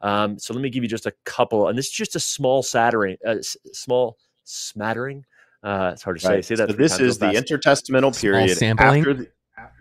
Um, 0.00 0.38
so 0.38 0.54
let 0.54 0.62
me 0.62 0.70
give 0.70 0.82
you 0.82 0.88
just 0.88 1.06
a 1.06 1.12
couple, 1.24 1.68
and 1.68 1.76
this 1.76 1.86
is 1.86 1.92
just 1.92 2.14
a 2.14 2.20
small 2.20 2.62
smattering, 2.62 3.16
uh, 3.26 3.36
small 3.72 4.16
smattering. 4.44 5.24
Uh, 5.62 5.90
it's 5.92 6.02
hard 6.02 6.20
to 6.20 6.28
right. 6.28 6.44
say. 6.44 6.54
Say 6.54 6.62
that. 6.62 6.70
So 6.70 6.76
this 6.76 7.00
is 7.00 7.18
the 7.18 7.26
intertestamental 7.26 8.18
period 8.20 8.56
sampling. 8.56 9.00
after 9.00 9.14
the, 9.14 9.28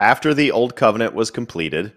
after 0.02 0.34
the 0.34 0.52
old 0.52 0.76
covenant 0.76 1.14
was 1.14 1.30
completed, 1.30 1.94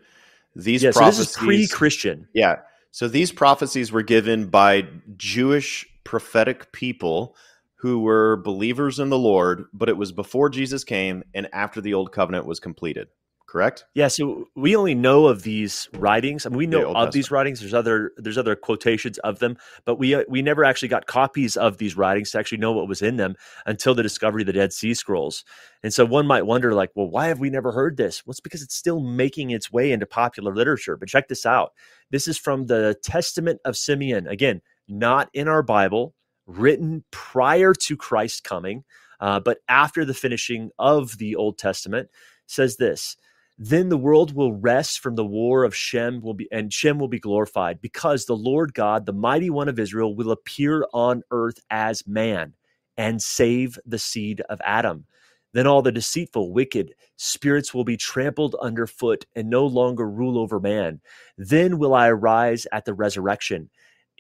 these 0.55 0.83
yeah, 0.83 0.91
so 0.91 1.01
prophecies 1.01 1.27
this 1.27 1.37
is 1.37 1.43
pre-Christian. 1.43 2.29
Yeah. 2.35 2.57
So 2.91 3.09
these 3.09 3.33
prophecies 3.33 3.93
were 3.93 4.03
given 4.03 4.47
by 4.47 4.87
Jewish 5.17 5.87
prophetic 6.05 6.73
people 6.73 7.37
who 7.77 8.01
were 8.01 8.37
believers 8.37 8.99
in 8.99 9.09
the 9.09 9.19
Lord, 9.19 9.65
but 9.73 9.89
it 9.89 9.97
was 9.97 10.13
before 10.13 10.51
Jesus 10.51 10.85
came 10.85 11.23
and 11.33 11.49
after 11.55 11.81
the 11.81 11.95
old 11.95 12.13
covenant 12.13 12.45
was 12.45 12.61
completed 12.61 13.09
correct? 13.51 13.85
Yeah, 13.95 14.09
so 14.09 14.47
we 14.55 14.77
only 14.77 14.95
know 14.95 15.27
of 15.27 15.43
these 15.43 15.89
writings. 15.95 16.47
I 16.47 16.51
mean, 16.51 16.59
we 16.59 16.67
know 16.67 16.81
The 16.81 16.89
of 16.89 16.97
Old 16.97 17.13
these 17.13 17.31
writings. 17.31 17.61
There's 17.61 17.75
other 17.75 18.13
there's 18.17 18.39
other 18.39 18.55
quotations 18.55 19.19
of 19.19 19.41
them, 19.41 19.57
but 19.85 19.97
we 19.97 20.15
uh, 20.15 20.25
we 20.29 20.41
never 20.41 20.65
actually 20.65 20.89
got 20.89 21.07
copies 21.07 21.57
of 21.57 21.79
these 21.79 21.97
writings 21.97 22.31
to 22.31 22.39
actually 22.39 22.59
know 22.59 22.73
what 22.73 22.89
was 22.89 23.03
in 23.03 23.17
them 23.17 23.35
until 23.67 23.95
the 23.95 24.03
discovery 24.03 24.43
of 24.43 24.47
the 24.47 24.53
Dead 24.53 24.73
Sea 24.73 24.95
Scrolls. 24.95 25.45
And 25.83 25.93
so 25.93 26.05
one 26.05 26.27
might 26.27 26.47
wonder, 26.47 26.75
like, 26.75 26.91
well, 26.95 27.09
why 27.11 27.27
have 27.27 27.41
we 27.41 27.51
never 27.51 27.73
heard 27.73 27.97
this? 27.97 28.25
Well, 28.25 28.33
it's 28.33 28.41
because 28.41 28.63
it's 28.63 28.77
still 28.77 29.01
making 29.01 29.51
its 29.51 29.73
way 29.73 29.91
into 29.91 30.07
popular 30.07 30.55
literature. 30.55 30.97
But 30.97 31.09
check 31.09 31.29
this 31.29 31.45
out. 31.45 31.73
This 32.11 32.29
is 32.29 32.39
from 32.39 32.67
the 32.67 32.97
Testament 33.03 33.61
of 33.65 33.77
Simeon. 33.77 34.29
Again, 34.29 34.63
not 34.89 35.29
in 35.35 35.49
our 35.49 35.63
Bible, 35.63 36.15
written 36.47 37.05
prior 37.11 37.75
to 37.75 37.97
Christ's 37.97 38.41
coming, 38.41 38.85
uh, 39.19 39.41
but 39.41 39.59
after 39.69 40.05
the 40.05 40.15
finishing 40.15 40.71
of 40.79 41.19
the 41.19 41.35
Old 41.35 41.59
Testament. 41.59 42.09
Says 42.47 42.79
this. 42.79 43.17
Then 43.63 43.91
the 43.91 43.99
world 43.99 44.35
will 44.35 44.55
rest 44.55 45.01
from 45.01 45.17
the 45.17 45.25
war 45.25 45.65
of 45.65 45.77
Shem 45.77 46.23
will 46.23 46.33
be 46.33 46.49
and 46.51 46.73
Shem 46.73 46.99
will 46.99 47.09
be 47.09 47.19
glorified 47.21 47.83
because 47.83 48.25
the 48.25 48.35
Lord 48.35 48.73
God, 48.73 49.05
the 49.05 49.13
mighty 49.13 49.51
one 49.51 49.69
of 49.69 49.79
Israel, 49.79 50.17
will 50.17 50.31
appear 50.31 50.87
on 50.95 51.23
earth 51.31 51.61
as 51.69 52.07
man 52.07 52.55
and 52.97 53.21
save 53.21 53.79
the 53.85 53.99
seed 53.99 54.41
of 54.49 54.63
Adam. 54.65 55.05
Then 55.53 55.67
all 55.67 55.83
the 55.83 55.93
deceitful, 55.93 56.55
wicked 56.55 56.95
spirits 57.17 57.75
will 57.75 57.85
be 57.85 57.99
trampled 57.99 58.57
underfoot 58.63 59.27
and 59.37 59.51
no 59.51 59.67
longer 59.67 60.09
rule 60.09 60.39
over 60.39 60.59
man. 60.59 61.03
Then 61.37 61.77
will 61.77 61.93
I 61.93 62.09
arise 62.09 62.67
at 62.73 62.87
the 62.87 62.95
resurrection 62.95 63.69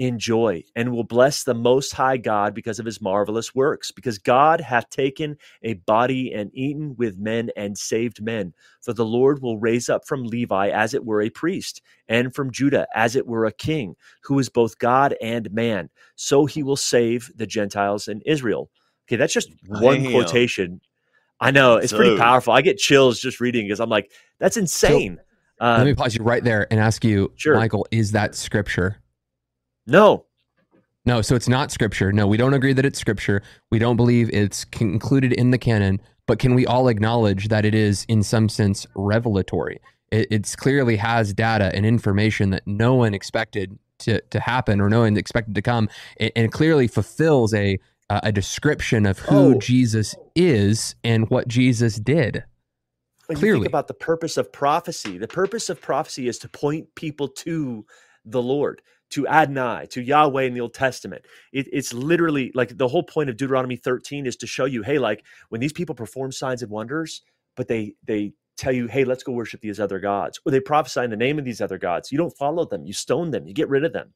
in 0.00 0.18
joy 0.18 0.64
and 0.74 0.90
will 0.90 1.04
bless 1.04 1.44
the 1.44 1.52
most 1.52 1.92
high 1.92 2.16
God 2.16 2.54
because 2.54 2.78
of 2.78 2.86
his 2.86 3.02
marvelous 3.02 3.54
works 3.54 3.92
because 3.92 4.16
God 4.16 4.58
hath 4.58 4.88
taken 4.88 5.36
a 5.62 5.74
body 5.74 6.32
and 6.32 6.50
eaten 6.54 6.96
with 6.96 7.18
men 7.18 7.50
and 7.54 7.76
saved 7.76 8.22
men. 8.22 8.54
For 8.80 8.94
the 8.94 9.04
Lord 9.04 9.42
will 9.42 9.58
raise 9.58 9.90
up 9.90 10.06
from 10.06 10.24
Levi 10.24 10.70
as 10.70 10.94
it 10.94 11.04
were 11.04 11.20
a 11.20 11.28
priest 11.28 11.82
and 12.08 12.34
from 12.34 12.50
Judah 12.50 12.86
as 12.94 13.14
it 13.14 13.26
were 13.26 13.44
a 13.44 13.52
king 13.52 13.94
who 14.22 14.38
is 14.38 14.48
both 14.48 14.78
God 14.78 15.14
and 15.20 15.52
man. 15.52 15.90
So 16.16 16.46
he 16.46 16.62
will 16.62 16.76
save 16.76 17.30
the 17.36 17.46
Gentiles 17.46 18.08
and 18.08 18.22
Israel. 18.24 18.70
Okay 19.06 19.16
that's 19.16 19.34
just 19.34 19.50
one 19.66 20.02
Damn. 20.02 20.12
quotation. 20.12 20.80
I 21.42 21.50
know 21.50 21.76
it's 21.76 21.92
pretty 21.92 22.16
powerful. 22.16 22.54
I 22.54 22.62
get 22.62 22.78
chills 22.78 23.20
just 23.20 23.38
reading 23.38 23.66
because 23.66 23.80
I'm 23.80 23.90
like 23.90 24.10
that's 24.38 24.56
insane. 24.56 25.20
Let 25.60 25.82
uh, 25.82 25.84
me 25.84 25.92
pause 25.92 26.16
you 26.16 26.24
right 26.24 26.42
there 26.42 26.66
and 26.70 26.80
ask 26.80 27.04
you, 27.04 27.32
Sure. 27.36 27.56
Michael, 27.56 27.86
is 27.90 28.12
that 28.12 28.34
scripture? 28.34 28.96
No 29.86 30.26
No, 31.04 31.22
so 31.22 31.34
it's 31.34 31.48
not 31.48 31.72
scripture. 31.72 32.12
No, 32.12 32.26
we 32.28 32.36
don't 32.36 32.54
agree 32.54 32.72
that 32.74 32.84
it's 32.84 32.98
scripture. 33.00 33.42
We 33.70 33.78
don't 33.80 33.96
believe 33.96 34.30
it's 34.32 34.66
included 34.80 35.32
in 35.32 35.50
the 35.50 35.58
canon, 35.58 36.00
but 36.28 36.38
can 36.38 36.54
we 36.54 36.66
all 36.66 36.88
acknowledge 36.88 37.48
that 37.48 37.64
it 37.64 37.74
is, 37.74 38.04
in 38.08 38.22
some 38.22 38.48
sense, 38.48 38.86
revelatory? 38.94 39.80
It 40.12 40.28
it's 40.30 40.54
clearly 40.56 40.96
has 40.96 41.34
data 41.34 41.72
and 41.74 41.86
information 41.86 42.50
that 42.50 42.66
no 42.66 42.94
one 42.94 43.14
expected 43.14 43.78
to, 44.00 44.20
to 44.30 44.40
happen 44.40 44.80
or 44.80 44.88
no 44.90 45.00
one 45.00 45.16
expected 45.16 45.54
to 45.56 45.62
come, 45.62 45.88
and, 46.20 46.52
clearly 46.52 46.86
fulfills 46.88 47.54
a 47.54 47.78
a 48.10 48.20
a 48.24 48.32
description 48.32 49.06
of 49.06 49.18
who 49.20 49.56
Oh. 49.56 49.58
Jesus 49.58 50.14
is 50.36 50.94
and 51.04 51.30
what 51.30 51.48
Jesus 51.48 51.96
did. 51.96 52.44
When 53.26 53.40
you 53.40 53.40
Clearly. 53.40 53.60
think 53.62 53.66
about 53.66 53.88
the 53.88 53.94
purpose 53.94 54.36
of 54.36 54.52
prophecy, 54.52 55.18
the 55.18 55.28
purpose 55.28 55.68
of 55.70 55.80
prophecy 55.80 56.28
is 56.28 56.38
to 56.40 56.48
point 56.48 56.94
people 56.96 57.28
to 57.28 57.86
the 58.24 58.42
Lord, 58.42 58.82
to 59.10 59.28
Adonai, 59.28 59.86
to 59.90 60.02
Yahweh 60.02 60.44
in 60.44 60.54
the 60.54 60.60
Old 60.60 60.74
Testament. 60.74 61.26
It, 61.52 61.68
it's 61.72 61.92
literally 61.92 62.52
like 62.54 62.76
the 62.76 62.88
whole 62.88 63.02
point 63.02 63.30
of 63.30 63.36
Deuteronomy 63.36 63.76
13 63.76 64.26
is 64.26 64.36
to 64.36 64.46
show 64.46 64.64
you, 64.64 64.82
hey, 64.82 64.98
like 64.98 65.24
when 65.50 65.60
these 65.60 65.72
people 65.72 65.94
perform 65.94 66.32
signs 66.32 66.62
and 66.62 66.70
wonders, 66.70 67.22
but 67.56 67.68
they 67.68 67.94
they 68.04 68.32
tell 68.56 68.72
you, 68.72 68.86
hey, 68.88 69.04
let's 69.04 69.22
go 69.22 69.32
worship 69.32 69.60
these 69.60 69.80
other 69.80 70.00
gods, 70.00 70.40
or 70.46 70.52
they 70.52 70.60
prophesy 70.60 71.00
in 71.00 71.10
the 71.10 71.16
name 71.16 71.38
of 71.38 71.44
these 71.44 71.60
other 71.60 71.78
gods. 71.78 72.12
You 72.12 72.18
don't 72.18 72.36
follow 72.36 72.64
them, 72.66 72.86
you 72.86 72.92
stone 72.92 73.30
them, 73.30 73.46
you 73.46 73.54
get 73.54 73.68
rid 73.68 73.84
of 73.84 73.92
them. 73.92 74.12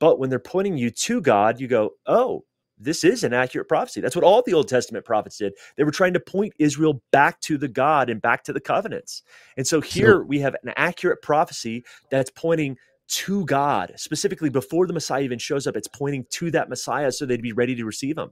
But 0.00 0.18
when 0.18 0.30
they're 0.30 0.38
pointing 0.38 0.76
you 0.76 0.90
to 0.90 1.20
God, 1.20 1.60
you 1.60 1.68
go, 1.68 1.90
oh, 2.06 2.44
this 2.78 3.04
is 3.04 3.24
an 3.24 3.32
accurate 3.32 3.68
prophecy. 3.68 4.00
That's 4.00 4.16
what 4.16 4.24
all 4.24 4.42
the 4.44 4.52
Old 4.52 4.68
Testament 4.68 5.04
prophets 5.04 5.38
did. 5.38 5.54
They 5.76 5.84
were 5.84 5.90
trying 5.92 6.12
to 6.14 6.20
point 6.20 6.52
Israel 6.58 7.02
back 7.12 7.40
to 7.42 7.56
the 7.56 7.68
God 7.68 8.10
and 8.10 8.20
back 8.20 8.44
to 8.44 8.52
the 8.52 8.60
covenants. 8.60 9.22
And 9.56 9.66
so 9.66 9.80
here 9.80 10.22
we 10.22 10.40
have 10.40 10.56
an 10.62 10.74
accurate 10.76 11.22
prophecy 11.22 11.84
that's 12.10 12.30
pointing 12.30 12.76
to 13.06 13.44
God, 13.44 13.92
specifically 13.96 14.50
before 14.50 14.86
the 14.86 14.92
Messiah 14.92 15.22
even 15.22 15.38
shows 15.38 15.66
up. 15.66 15.76
It's 15.76 15.88
pointing 15.88 16.26
to 16.30 16.50
that 16.52 16.68
Messiah 16.68 17.12
so 17.12 17.26
they'd 17.26 17.42
be 17.42 17.52
ready 17.52 17.74
to 17.74 17.84
receive 17.84 18.16
him. 18.16 18.30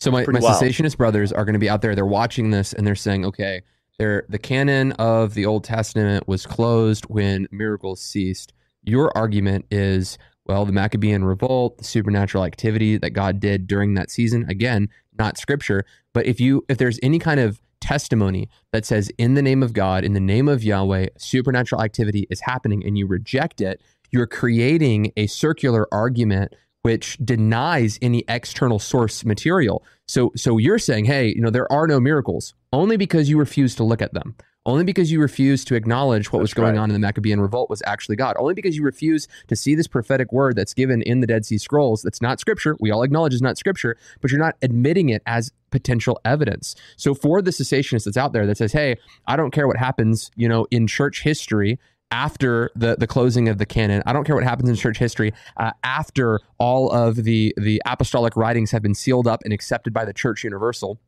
So 0.00 0.10
my, 0.10 0.24
Pretty 0.24 0.40
my 0.40 0.44
wild. 0.44 0.62
cessationist 0.62 0.96
brothers 0.96 1.32
are 1.32 1.44
going 1.44 1.54
to 1.54 1.58
be 1.58 1.68
out 1.68 1.82
there. 1.82 1.94
They're 1.94 2.04
watching 2.04 2.50
this 2.50 2.72
and 2.72 2.86
they're 2.86 2.94
saying, 2.94 3.24
okay, 3.24 3.62
they're, 3.98 4.26
the 4.28 4.38
canon 4.38 4.92
of 4.92 5.34
the 5.34 5.46
Old 5.46 5.64
Testament 5.64 6.28
was 6.28 6.46
closed 6.46 7.06
when 7.06 7.48
miracles 7.50 8.02
ceased. 8.02 8.52
Your 8.84 9.16
argument 9.16 9.64
is, 9.70 10.18
well, 10.44 10.64
the 10.64 10.72
Maccabean 10.72 11.24
revolt, 11.24 11.78
the 11.78 11.84
supernatural 11.84 12.44
activity 12.44 12.98
that 12.98 13.10
God 13.10 13.40
did 13.40 13.66
during 13.66 13.94
that 13.94 14.10
season. 14.10 14.44
Again, 14.48 14.88
not 15.18 15.38
scripture, 15.38 15.84
but 16.12 16.26
if 16.26 16.40
you 16.40 16.64
if 16.68 16.78
there's 16.78 17.00
any 17.02 17.18
kind 17.18 17.40
of 17.40 17.60
testimony 17.86 18.48
that 18.72 18.84
says 18.84 19.10
in 19.16 19.34
the 19.34 19.42
name 19.42 19.62
of 19.62 19.72
God, 19.72 20.02
in 20.02 20.12
the 20.12 20.20
name 20.20 20.48
of 20.48 20.64
Yahweh, 20.64 21.06
supernatural 21.18 21.80
activity 21.80 22.26
is 22.30 22.40
happening 22.40 22.84
and 22.84 22.98
you 22.98 23.06
reject 23.06 23.60
it, 23.60 23.80
you're 24.10 24.26
creating 24.26 25.12
a 25.16 25.28
circular 25.28 25.86
argument 25.92 26.52
which 26.82 27.16
denies 27.18 27.98
any 28.02 28.24
external 28.28 28.78
source 28.80 29.24
material. 29.24 29.84
So 30.08 30.32
so 30.36 30.58
you're 30.58 30.80
saying, 30.80 31.04
hey, 31.04 31.28
you 31.28 31.40
know, 31.40 31.50
there 31.50 31.70
are 31.72 31.86
no 31.86 32.00
miracles 32.00 32.54
only 32.72 32.96
because 32.96 33.28
you 33.28 33.38
refuse 33.38 33.76
to 33.76 33.84
look 33.84 34.02
at 34.02 34.14
them. 34.14 34.34
Only 34.66 34.82
because 34.82 35.12
you 35.12 35.20
refuse 35.20 35.64
to 35.66 35.76
acknowledge 35.76 36.32
what 36.32 36.42
was 36.42 36.52
going 36.52 36.74
right. 36.74 36.80
on 36.80 36.90
in 36.90 36.92
the 36.92 36.98
Maccabean 36.98 37.40
revolt 37.40 37.70
was 37.70 37.82
actually 37.86 38.16
God. 38.16 38.34
Only 38.36 38.52
because 38.52 38.76
you 38.76 38.82
refuse 38.82 39.28
to 39.46 39.54
see 39.54 39.76
this 39.76 39.86
prophetic 39.86 40.32
word 40.32 40.56
that's 40.56 40.74
given 40.74 41.02
in 41.02 41.20
the 41.20 41.26
Dead 41.26 41.46
Sea 41.46 41.56
Scrolls 41.56 42.02
that's 42.02 42.20
not 42.20 42.40
scripture. 42.40 42.76
We 42.80 42.90
all 42.90 43.04
acknowledge 43.04 43.32
is 43.32 43.40
not 43.40 43.56
scripture, 43.56 43.96
but 44.20 44.32
you're 44.32 44.40
not 44.40 44.56
admitting 44.62 45.08
it 45.08 45.22
as 45.24 45.52
potential 45.70 46.20
evidence. 46.24 46.74
So 46.96 47.14
for 47.14 47.40
the 47.40 47.52
cessationist 47.52 48.04
that's 48.04 48.16
out 48.16 48.32
there 48.32 48.44
that 48.44 48.58
says, 48.58 48.72
"Hey, 48.72 48.96
I 49.28 49.36
don't 49.36 49.52
care 49.52 49.68
what 49.68 49.76
happens, 49.76 50.32
you 50.34 50.48
know, 50.48 50.66
in 50.72 50.88
church 50.88 51.22
history 51.22 51.78
after 52.10 52.72
the 52.74 52.96
the 52.98 53.06
closing 53.06 53.48
of 53.48 53.58
the 53.58 53.66
canon. 53.66 54.02
I 54.04 54.12
don't 54.12 54.24
care 54.24 54.34
what 54.34 54.44
happens 54.44 54.68
in 54.68 54.74
church 54.74 54.98
history 54.98 55.32
uh, 55.58 55.70
after 55.84 56.40
all 56.58 56.90
of 56.90 57.22
the 57.22 57.54
the 57.56 57.80
apostolic 57.86 58.36
writings 58.36 58.72
have 58.72 58.82
been 58.82 58.94
sealed 58.94 59.28
up 59.28 59.42
and 59.44 59.52
accepted 59.52 59.94
by 59.94 60.04
the 60.04 60.12
church 60.12 60.42
universal." 60.42 60.98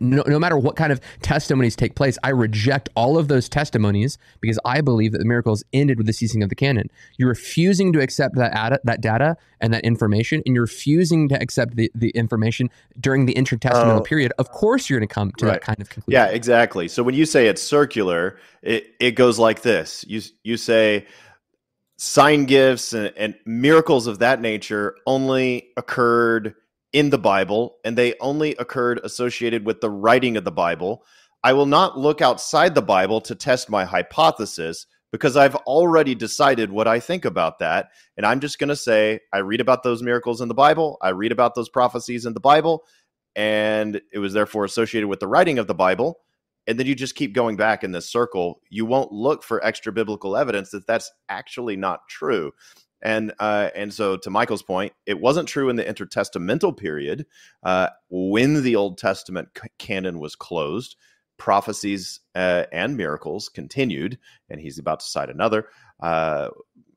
No, 0.00 0.22
no 0.26 0.38
matter 0.38 0.56
what 0.58 0.76
kind 0.76 0.92
of 0.92 1.00
testimonies 1.22 1.74
take 1.76 1.94
place, 1.94 2.18
I 2.22 2.30
reject 2.30 2.88
all 2.94 3.16
of 3.18 3.28
those 3.28 3.48
testimonies 3.48 4.18
because 4.40 4.58
I 4.64 4.80
believe 4.80 5.12
that 5.12 5.18
the 5.18 5.24
miracles 5.24 5.64
ended 5.72 5.98
with 5.98 6.06
the 6.06 6.12
ceasing 6.12 6.42
of 6.42 6.48
the 6.48 6.54
canon. 6.54 6.88
You're 7.16 7.28
refusing 7.28 7.92
to 7.94 8.00
accept 8.00 8.34
that 8.36 8.52
data, 8.52 8.80
that 8.84 9.00
data 9.00 9.36
and 9.60 9.72
that 9.74 9.84
information, 9.84 10.42
and 10.46 10.54
you're 10.54 10.64
refusing 10.64 11.28
to 11.30 11.40
accept 11.42 11.76
the, 11.76 11.90
the 11.94 12.10
information 12.10 12.70
during 13.00 13.26
the 13.26 13.34
intertestamental 13.34 14.00
Oh. 14.00 14.02
period. 14.02 14.32
Of 14.38 14.50
course, 14.50 14.88
you're 14.88 14.98
going 15.00 15.08
to 15.08 15.14
come 15.14 15.32
to 15.38 15.46
Right. 15.46 15.52
that 15.54 15.62
kind 15.62 15.80
of 15.80 15.88
conclusion. 15.88 16.12
Yeah, 16.20 16.26
exactly. 16.26 16.88
So 16.88 17.02
when 17.02 17.14
you 17.14 17.24
say 17.26 17.46
it's 17.48 17.62
circular, 17.62 18.38
it, 18.62 18.86
it 19.00 19.12
goes 19.12 19.38
like 19.38 19.62
this. 19.62 20.04
You 20.08 20.20
you 20.44 20.56
say 20.56 21.06
sign 21.96 22.44
gifts 22.44 22.92
and, 22.92 23.12
and 23.16 23.34
miracles 23.44 24.06
of 24.06 24.20
that 24.20 24.40
nature 24.40 24.94
only 25.06 25.68
occurred 25.76 26.54
in 26.92 27.10
the 27.10 27.18
Bible 27.18 27.76
and 27.84 27.96
they 27.96 28.14
only 28.20 28.54
occurred 28.56 29.00
associated 29.04 29.66
with 29.66 29.80
the 29.80 29.90
writing 29.90 30.36
of 30.36 30.44
the 30.44 30.52
Bible. 30.52 31.04
I 31.44 31.52
will 31.52 31.66
not 31.66 31.98
look 31.98 32.20
outside 32.20 32.74
the 32.74 32.82
Bible 32.82 33.20
to 33.22 33.34
test 33.34 33.70
my 33.70 33.84
hypothesis 33.84 34.86
because 35.12 35.36
I've 35.36 35.54
already 35.56 36.14
decided 36.14 36.70
what 36.70 36.88
I 36.88 37.00
think 37.00 37.24
about 37.24 37.60
that. 37.60 37.90
And 38.16 38.26
I'm 38.26 38.40
just 38.40 38.58
going 38.58 38.68
to 38.68 38.76
say, 38.76 39.20
I 39.32 39.38
read 39.38 39.60
about 39.60 39.82
those 39.82 40.02
miracles 40.02 40.40
in 40.40 40.48
the 40.48 40.54
Bible, 40.54 40.98
I 41.00 41.10
read 41.10 41.32
about 41.32 41.54
those 41.54 41.68
prophecies 41.68 42.26
in 42.26 42.34
the 42.34 42.40
Bible, 42.40 42.84
and 43.34 44.00
it 44.12 44.18
was 44.18 44.32
therefore 44.32 44.64
associated 44.64 45.08
with 45.08 45.20
the 45.20 45.28
writing 45.28 45.58
of 45.58 45.66
the 45.66 45.74
Bible. 45.74 46.20
And 46.66 46.78
then 46.78 46.86
you 46.86 46.94
just 46.94 47.14
keep 47.14 47.32
going 47.32 47.56
back 47.56 47.82
in 47.82 47.92
this 47.92 48.10
circle. 48.10 48.60
You 48.68 48.84
won't 48.84 49.10
look 49.10 49.42
for 49.42 49.64
extra 49.64 49.90
biblical 49.90 50.36
evidence 50.36 50.70
that 50.70 50.86
that's 50.86 51.10
actually 51.30 51.76
not 51.76 52.00
true. 52.10 52.52
And 53.02 53.32
uh, 53.38 53.70
and 53.74 53.92
so 53.92 54.16
to 54.16 54.30
Michael's 54.30 54.62
point, 54.62 54.92
it 55.06 55.20
wasn't 55.20 55.48
true 55.48 55.68
in 55.68 55.76
the 55.76 55.84
intertestamental 55.84 56.76
period 56.76 57.26
uh, 57.62 57.88
when 58.10 58.62
the 58.62 58.76
Old 58.76 58.98
Testament 58.98 59.48
c- 59.56 59.68
canon 59.78 60.18
was 60.18 60.34
closed. 60.34 60.96
Prophecies 61.36 62.18
uh, 62.34 62.64
and 62.72 62.96
miracles 62.96 63.48
continued, 63.48 64.18
and 64.50 64.60
he's 64.60 64.78
about 64.78 65.00
to 65.00 65.06
cite 65.06 65.30
another. 65.30 65.68
Uh, 66.00 66.48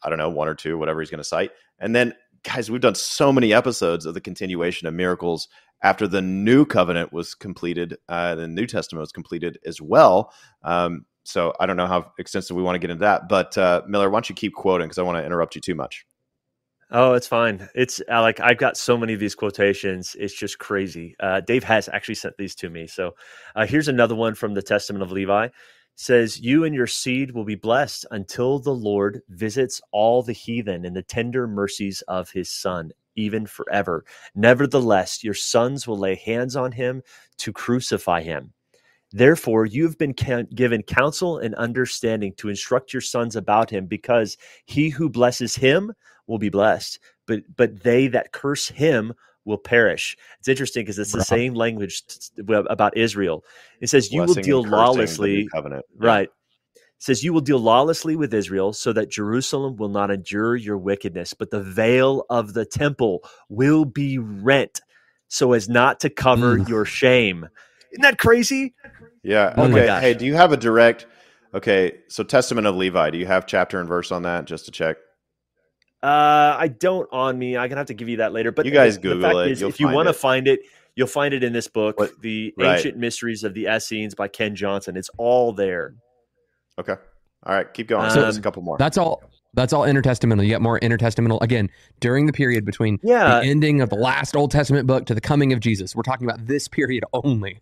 I 0.03 0.09
don't 0.09 0.17
know, 0.17 0.31
one 0.31 0.47
or 0.47 0.55
two, 0.55 0.79
whatever 0.79 0.99
he's 0.99 1.11
going 1.11 1.19
to 1.19 1.23
cite. 1.23 1.51
And 1.77 1.95
then, 1.95 2.15
guys, 2.43 2.71
we've 2.71 2.81
done 2.81 2.95
so 2.95 3.31
many 3.31 3.53
episodes 3.53 4.07
of 4.07 4.15
the 4.15 4.21
continuation 4.21 4.87
of 4.87 4.95
miracles 4.95 5.47
after 5.83 6.07
the 6.07 6.21
new 6.21 6.65
covenant 6.65 7.11
was 7.11 7.33
completed, 7.33 7.97
uh, 8.07 8.35
the 8.35 8.47
New 8.47 8.67
Testament 8.67 9.01
was 9.01 9.11
completed 9.11 9.57
as 9.65 9.81
well. 9.81 10.33
Um, 10.63 11.05
so 11.24 11.53
I 11.59 11.65
don't 11.65 11.78
know 11.78 11.88
how 11.88 12.11
extensive 12.17 12.55
we 12.55 12.63
want 12.63 12.76
to 12.76 12.80
get 12.80 12.89
into 12.89 13.01
that, 13.01 13.30
but 13.30 13.57
uh, 13.57 13.82
Miller, 13.88 14.09
why 14.09 14.17
don't 14.17 14.30
you 14.30 14.36
keep 14.36 14.53
quoting 14.53 14.88
because 14.88 14.97
I 14.97 15.03
want 15.03 15.17
to 15.17 15.26
interrupt 15.26 15.55
you 15.55 15.61
too 15.61 15.76
much. 15.76 16.05
Oh, 16.93 17.13
it's 17.13 17.28
fine. 17.28 17.69
It's 17.74 18.01
like 18.09 18.41
I've 18.41 18.57
got 18.57 18.76
so 18.76 18.97
many 18.97 19.13
of 19.13 19.19
these 19.22 19.36
quotations. 19.36 20.13
It's 20.19 20.34
just 20.34 20.59
crazy. 20.59 21.15
Uh, 21.22 21.39
Dave 21.39 21.63
has 21.63 21.88
actually 21.88 22.15
sent 22.15 22.36
these 22.38 22.53
to 22.55 22.69
me. 22.69 22.86
So 22.86 23.15
uh, 23.55 23.65
here's 23.65 23.88
another 23.88 24.15
one 24.15 24.36
from 24.36 24.53
the 24.53 24.61
Testament 24.61 25.01
of 25.01 25.11
Levi. 25.11 25.45
It 25.45 25.51
says, 25.95 26.41
"You 26.41 26.65
and 26.65 26.76
your 26.76 26.88
seed 26.88 27.32
will 27.32 27.45
be 27.45 27.55
blessed 27.55 28.05
until 28.11 28.59
the 28.59 28.74
Lord 28.74 29.22
visits 29.30 29.80
all 29.91 30.22
the 30.22 30.34
heathen 30.34 30.84
in 30.84 30.93
the 30.93 31.01
tender 31.01 31.47
mercies 31.47 32.01
of 32.09 32.30
His 32.30 32.51
Son, 32.51 32.91
even 33.15 33.45
forever. 33.45 34.03
Nevertheless, 34.36 35.24
your 35.24 35.34
sons 35.34 35.88
will 35.88 35.97
lay 35.97 36.15
hands 36.15 36.57
on 36.57 36.74
him 36.74 37.03
to 37.38 37.53
crucify 37.53 38.22
him." 38.22 38.51
Therefore, 39.12 39.66
you 39.66 39.84
have 39.84 39.97
been 39.97 40.14
can- 40.14 40.47
given 40.55 40.84
counsel 40.84 41.38
and 41.38 41.53
understanding 41.55 42.34
to 42.38 42.49
instruct 42.49 42.93
your 42.93 43.01
sons 43.01 43.36
about 43.36 43.70
him, 43.70 43.86
because 43.86 44.38
he 44.66 44.89
who 44.89 45.09
blesses 45.09 45.55
him 45.55 45.91
will 46.28 46.39
be 46.39 46.49
blessed, 46.49 46.99
but 47.28 47.41
but 47.57 47.84
they 47.84 48.07
that 48.07 48.32
curse 48.32 48.68
him 48.70 49.14
will 49.43 49.57
perish. 49.57 50.16
It's 50.39 50.47
interesting 50.47 50.84
because 50.84 50.99
it's 50.99 51.12
the 51.12 51.18
Right. 51.20 51.28
same 51.28 51.53
language 51.55 52.03
about 52.47 52.95
Israel. 52.95 53.43
It 53.82 53.89
says, 53.89 54.12
"You 54.12 54.22
will 54.22 54.34
deal 54.36 54.59
and 54.59 54.66
cursing 54.68 54.68
the 54.68 54.68
new 54.68 54.78
lawlessly." 54.78 55.49
covenant. 55.51 55.86
Right. 55.97 56.30
Says, 56.99 57.24
You 57.24 57.34
will 57.34 57.41
deal 57.41 57.57
lawlessly 57.57 58.16
with 58.16 58.32
Israel, 58.32 58.74
so 58.74 58.93
that 58.93 59.09
Jerusalem 59.09 59.76
will 59.76 59.89
not 59.89 60.12
endure 60.12 60.55
your 60.55 60.78
wickedness, 60.78 61.34
but 61.34 61.49
the 61.49 61.64
veil 61.64 62.26
of 62.30 62.53
the 62.53 62.64
temple 62.64 63.24
will 63.49 63.86
be 63.86 64.20
rent 64.20 64.82
so 65.28 65.53
as 65.53 65.68
not 65.68 65.99
to 66.01 66.12
cover 66.12 66.59
Mm. 66.59 66.70
your 66.70 66.86
shame. 66.86 67.49
Isn't 67.91 68.01
that 68.01 68.17
crazy? 68.17 68.73
Yeah. 69.23 69.53
Oh 69.57 69.67
my 69.67 69.77
okay. 69.77 69.85
gosh. 69.85 70.01
Hey, 70.01 70.13
do 70.13 70.25
you 70.25 70.35
have 70.35 70.51
a 70.51 70.57
direct? 70.57 71.05
Okay. 71.53 71.99
So 72.07 72.23
Testament 72.23 72.67
of 72.67 72.75
Levi. 72.75 73.09
Do 73.11 73.17
you 73.17 73.25
have 73.25 73.45
chapter 73.45 73.79
and 73.79 73.87
verse 73.87 74.11
on 74.11 74.23
that? 74.23 74.45
Just 74.45 74.65
to 74.65 74.71
check. 74.71 74.97
Uh, 76.03 76.55
I 76.57 76.67
don't 76.67 77.07
on 77.11 77.37
me. 77.37 77.55
I'm 77.57 77.69
gonna 77.69 77.79
have 77.79 77.87
to 77.87 77.93
give 77.93 78.09
you 78.09 78.17
that 78.17 78.33
later. 78.33 78.51
But 78.51 78.65
You 78.65 78.71
guys 78.71 78.95
the, 78.97 79.09
the 79.09 79.15
Google 79.15 79.29
fact 79.29 79.47
it, 79.47 79.51
is, 79.51 79.61
if 79.61 79.79
you 79.79 79.87
want 79.87 80.07
to 80.07 80.13
find 80.13 80.47
it, 80.47 80.61
you'll 80.95 81.05
find 81.07 81.33
it 81.33 81.43
in 81.43 81.53
this 81.53 81.67
book, 81.67 81.99
What- 81.99 82.19
"The 82.21 82.53
right. 82.57 82.77
Ancient 82.77 82.97
Mysteries 82.97 83.43
of 83.43 83.53
the 83.53 83.65
Essenes" 83.67 84.15
by 84.15 84.27
Ken 84.27 84.55
Johnson. 84.55 84.97
It's 84.97 85.09
all 85.17 85.53
there. 85.53 85.93
Okay. 86.79 86.95
All 87.43 87.55
right. 87.55 87.71
Keep 87.73 87.87
going. 87.89 88.09
so 88.09 88.21
there's 88.21 88.37
a 88.37 88.39
Um, 88.39 88.43
couple 88.43 88.63
more. 88.63 88.77
That's 88.79 88.97
all. 88.97 89.21
That's 89.53 89.73
all 89.73 89.81
intertestamental. 89.81 90.41
You 90.43 90.49
get 90.49 90.61
more 90.61 90.79
intertestamental 90.79 91.41
again 91.41 91.69
during 91.99 92.25
the 92.25 92.31
period 92.33 92.65
between 92.65 92.97
Yeah, 93.03 93.41
the 93.41 93.47
ending 93.47 93.81
of 93.81 93.89
the 93.89 93.97
last 93.97 94.33
Old 94.35 94.49
Testament 94.49 94.87
book 94.87 95.05
to 95.07 95.13
the 95.13 95.19
coming 95.21 95.51
of 95.51 95.59
Jesus. 95.59 95.93
We're 95.93 96.03
talking 96.03 96.25
about 96.25 96.47
this 96.47 96.69
period 96.69 97.03
only. 97.13 97.59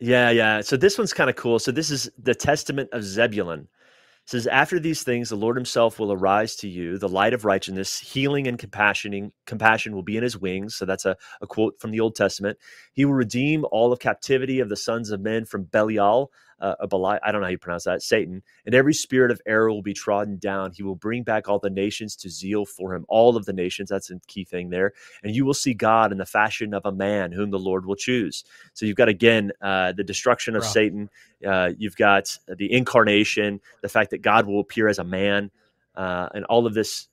Yeah, 0.00 0.30
yeah. 0.30 0.60
So 0.60 0.76
this 0.76 0.98
one's 0.98 1.12
kind 1.14 1.30
of 1.30 1.36
cool. 1.36 1.58
So 1.58 1.72
this 1.72 1.90
is 1.90 2.10
the 2.18 2.34
Testament 2.34 2.90
of 2.92 3.02
Zebulun. 3.02 3.60
It 3.60 4.30
says, 4.30 4.46
After 4.46 4.78
these 4.78 5.02
things, 5.02 5.30
the 5.30 5.36
Lord 5.36 5.56
himself 5.56 5.98
will 5.98 6.12
arise 6.12 6.56
to 6.56 6.68
you, 6.68 6.98
the 6.98 7.08
light 7.08 7.32
of 7.32 7.44
righteousness, 7.46 7.98
healing 7.98 8.46
and 8.46 8.58
compassioning, 8.58 9.32
compassion 9.46 9.94
will 9.94 10.02
be 10.02 10.16
in 10.18 10.22
his 10.22 10.38
wings. 10.38 10.76
So 10.76 10.84
that's 10.84 11.06
a, 11.06 11.16
a 11.40 11.46
quote 11.46 11.80
from 11.80 11.92
the 11.92 12.00
Old 12.00 12.14
Testament. 12.16 12.58
He 12.92 13.04
will 13.06 13.14
redeem 13.14 13.64
all 13.72 13.92
of 13.92 14.00
captivity 14.00 14.60
of 14.60 14.68
the 14.68 14.76
sons 14.76 15.10
of 15.12 15.20
men 15.20 15.46
from 15.46 15.64
Belial, 15.64 16.30
uh, 16.60 16.74
a 16.80 16.86
Beli- 16.86 17.18
I 17.22 17.32
don't 17.32 17.40
know 17.40 17.46
how 17.46 17.50
you 17.50 17.58
pronounce 17.58 17.84
that, 17.84 18.02
Satan, 18.02 18.42
and 18.64 18.74
every 18.74 18.94
spirit 18.94 19.30
of 19.30 19.40
error 19.46 19.70
will 19.70 19.82
be 19.82 19.94
trodden 19.94 20.38
down. 20.38 20.72
He 20.72 20.82
will 20.82 20.94
bring 20.96 21.22
back 21.22 21.48
all 21.48 21.58
the 21.58 21.70
nations 21.70 22.16
to 22.16 22.30
zeal 22.30 22.64
for 22.64 22.94
him, 22.94 23.04
all 23.08 23.36
of 23.36 23.44
the 23.46 23.52
nations. 23.52 23.90
That's 23.90 24.10
a 24.10 24.18
key 24.26 24.44
thing 24.44 24.70
there. 24.70 24.92
And 25.22 25.34
you 25.34 25.44
will 25.44 25.54
see 25.54 25.74
God 25.74 26.12
in 26.12 26.18
the 26.18 26.26
fashion 26.26 26.74
of 26.74 26.86
a 26.86 26.92
man 26.92 27.32
whom 27.32 27.50
the 27.50 27.58
Lord 27.58 27.86
will 27.86 27.96
choose. 27.96 28.44
So 28.74 28.86
you've 28.86 28.96
got 28.96 29.08
again 29.08 29.52
uh, 29.60 29.92
the 29.92 30.04
destruction 30.04 30.56
of 30.56 30.62
Wow. 30.62 30.68
Satan. 30.68 31.10
Uh, 31.46 31.72
you've 31.76 31.96
got 31.96 32.38
the 32.48 32.72
incarnation, 32.72 33.60
the 33.82 33.88
fact 33.88 34.10
that 34.10 34.22
God 34.22 34.46
will 34.46 34.60
appear 34.60 34.88
as 34.88 34.98
a 34.98 35.04
man, 35.04 35.50
uh, 35.94 36.28
and 36.34 36.44
all 36.46 36.66
of 36.66 36.74
this. 36.74 37.08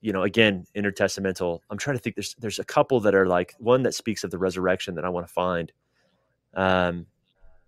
You 0.00 0.12
know, 0.12 0.22
again, 0.24 0.66
intertestamental. 0.76 1.60
I'm 1.70 1.78
trying 1.78 1.96
to 1.96 2.02
think. 2.02 2.16
There's 2.16 2.34
there's 2.40 2.58
a 2.58 2.64
couple 2.64 3.00
that 3.00 3.14
are 3.14 3.26
like 3.26 3.54
one 3.58 3.84
that 3.84 3.94
speaks 3.94 4.24
of 4.24 4.32
the 4.32 4.38
resurrection 4.38 4.96
that 4.96 5.04
I 5.04 5.08
want 5.10 5.26
to 5.28 5.32
find. 5.32 5.72
Um, 6.54 7.06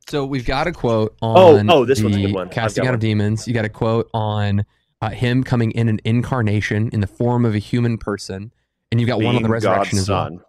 So 0.09 0.25
we've 0.27 0.45
got 0.45 0.67
a 0.67 0.73
quote 0.73 1.17
Oh, 1.23 1.57
on 1.59 1.71
oh, 1.71 1.85
this 1.85 2.03
one's 2.03 2.17
a 2.17 2.19
the 2.21 2.27
good 2.27 2.35
one. 2.35 2.49
Casting 2.51 2.85
got 2.85 2.89
out 2.91 2.95
of 2.95 3.01
demons. 3.01 3.49
You 3.49 3.55
got 3.55 3.65
a 3.65 3.71
quote 3.71 4.11
on 4.13 4.65
uh, 5.01 5.11
him 5.11 5.43
coming 5.45 5.71
in 5.73 5.89
an 5.89 6.01
incarnation 6.05 6.91
in 6.93 7.01
the 7.01 7.07
form 7.07 7.45
of 7.45 7.55
a 7.55 7.59
human 7.59 7.97
person, 7.99 8.53
and 8.91 9.01
you've 9.01 9.09
got 9.09 9.21
one 9.21 9.37
on 9.37 9.43
the 9.43 9.49
resurrection 9.49 9.97
God's 9.99 10.03
as 10.03 10.11
well. 10.11 10.27
son. 10.29 10.41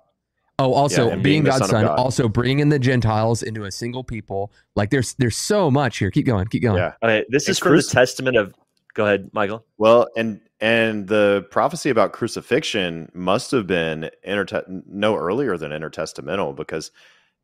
Oh, 0.57 0.73
also 0.73 1.03
Yeah, 1.07 1.09
being, 1.15 1.21
being 1.23 1.43
God's 1.43 1.57
Son 1.59 1.69
son, 1.69 1.85
God. 1.85 1.99
also 1.99 2.29
bringing 2.29 2.69
the 2.69 2.79
Gentiles 2.79 3.43
into 3.43 3.65
a 3.65 3.71
single 3.71 4.03
people. 4.05 4.53
Like 4.75 4.89
there's 4.89 5.13
there's 5.15 5.35
so 5.35 5.69
much 5.69 5.97
here. 5.97 6.11
Keep 6.11 6.25
going, 6.25 6.47
keep 6.47 6.63
going. 6.63 6.77
Yeah. 6.77 6.93
okay, 7.03 7.25
this 7.29 7.47
And 7.47 7.51
is 7.51 7.59
from 7.59 7.71
Chris- 7.73 7.87
the 7.89 7.93
Testament 7.93 8.37
of. 8.37 8.53
Go 8.93 9.03
ahead, 9.05 9.29
Michael. 9.33 9.65
Well, 9.77 10.07
and 10.15 10.39
and 10.61 11.09
the 11.09 11.45
prophecy 11.51 11.89
about 11.89 12.13
crucifixion 12.13 13.11
must 13.13 13.51
have 13.51 13.67
been 13.67 14.09
inter- 14.23 14.63
no 14.87 15.17
earlier 15.17 15.57
than 15.57 15.71
intertestamental 15.71 16.55
because 16.55 16.91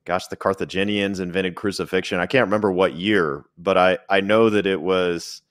gosh, 0.05 0.27
the 0.27 0.35
Carthaginians 0.35 1.19
invented 1.19 1.55
crucifixion. 1.55 2.19
I 2.19 2.25
can't 2.27 2.47
remember 2.47 2.71
what 2.71 2.95
year, 2.95 3.45
but 3.57 3.77
I 3.77 3.99
I 4.09 4.21
know 4.21 4.49
that 4.49 4.65
it 4.67 4.81
was 4.81 5.41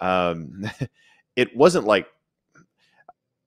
um 0.00 0.70
it 1.36 1.56
wasn't 1.56 1.86
like 1.86 2.08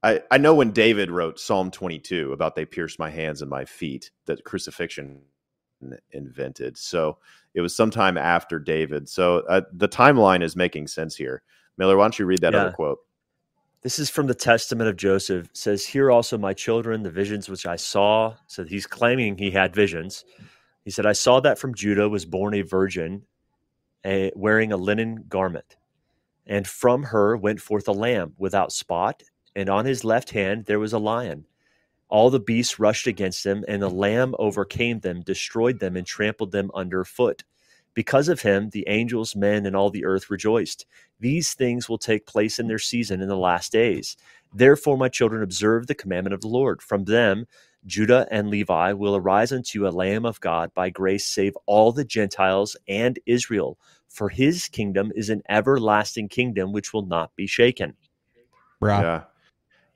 I, 0.03 0.21
I 0.31 0.37
know 0.37 0.53
when 0.55 0.71
David 0.71 1.09
wrote 1.11 1.39
Psalm 1.39 1.71
22 1.71 2.31
about 2.31 2.55
they 2.55 2.65
pierced 2.65 2.99
my 2.99 3.09
hands 3.09 3.41
and 3.41 3.49
my 3.49 3.65
feet 3.65 4.11
that 4.27 4.43
crucifixion 4.45 5.21
invented. 6.11 6.77
So 6.77 7.17
it 7.53 7.61
was 7.61 7.75
sometime 7.75 8.17
after 8.17 8.59
David. 8.59 9.09
So 9.09 9.39
uh, 9.49 9.61
the 9.73 9.89
timeline 9.89 10.43
is 10.43 10.55
making 10.55 10.87
sense 10.87 11.15
here. 11.15 11.41
Miller, 11.77 11.97
why 11.97 12.05
don't 12.05 12.19
you 12.19 12.25
read 12.25 12.41
that 12.41 12.53
Yeah. 12.53 12.57
other 12.57 12.71
quote? 12.71 12.99
This 13.85 13.99
is 13.99 14.09
from 14.09 14.25
the 14.25 14.33
Testament 14.33 14.89
of 14.89 14.97
Joseph. 14.97 15.45
It 15.45 15.55
says, 15.55 15.85
Here 15.85 16.09
also, 16.09 16.39
my 16.39 16.53
children, 16.53 17.03
the 17.03 17.11
visions 17.11 17.47
which 17.47 17.67
I 17.67 17.75
saw. 17.75 18.33
So 18.47 18.63
he's 18.63 18.87
claiming 18.87 19.37
he 19.37 19.51
had 19.51 19.75
visions. 19.75 20.25
He 20.83 20.89
said, 20.89 21.05
I 21.05 21.13
saw 21.13 21.39
that 21.41 21.59
from 21.59 21.75
Judah 21.75 22.09
was 22.09 22.25
born 22.25 22.55
a 22.55 22.63
virgin, 22.63 23.27
a, 24.03 24.31
wearing 24.35 24.71
a 24.71 24.77
linen 24.77 25.25
garment. 25.29 25.77
And 26.47 26.65
from 26.67 27.03
her 27.03 27.37
went 27.37 27.61
forth 27.61 27.87
a 27.87 27.91
lamb 27.91 28.33
without 28.39 28.71
spot, 28.71 29.21
and 29.55 29.69
on 29.69 29.85
his 29.85 30.03
left 30.03 30.31
hand 30.31 30.65
there 30.65 30.79
was 30.79 30.93
a 30.93 30.97
lion. 30.97 31.45
All 32.09 32.31
the 32.31 32.39
beasts 32.39 32.79
rushed 32.79 33.05
against 33.05 33.45
him, 33.45 33.63
and 33.67 33.83
the 33.83 33.89
lamb 33.91 34.33
overcame 34.39 35.01
them, 35.01 35.21
destroyed 35.21 35.79
them, 35.79 35.95
and 35.95 36.07
trampled 36.07 36.51
them 36.51 36.71
underfoot. 36.73 37.43
Because 37.95 38.29
of 38.29 38.41
him, 38.41 38.69
the 38.69 38.83
angels, 38.87 39.35
men, 39.35 39.65
and 39.65 39.75
all 39.75 39.89
the 39.89 40.05
earth 40.05 40.29
rejoiced. 40.29 40.85
These 41.19 41.53
things 41.53 41.89
will 41.89 41.97
take 41.97 42.27
place 42.27 42.59
in 42.59 42.67
their 42.67 42.77
season 42.77 43.21
in 43.21 43.29
the 43.29 43.37
last 43.37 43.71
days. 43.71 44.17
Therefore, 44.53 44.97
my 44.97 45.09
children, 45.09 45.41
observe 45.41 45.87
the 45.87 45.95
commandment 45.95 46.33
of 46.33 46.41
the 46.41 46.47
Lord. 46.47 46.81
From 46.81 47.05
them, 47.05 47.47
Judah 47.85 48.27
and 48.31 48.49
Levi 48.49 48.93
will 48.93 49.15
arise 49.15 49.51
unto 49.51 49.87
a 49.87 49.89
Lamb 49.89 50.25
of 50.25 50.39
God 50.41 50.73
by 50.73 50.89
grace, 50.89 51.25
save 51.25 51.57
all 51.65 51.91
the 51.91 52.05
Gentiles 52.05 52.75
and 52.87 53.17
Israel. 53.25 53.77
For 54.07 54.29
his 54.29 54.67
kingdom 54.67 55.11
is 55.15 55.29
an 55.29 55.41
everlasting 55.49 56.29
kingdom 56.29 56.71
which 56.71 56.93
will 56.93 57.05
not 57.05 57.35
be 57.35 57.47
shaken. 57.47 57.95
Bruh. 58.81 59.01
Yeah. 59.01 59.23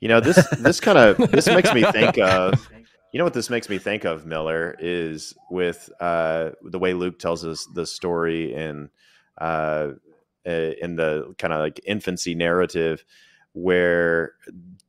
You 0.02 0.08
know, 0.08 0.20
this 0.22 0.48
this 0.60 0.80
kind 0.80 0.98
of 0.98 1.32
this 1.32 1.48
makes 1.48 1.74
me 1.74 1.84
think 1.84 2.18
of 2.18 2.70
you 3.12 3.18
know 3.18 3.24
what 3.24 3.34
this 3.34 3.50
makes 3.50 3.70
me 3.70 3.78
think 3.78 4.06
of, 4.06 4.26
Miller, 4.26 4.76
is 4.80 5.34
with 5.50 5.90
uh, 6.00 6.52
the 6.62 6.80
way 6.80 6.94
Luke 6.94 7.20
tells 7.20 7.46
us 7.46 7.68
the 7.74 7.86
story 7.86 8.54
in 8.54 8.90
uh, 9.38 9.90
in 10.46 10.96
the 10.96 11.34
kind 11.38 11.54
of 11.54 11.60
like 11.60 11.80
infancy 11.86 12.36
narrative 12.36 13.04
where 13.54 14.34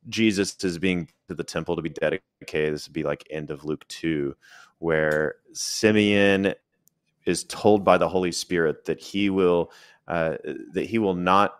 Jesus 0.09 0.55
is 0.63 0.77
being 0.77 1.09
to 1.27 1.35
the 1.35 1.43
temple 1.43 1.75
to 1.75 1.81
be 1.81 1.89
dedicated. 1.89 2.73
This 2.73 2.87
would 2.87 2.93
be 2.93 3.03
like 3.03 3.27
end 3.29 3.51
of 3.51 3.65
Luke 3.65 3.87
two, 3.87 4.35
where 4.79 5.35
Simeon 5.53 6.53
is 7.25 7.43
told 7.45 7.83
by 7.83 7.97
the 7.97 8.09
Holy 8.09 8.31
Spirit 8.31 8.85
that 8.85 8.99
he 8.99 9.29
will 9.29 9.71
uh, 10.07 10.37
that 10.73 10.85
he 10.85 10.99
will 10.99 11.15
not 11.15 11.55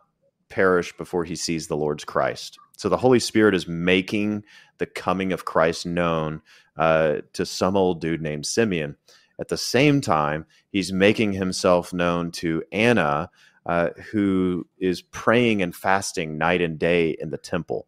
perish 0.49 0.95
before 0.97 1.23
he 1.23 1.35
sees 1.35 1.67
the 1.67 1.77
Lord's 1.77 2.03
Christ. 2.03 2.57
So 2.81 2.89
the 2.89 2.97
Holy 2.97 3.19
Spirit 3.19 3.53
is 3.53 3.67
making 3.67 4.43
the 4.79 4.87
coming 4.87 5.31
of 5.33 5.45
Christ 5.45 5.85
known 5.85 6.41
uh, 6.77 7.17
to 7.33 7.45
some 7.45 7.77
old 7.77 8.01
dude 8.01 8.23
named 8.23 8.47
Simeon. 8.47 8.95
At 9.39 9.49
the 9.49 9.57
same 9.57 10.01
time, 10.01 10.47
he's 10.71 10.91
making 10.91 11.33
himself 11.33 11.93
known 11.93 12.31
to 12.31 12.63
Anna, 12.71 13.29
uh, 13.67 13.89
who 14.11 14.65
is 14.79 15.03
praying 15.03 15.61
and 15.61 15.75
fasting 15.75 16.39
night 16.39 16.59
and 16.59 16.79
day 16.79 17.15
in 17.19 17.29
the 17.29 17.37
temple. 17.37 17.85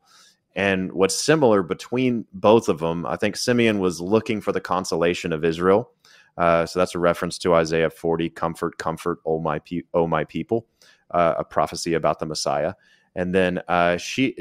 And 0.55 0.91
what's 0.91 1.19
similar 1.19 1.63
between 1.63 2.25
both 2.31 2.69
of 2.69 2.77
them, 2.77 3.03
I 3.07 3.15
think 3.15 3.35
Simeon 3.35 3.79
was 3.79 3.99
looking 3.99 4.41
for 4.41 4.51
the 4.51 4.61
consolation 4.61 5.33
of 5.33 5.43
Israel. 5.43 5.89
Uh, 6.37 6.67
so 6.67 6.77
that's 6.77 6.93
a 6.93 6.99
reference 6.99 7.39
to 7.39 7.55
Isaiah 7.55 7.89
40, 7.89 8.29
comfort, 8.29 8.77
comfort, 8.77 9.17
oh 9.25 9.39
my, 9.39 9.57
pe- 9.57 9.87
oh 9.95 10.05
my 10.05 10.23
people, 10.23 10.67
uh, 11.09 11.33
a 11.39 11.43
prophecy 11.43 11.95
about 11.95 12.19
the 12.19 12.27
Messiah. 12.27 12.75
And 13.15 13.33
then 13.33 13.61
uh, 13.67 13.97
she, 13.97 14.35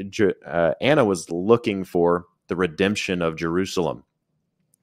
uh, 0.45 0.73
Anna 0.81 1.05
was 1.05 1.29
looking 1.29 1.83
for 1.83 2.25
the 2.47 2.55
redemption 2.55 3.21
of 3.21 3.35
Jerusalem. 3.35 4.03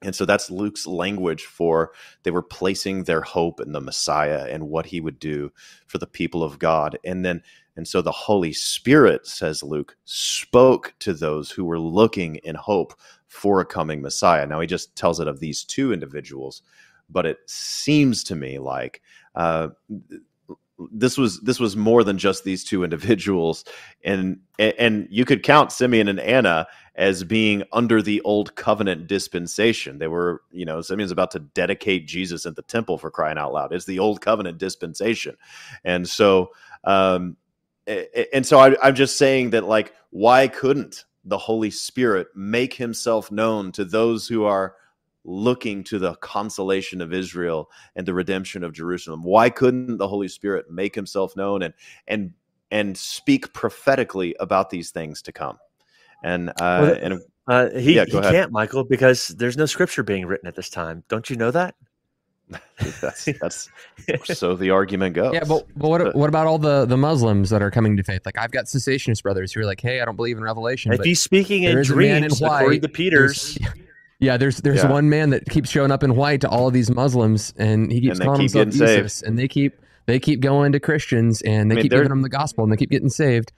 And 0.03 0.15
so 0.15 0.25
that's 0.25 0.49
Luke's 0.49 0.87
language 0.87 1.43
for 1.43 1.91
they 2.23 2.31
were 2.31 2.41
placing 2.41 3.03
their 3.03 3.21
hope 3.21 3.59
in 3.59 3.71
the 3.71 3.81
Messiah 3.81 4.47
and 4.49 4.69
what 4.69 4.87
he 4.87 4.99
would 4.99 5.19
do 5.19 5.51
for 5.85 5.99
the 5.99 6.07
people 6.07 6.43
of 6.43 6.57
God. 6.57 6.97
And 7.03 7.23
then, 7.23 7.43
and 7.75 7.87
so 7.87 8.01
the 8.01 8.11
Holy 8.11 8.51
Spirit, 8.51 9.27
says 9.27 9.61
Luke, 9.61 9.95
spoke 10.05 10.95
to 10.99 11.13
those 11.13 11.51
who 11.51 11.65
were 11.65 11.79
looking 11.79 12.37
in 12.37 12.55
hope 12.55 12.93
for 13.27 13.61
a 13.61 13.65
coming 13.65 14.01
Messiah. 14.01 14.47
Now 14.47 14.59
he 14.59 14.67
just 14.67 14.95
tells 14.95 15.19
it 15.19 15.27
of 15.27 15.39
these 15.39 15.63
two 15.63 15.93
individuals, 15.93 16.63
but 17.09 17.25
it 17.27 17.37
seems 17.45 18.23
to 18.25 18.35
me 18.35 18.57
like 18.57 19.01
uh, 19.35 19.69
this 20.91 21.17
was 21.17 21.39
this 21.41 21.59
was 21.59 21.75
more 21.75 22.03
than 22.03 22.17
just 22.17 22.43
these 22.43 22.63
two 22.63 22.83
individuals. 22.83 23.65
And 24.03 24.39
and 24.59 25.07
you 25.09 25.25
could 25.25 25.43
count 25.43 25.71
Simeon 25.71 26.07
and 26.07 26.19
Anna 26.19 26.67
as 26.95 27.23
being 27.23 27.63
under 27.71 28.01
the 28.01 28.21
old 28.21 28.55
covenant 28.55 29.07
dispensation. 29.07 29.97
They 29.97 30.07
were 30.07 30.41
you 30.51 30.65
know 30.65 30.81
Simeon's 30.81 31.11
about 31.11 31.31
to 31.31 31.39
dedicate 31.39 32.07
Jesus 32.07 32.45
at 32.45 32.55
the 32.55 32.61
temple 32.63 32.97
for 32.97 33.11
crying 33.11 33.37
out 33.37 33.53
loud. 33.53 33.73
It's 33.73 33.85
the 33.85 33.99
old 33.99 34.21
covenant 34.21 34.57
dispensation. 34.57 35.37
And 35.83 36.07
so 36.07 36.51
um 36.83 37.37
and 37.87 38.45
so 38.45 38.59
I, 38.59 38.75
I'm 38.81 38.95
just 38.95 39.17
saying 39.17 39.51
that 39.51 39.65
like 39.65 39.93
why 40.11 40.47
couldn't 40.47 41.05
the 41.23 41.37
Holy 41.37 41.69
Spirit 41.69 42.27
make 42.35 42.73
himself 42.73 43.31
known 43.31 43.71
to 43.73 43.85
those 43.85 44.27
who 44.27 44.45
are 44.45 44.75
looking 45.23 45.83
to 45.85 45.99
the 45.99 46.15
consolation 46.15 47.01
of 47.01 47.13
Israel 47.13 47.69
and 47.95 48.07
the 48.07 48.13
redemption 48.13 48.63
of 48.63 48.73
Jerusalem. 48.73 49.23
Why 49.23 49.49
couldn't 49.49 49.97
the 49.97 50.07
Holy 50.07 50.27
Spirit 50.27 50.71
make 50.71 50.95
himself 50.95 51.35
known 51.35 51.61
and 51.61 51.73
and 52.07 52.33
and 52.71 52.97
speak 52.97 53.53
prophetically 53.53 54.35
about 54.39 54.69
these 54.69 54.91
things 54.91 55.21
to 55.23 55.31
come? 55.31 55.57
And 56.23 56.49
uh, 56.49 56.53
well, 56.59 56.97
and 57.01 57.21
uh, 57.47 57.69
he, 57.79 57.95
yeah, 57.95 58.05
he 58.05 58.19
can't, 58.19 58.51
Michael, 58.51 58.83
because 58.83 59.29
there's 59.29 59.57
no 59.57 59.65
scripture 59.65 60.03
being 60.03 60.25
written 60.25 60.47
at 60.47 60.55
this 60.55 60.69
time. 60.69 61.03
Don't 61.09 61.29
you 61.29 61.35
know 61.35 61.51
that? 61.51 61.75
that's 63.01 63.25
that's 63.39 63.69
so 64.37 64.55
the 64.55 64.69
argument 64.71 65.15
goes. 65.15 65.33
Yeah, 65.33 65.43
but, 65.47 65.65
but 65.75 65.89
what 65.89 66.15
what 66.15 66.27
about 66.27 66.47
all 66.47 66.57
the 66.57 66.85
the 66.85 66.97
Muslims 66.97 67.49
that 67.49 67.61
are 67.61 67.71
coming 67.71 67.95
to 67.97 68.03
faith? 68.03 68.21
Like 68.25 68.37
I've 68.37 68.51
got 68.51 68.65
cessationist 68.65 69.23
brothers 69.23 69.53
who 69.53 69.61
are 69.61 69.65
like, 69.65 69.79
"Hey, 69.79 70.01
I 70.01 70.05
don't 70.05 70.15
believe 70.15 70.37
in 70.37 70.43
Revelation." 70.43 70.91
If 70.91 71.01
he's 71.01 71.21
speaking 71.21 71.63
in 71.63 71.81
dreams, 71.81 72.41
in 72.41 72.47
white, 72.47 72.61
according 72.61 72.81
to 72.81 72.89
Peters, 72.89 73.57
yeah, 74.21 74.37
there's 74.37 74.57
there's 74.57 74.83
yeah. 74.83 74.89
one 74.89 75.09
man 75.09 75.31
that 75.31 75.49
keeps 75.49 75.69
showing 75.69 75.91
up 75.91 76.03
in 76.03 76.15
white 76.15 76.41
to 76.41 76.49
all 76.49 76.67
of 76.67 76.73
these 76.73 76.91
Muslims, 76.91 77.53
and 77.57 77.91
he 77.91 78.01
keeps 78.01 78.19
and 78.19 78.25
calling 78.27 78.41
keep 78.41 78.51
himself 78.51 78.69
Jesus, 78.69 79.15
saved. 79.15 79.27
and 79.27 79.37
they 79.37 79.47
keep 79.47 79.73
they 80.05 80.19
keep 80.19 80.41
going 80.41 80.71
to 80.73 80.79
Christians, 80.79 81.41
and 81.41 81.71
they 81.71 81.73
I 81.73 81.77
mean, 81.77 81.83
keep 81.83 81.91
giving 81.91 82.09
them 82.09 82.21
the 82.21 82.29
gospel, 82.29 82.63
and 82.63 82.71
they 82.71 82.77
keep 82.77 82.91
getting 82.91 83.09
saved. 83.09 83.51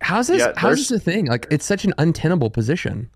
How's 0.00 0.28
this? 0.28 0.38
Yeah, 0.38 0.52
how's 0.56 0.88
this 0.88 0.90
a 0.92 1.00
thing? 1.00 1.26
Like 1.26 1.48
it's 1.50 1.66
such 1.66 1.84
an 1.84 1.94
untenable 1.98 2.48
position. 2.48 3.10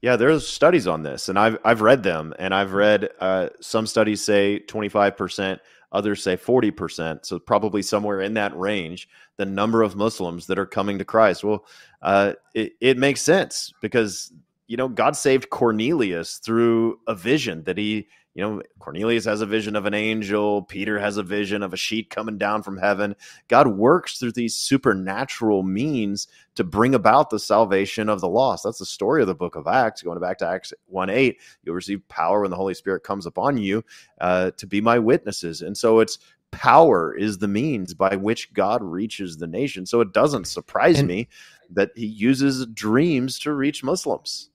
Yeah, 0.00 0.14
there's 0.14 0.46
studies 0.46 0.86
on 0.86 1.02
this, 1.02 1.28
and 1.28 1.38
I've 1.38 1.58
I've 1.64 1.80
read 1.80 2.04
them, 2.04 2.32
and 2.38 2.54
I've 2.54 2.72
read 2.72 3.08
uh, 3.18 3.48
some 3.60 3.86
studies 3.86 4.24
say 4.24 4.60
25 4.60 5.16
percent, 5.16 5.60
others 5.90 6.22
say 6.22 6.36
40 6.36 6.70
percent, 6.70 7.26
so 7.26 7.40
probably 7.40 7.82
somewhere 7.82 8.20
in 8.20 8.34
that 8.34 8.56
range. 8.56 9.08
The 9.38 9.46
number 9.46 9.82
of 9.82 9.96
Muslims 9.96 10.46
that 10.46 10.60
are 10.60 10.66
coming 10.66 10.98
to 10.98 11.04
Christ. 11.04 11.42
Well, 11.42 11.66
uh, 12.00 12.34
it, 12.54 12.74
it 12.80 12.96
makes 12.96 13.22
sense 13.22 13.72
because 13.80 14.32
you 14.66 14.76
know, 14.76 14.88
God 14.88 15.16
saved 15.16 15.50
Cornelius 15.50 16.38
through 16.38 16.98
a 17.06 17.14
vision 17.14 17.64
that 17.64 17.76
he, 17.76 18.08
you 18.34 18.42
know, 18.42 18.62
Cornelius 18.78 19.26
has 19.26 19.40
a 19.40 19.46
vision 19.46 19.76
of 19.76 19.84
an 19.84 19.94
angel, 19.94 20.62
Peter 20.62 20.98
has 20.98 21.18
a 21.18 21.22
vision 21.22 21.62
of 21.62 21.72
a 21.72 21.76
sheet 21.76 22.10
coming 22.10 22.38
down 22.38 22.62
from 22.62 22.78
heaven. 22.78 23.14
God 23.48 23.68
works 23.68 24.18
through 24.18 24.32
these 24.32 24.54
supernatural 24.54 25.62
means 25.62 26.28
to 26.54 26.64
bring 26.64 26.94
about 26.94 27.30
the 27.30 27.38
salvation 27.38 28.08
of 28.08 28.20
the 28.20 28.28
lost. 28.28 28.64
That's 28.64 28.78
the 28.78 28.86
story 28.86 29.20
of 29.20 29.28
the 29.28 29.34
book 29.34 29.54
of 29.54 29.66
Acts. 29.66 30.02
Going 30.02 30.18
back 30.18 30.38
to 30.38 30.48
Acts 30.48 30.72
1 30.86 31.10
8, 31.10 31.38
you'll 31.62 31.74
receive 31.74 32.06
power 32.08 32.40
when 32.40 32.50
the 32.50 32.56
Holy 32.56 32.74
Spirit 32.74 33.04
comes 33.04 33.26
upon 33.26 33.58
you 33.58 33.84
uh, 34.20 34.50
to 34.56 34.66
be 34.66 34.80
my 34.80 34.98
witnesses. 34.98 35.62
And 35.62 35.76
so 35.76 36.00
it's 36.00 36.18
power 36.52 37.14
is 37.14 37.38
the 37.38 37.48
means 37.48 37.94
by 37.94 38.16
which 38.16 38.52
God 38.54 38.82
reaches 38.82 39.36
the 39.36 39.46
nation. 39.46 39.84
So 39.84 40.00
it 40.00 40.12
doesn't 40.12 40.46
surprise 40.46 41.00
and, 41.00 41.08
me 41.08 41.28
that 41.70 41.90
he 41.96 42.06
uses 42.06 42.66
dreams 42.66 43.38
to 43.40 43.52
reach 43.52 43.82
Muslims. 43.82 44.50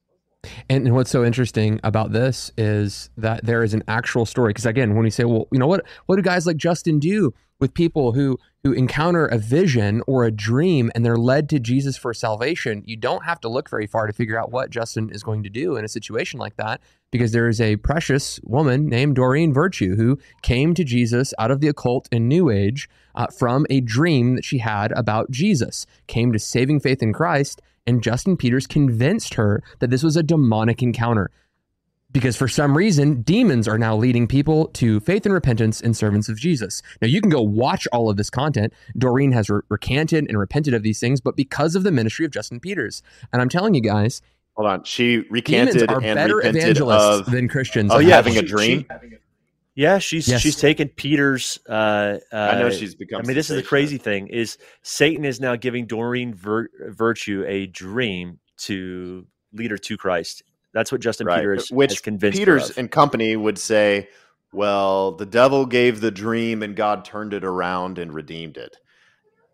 And, 0.69 0.85
and, 0.85 0.95
what's 0.95 1.11
so 1.11 1.25
interesting 1.25 1.79
about 1.83 2.13
this 2.13 2.51
is 2.57 3.09
that 3.17 3.45
there 3.45 3.61
is 3.61 3.73
an 3.73 3.83
actual 3.87 4.25
story. 4.25 4.51
Because 4.51 4.65
again, 4.65 4.95
when 4.95 5.03
we 5.03 5.09
say, 5.09 5.25
well, 5.25 5.47
you 5.51 5.59
know 5.59 5.67
what, 5.67 5.85
what 6.05 6.15
do 6.15 6.21
guys 6.21 6.47
like 6.47 6.57
Justin 6.57 6.99
do 6.99 7.33
with 7.59 7.73
people 7.73 8.13
who 8.13 8.37
who 8.63 8.73
encounter 8.73 9.25
a 9.25 9.37
vision 9.37 10.01
or 10.05 10.25
a 10.25 10.31
dream 10.31 10.91
and 10.93 11.05
they're 11.05 11.17
led 11.17 11.49
to 11.49 11.59
Jesus 11.59 11.97
for 11.97 12.13
salvation? 12.13 12.83
You 12.85 12.95
don't 12.95 13.25
have 13.25 13.41
to 13.41 13.49
look 13.49 13.69
very 13.69 13.85
far 13.85 14.07
to 14.07 14.13
figure 14.13 14.39
out 14.39 14.51
what 14.51 14.69
Justin 14.69 15.09
is 15.09 15.23
going 15.23 15.43
to 15.43 15.49
do 15.49 15.75
in 15.75 15.83
a 15.83 15.89
situation 15.89 16.39
like 16.39 16.55
that. 16.55 16.79
Because 17.11 17.31
there 17.31 17.49
is 17.49 17.59
a 17.59 17.77
precious 17.77 18.39
woman 18.43 18.87
named 18.87 19.15
Doreen 19.15 19.53
Virtue 19.53 19.95
who 19.95 20.19
came 20.41 20.73
to 20.73 20.83
Jesus 20.83 21.33
out 21.39 21.51
of 21.51 21.59
the 21.59 21.67
occult 21.67 22.07
and 22.11 22.29
New 22.29 22.49
Age 22.49 22.87
uh, 23.15 23.27
from 23.27 23.65
a 23.69 23.81
dream 23.81 24.35
that 24.35 24.45
she 24.45 24.59
had 24.59 24.91
about 24.93 25.31
Jesus, 25.31 25.85
came 26.07 26.31
to 26.31 26.39
saving 26.39 26.79
faith 26.79 27.01
in 27.01 27.11
Christ 27.11 27.61
and 27.89 28.03
Justin 28.03 28.37
Peters 28.37 28.67
convinced 28.67 29.33
her 29.33 29.63
that 29.79 29.89
this 29.89 30.03
was 30.03 30.15
a 30.15 30.21
demonic 30.21 30.83
encounter. 30.83 31.31
Because 32.11 32.35
for 32.35 32.47
some 32.47 32.77
reason, 32.77 33.23
demons 33.23 33.67
are 33.67 33.79
now 33.79 33.95
leading 33.95 34.27
people 34.27 34.67
to 34.69 34.99
faith 34.99 35.25
and 35.25 35.33
repentance 35.33 35.81
and 35.81 35.97
servants 35.97 36.29
of 36.29 36.37
Jesus. 36.37 36.83
Now, 37.01 37.07
you 37.07 37.19
can 37.19 37.31
go 37.31 37.41
watch 37.41 37.87
all 37.91 38.09
of 38.09 38.17
this 38.17 38.29
content. 38.29 38.73
Doreen 38.95 39.31
has 39.31 39.49
re- 39.49 39.61
recanted 39.69 40.27
and 40.27 40.37
repented 40.37 40.75
of 40.75 40.83
these 40.83 40.99
things, 40.99 41.19
but 41.19 41.35
because 41.35 41.75
of 41.75 41.83
the 41.83 41.91
ministry 41.91 42.25
of 42.25 42.31
Justin 42.31 42.59
Peters. 42.59 43.01
And 43.33 43.41
I'm 43.41 43.49
telling 43.49 43.73
you 43.73 43.81
guys, 43.81 44.21
hold 44.55 44.69
on, 44.69 44.83
she 44.83 45.25
recanted 45.31 45.89
are 45.89 46.01
and 46.01 46.15
better 46.15 46.45
evangelists 46.45 47.27
of, 47.27 47.31
than 47.31 47.47
Christians. 47.47 47.91
Oh, 47.91 47.99
yeah, 47.99 48.15
having 48.15 48.37
a 48.37 48.43
dream. 48.43 48.85
She, 49.01 49.17
yeah, 49.79 49.97
she's 49.99 50.27
yes. 50.27 50.41
she's 50.41 50.57
taken 50.57 50.89
Peter's. 50.89 51.57
Uh, 51.65 52.19
uh, 52.33 52.35
I 52.35 52.59
know 52.59 52.69
she's 52.69 52.95
become. 52.95 53.21
I 53.21 53.23
mean, 53.25 53.37
this 53.37 53.49
is 53.49 53.55
the 53.55 53.63
crazy 53.63 53.97
thing: 53.97 54.27
is 54.27 54.57
Satan 54.81 55.23
is 55.23 55.39
now 55.39 55.55
giving 55.55 55.85
Doreen 55.85 56.33
Vir- 56.33 56.69
Virtue 56.89 57.45
a 57.47 57.65
dream 57.67 58.39
to 58.57 59.25
lead 59.53 59.71
her 59.71 59.77
to 59.77 59.95
Christ. 59.95 60.43
That's 60.73 60.91
what 60.91 60.99
Justin 60.99 61.27
right. 61.27 61.39
Peters 61.39 61.69
which 61.69 61.91
has 61.91 62.01
convinced 62.01 62.37
Peters 62.37 62.71
and 62.71 62.91
company 62.91 63.37
would 63.37 63.57
say. 63.57 64.09
Well, 64.51 65.13
the 65.13 65.27
devil 65.27 65.65
gave 65.65 66.01
the 66.01 66.11
dream, 66.11 66.61
and 66.61 66.75
God 66.75 67.05
turned 67.05 67.33
it 67.33 67.45
around 67.45 67.99
and 67.99 68.13
redeemed 68.13 68.57
it. 68.57 68.75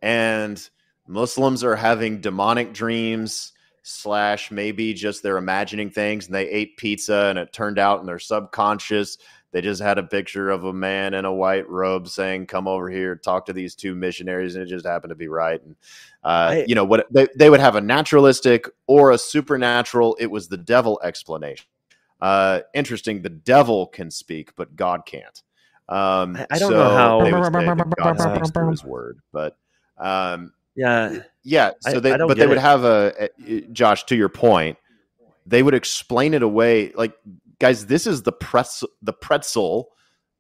And 0.02 0.68
Muslims 1.06 1.64
are 1.64 1.76
having 1.76 2.22
demonic 2.22 2.74
dreams 2.74 3.54
slash 3.84 4.50
maybe 4.50 4.96
just 4.96 5.22
they're 5.22 5.38
imagining 5.38 5.92
things 5.92 6.26
and 6.26 6.34
they 6.34 6.50
ate 6.50 6.76
pizza 6.78 7.28
and 7.30 7.38
it 7.38 7.54
turned 7.54 7.78
out 7.78 8.00
in 8.00 8.08
their 8.08 8.18
subconscious 8.18 9.20
they 9.56 9.62
just 9.62 9.82
had 9.82 9.98
a 9.98 10.04
picture 10.04 10.50
of 10.50 10.66
a 10.66 10.74
man 10.74 11.14
in 11.14 11.24
a 11.24 11.34
white 11.34 11.70
robe 11.70 12.10
saying, 12.10 12.46
"Come 12.46 12.68
over 12.68 12.90
here, 12.90 13.16
talk 13.16 13.46
to 13.46 13.54
these 13.54 13.74
two 13.74 13.96
missionaries," 13.96 14.56
and 14.56 14.62
it 14.62 14.68
just 14.68 14.86
happened 14.86 15.12
to 15.12 15.16
be 15.16 15.30
right. 15.30 15.64
And 15.64 15.78
uh, 16.26 16.28
I, 16.52 16.66
you 16.68 16.76
know 16.76 16.84
what? 16.84 17.08
They, 17.10 17.30
they 17.38 17.50
would 17.50 17.62
have 17.62 17.76
a 17.78 17.80
naturalistic 17.82 18.68
or 18.86 19.12
a 19.12 19.18
supernatural. 19.18 20.18
It 20.20 20.26
was 20.26 20.50
the 20.50 20.58
devil 20.58 21.00
explanation. 21.06 21.68
Uh, 22.20 22.60
interesting. 22.74 23.22
The 23.22 23.30
devil 23.30 23.88
can 23.88 24.12
speak, 24.12 24.54
but 24.58 24.76
God 24.76 25.06
can't. 25.06 25.42
Um, 25.88 26.36
I- 26.36 26.48
I 26.52 26.60
don't 26.60 26.74
know 26.74 26.94
how- 26.94 27.20
they 27.24 27.32
would 27.32 27.54
God 27.96 28.20
speaks 28.34 28.52
through 28.52 28.72
His 28.72 28.84
word, 28.84 29.20
but 29.32 29.56
um, 29.98 30.52
Yeah. 30.76 31.20
yeah. 31.44 31.72
So 31.80 32.02
they, 32.02 32.12
I 32.12 32.18
but 32.18 32.38
they 32.38 32.46
would 32.48 32.58
have 32.58 32.84
a, 32.84 33.30
a 33.48 33.62
Josh. 33.72 34.04
To 34.08 34.18
your 34.18 34.28
point, 34.28 34.78
they 35.46 35.64
would 35.64 35.74
explain 35.76 36.34
it 36.34 36.44
away. 36.44 36.92
Like, 36.92 37.14
guys, 37.60 37.86
this 37.86 38.08
is 38.08 38.24
the 38.24 38.32
press, 38.32 38.84
the 39.02 39.14
pretzel 39.14 39.90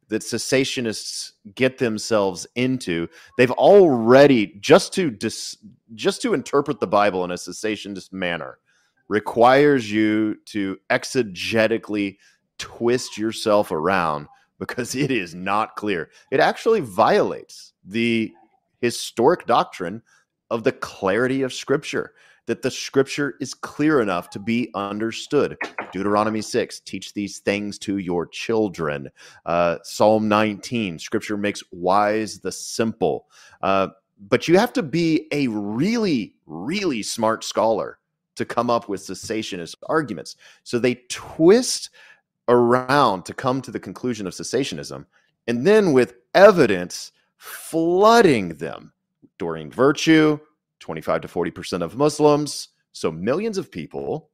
that 0.08 0.22
cessationists 0.22 1.32
get 1.56 1.78
themselves 1.78 2.46
into. 2.56 3.08
They've 3.38 3.52
already 3.52 4.58
just 4.60 4.94
to 4.94 5.10
dis, 5.10 5.58
just 5.96 6.22
to 6.22 6.34
interpret 6.34 6.80
the 6.80 6.88
Bible 6.88 7.24
in 7.24 7.32
a 7.32 7.36
cessationist 7.36 8.14
manner 8.14 8.60
requires 9.08 9.92
you 9.92 10.36
to 10.46 10.78
exegetically 10.90 12.18
twist 12.58 13.18
yourself 13.18 13.72
around 13.72 14.28
because 14.60 14.96
it 14.96 15.12
is 15.12 15.36
not 15.36 15.76
clear. 15.76 16.10
It 16.32 16.40
actually 16.40 16.80
violates 16.80 17.74
the 17.84 18.32
historic 18.80 19.46
doctrine 19.46 20.02
of 20.50 20.64
the 20.64 20.72
clarity 20.72 21.42
of 21.42 21.54
Scripture, 21.54 22.14
that 22.48 22.62
the 22.62 22.72
Scripture 22.72 23.36
is 23.40 23.54
clear 23.54 24.02
enough 24.02 24.30
to 24.32 24.40
be 24.40 24.70
understood. 24.76 25.58
Deuteronomy 25.92 26.42
6, 26.42 26.80
teach 26.82 27.14
these 27.14 27.40
things 27.40 27.80
to 27.80 27.98
your 27.98 28.28
children. 28.28 29.10
Uh, 29.46 29.78
Psalm 29.84 30.28
19, 30.28 31.00
Scripture 31.00 31.38
makes 31.38 31.64
wise 31.72 32.40
the 32.40 32.52
simple. 32.52 33.28
Uh, 33.62 33.88
but 34.30 34.48
you 34.48 34.58
have 34.58 34.74
to 34.74 34.84
be 34.84 35.28
a 35.32 35.48
really, 35.48 36.36
really 36.46 37.04
smart 37.04 37.44
scholar 37.44 38.00
to 38.36 38.46
come 38.46 38.70
up 38.70 38.88
with 38.90 39.02
cessationist 39.02 39.76
arguments. 39.88 40.36
So 40.64 40.80
they 40.80 40.96
twist 41.10 41.90
around 42.48 43.26
to 43.26 43.34
come 43.34 43.62
to 43.62 43.72
the 43.72 43.80
conclusion 43.80 44.28
of 44.28 44.34
cessationism, 44.34 45.06
and 45.48 45.66
then 45.66 45.94
with 45.94 46.16
evidence 46.34 47.12
flooding 47.38 48.50
them 48.50 48.94
Doreen 49.38 49.72
Virtue, 49.72 50.40
25 50.86 51.22
to 51.22 51.28
40% 51.28 51.82
of 51.82 51.98
Muslims, 51.98 52.70
so 52.92 53.12
millions 53.12 53.58
of 53.58 53.72
people 53.72 54.30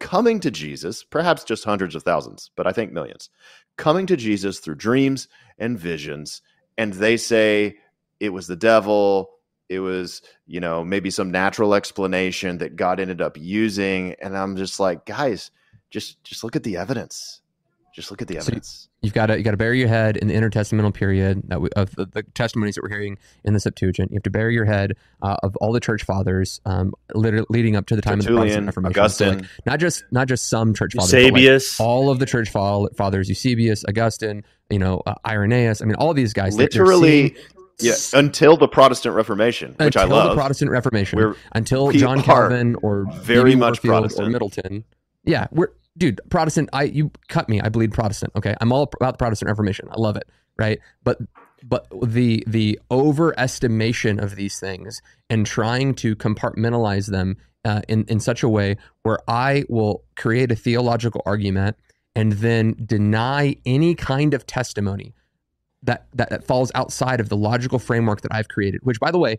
coming 0.00 0.40
to 0.40 0.50
Jesus, 0.50 1.04
perhaps 1.04 1.44
just 1.44 1.62
hundreds 1.62 1.94
of 1.94 2.02
thousands, 2.02 2.50
but 2.56 2.66
I 2.66 2.72
think 2.72 2.92
millions, 2.92 3.30
coming 3.76 4.04
to 4.06 4.16
Jesus 4.16 4.58
through 4.58 4.74
dreams 4.74 5.28
and 5.58 5.78
visions. 5.78 6.42
And 6.76 6.92
they 6.92 7.16
say 7.16 7.76
it 8.18 8.30
was 8.30 8.48
the 8.48 8.56
devil. 8.56 9.30
It 9.68 9.78
was, 9.78 10.22
you 10.48 10.58
know, 10.58 10.84
maybe 10.84 11.08
some 11.08 11.30
natural 11.30 11.72
explanation 11.72 12.58
that 12.58 12.74
God 12.74 12.98
ended 12.98 13.20
up 13.20 13.36
using. 13.38 14.16
And 14.20 14.36
I'm 14.36 14.56
just 14.56 14.80
like, 14.80 15.06
guys, 15.06 15.52
just 15.90 16.22
just 16.24 16.42
look 16.42 16.56
at 16.56 16.64
the 16.64 16.76
evidence. 16.78 17.42
Just 17.96 18.10
look 18.10 18.20
at 18.20 18.28
the 18.28 18.34
So 18.34 18.40
evidence. 18.40 18.90
You've 19.00 19.14
got 19.14 19.26
to 19.26 19.38
you 19.38 19.42
got 19.42 19.52
to 19.52 19.56
bury 19.56 19.78
your 19.78 19.88
head 19.88 20.18
in 20.18 20.28
the 20.28 20.34
intertestamental 20.34 20.92
period 20.92 21.40
that 21.48 21.62
we, 21.62 21.70
of 21.76 21.96
the, 21.96 22.04
the 22.04 22.22
testimonies 22.34 22.74
that 22.74 22.82
we're 22.82 22.90
hearing 22.90 23.16
in 23.42 23.54
the 23.54 23.60
Septuagint. 23.60 24.10
You 24.10 24.16
have 24.16 24.22
to 24.24 24.30
bury 24.30 24.52
your 24.52 24.66
head 24.66 24.92
uh, 25.22 25.36
of 25.42 25.56
all 25.62 25.72
the 25.72 25.80
church 25.80 26.04
fathers, 26.04 26.60
um, 26.66 26.92
literally 27.14 27.46
leading 27.48 27.74
up 27.74 27.86
to 27.86 27.96
the 27.96 28.02
time 28.02 28.20
of 28.20 28.26
the 28.26 28.32
Protestant 28.32 28.66
Tertullian, 28.66 28.92
Reformation. 28.92 29.08
So, 29.08 29.30
like, 29.30 29.44
not 29.64 29.80
just 29.80 30.04
not 30.10 30.28
just 30.28 30.46
some 30.50 30.74
church 30.74 30.92
fathers, 30.94 31.30
but, 31.30 31.40
like, 31.40 31.62
all 31.80 32.10
of 32.10 32.18
the 32.18 32.26
church 32.26 32.50
fathers, 32.50 33.30
Eusebius, 33.30 33.82
Augustine, 33.88 34.44
you 34.68 34.78
know, 34.78 35.00
uh, 35.06 35.14
Irenaeus. 35.26 35.80
I 35.80 35.86
mean, 35.86 35.94
all 35.94 36.12
these 36.12 36.34
guys. 36.34 36.54
literally, 36.54 37.34
yeah, 37.80 37.94
until 38.12 38.58
the 38.58 38.68
Protestant 38.68 39.14
Reformation, 39.14 39.70
which 39.78 39.96
until 39.96 40.02
I 40.02 40.04
love. 40.04 40.30
the 40.36 40.40
Protestant 40.42 40.70
Reformation, 40.70 41.18
We're 41.18 41.34
until 41.52 41.92
John 41.92 42.22
Calvin 42.22 42.76
or 42.82 43.06
very 43.22 43.52
B.B. 43.52 43.60
much 43.60 43.82
Warfield 43.82 43.94
or 43.94 44.00
Protestant. 44.00 44.32
Middleton. 44.32 44.84
Yeah, 45.24 45.46
we're 45.50 45.70
dude 45.96 46.20
Protestant. 46.28 46.68
I 46.72 46.84
you 46.84 47.10
cut 47.28 47.48
me. 47.48 47.60
I 47.60 47.68
bleed 47.68 47.92
Protestant. 47.92 48.32
Okay, 48.36 48.54
I'm 48.60 48.72
all 48.72 48.90
about 49.00 49.14
the 49.14 49.18
Protestant 49.18 49.48
Reformation. 49.48 49.88
I 49.90 49.96
love 49.96 50.16
it. 50.16 50.28
Right, 50.58 50.78
but 51.04 51.18
but 51.62 51.86
the 52.02 52.44
the 52.46 52.78
overestimation 52.90 54.22
of 54.22 54.36
these 54.36 54.58
things 54.58 55.02
and 55.28 55.44
trying 55.44 55.94
to 55.96 56.16
compartmentalize 56.16 57.10
them 57.10 57.36
uh, 57.64 57.82
in 57.88 58.04
in 58.08 58.20
such 58.20 58.42
a 58.42 58.48
way 58.48 58.76
where 59.02 59.18
I 59.28 59.64
will 59.68 60.04
create 60.16 60.52
a 60.52 60.56
theological 60.56 61.22
argument 61.26 61.76
and 62.14 62.32
then 62.32 62.74
deny 62.84 63.56
any 63.66 63.94
kind 63.94 64.32
of 64.32 64.46
testimony 64.46 65.14
that, 65.82 66.06
that 66.14 66.30
that 66.30 66.44
falls 66.44 66.72
outside 66.74 67.20
of 67.20 67.28
the 67.28 67.36
logical 67.36 67.78
framework 67.78 68.22
that 68.22 68.32
I've 68.32 68.48
created. 68.48 68.80
Which, 68.82 68.98
by 68.98 69.10
the 69.10 69.18
way, 69.18 69.38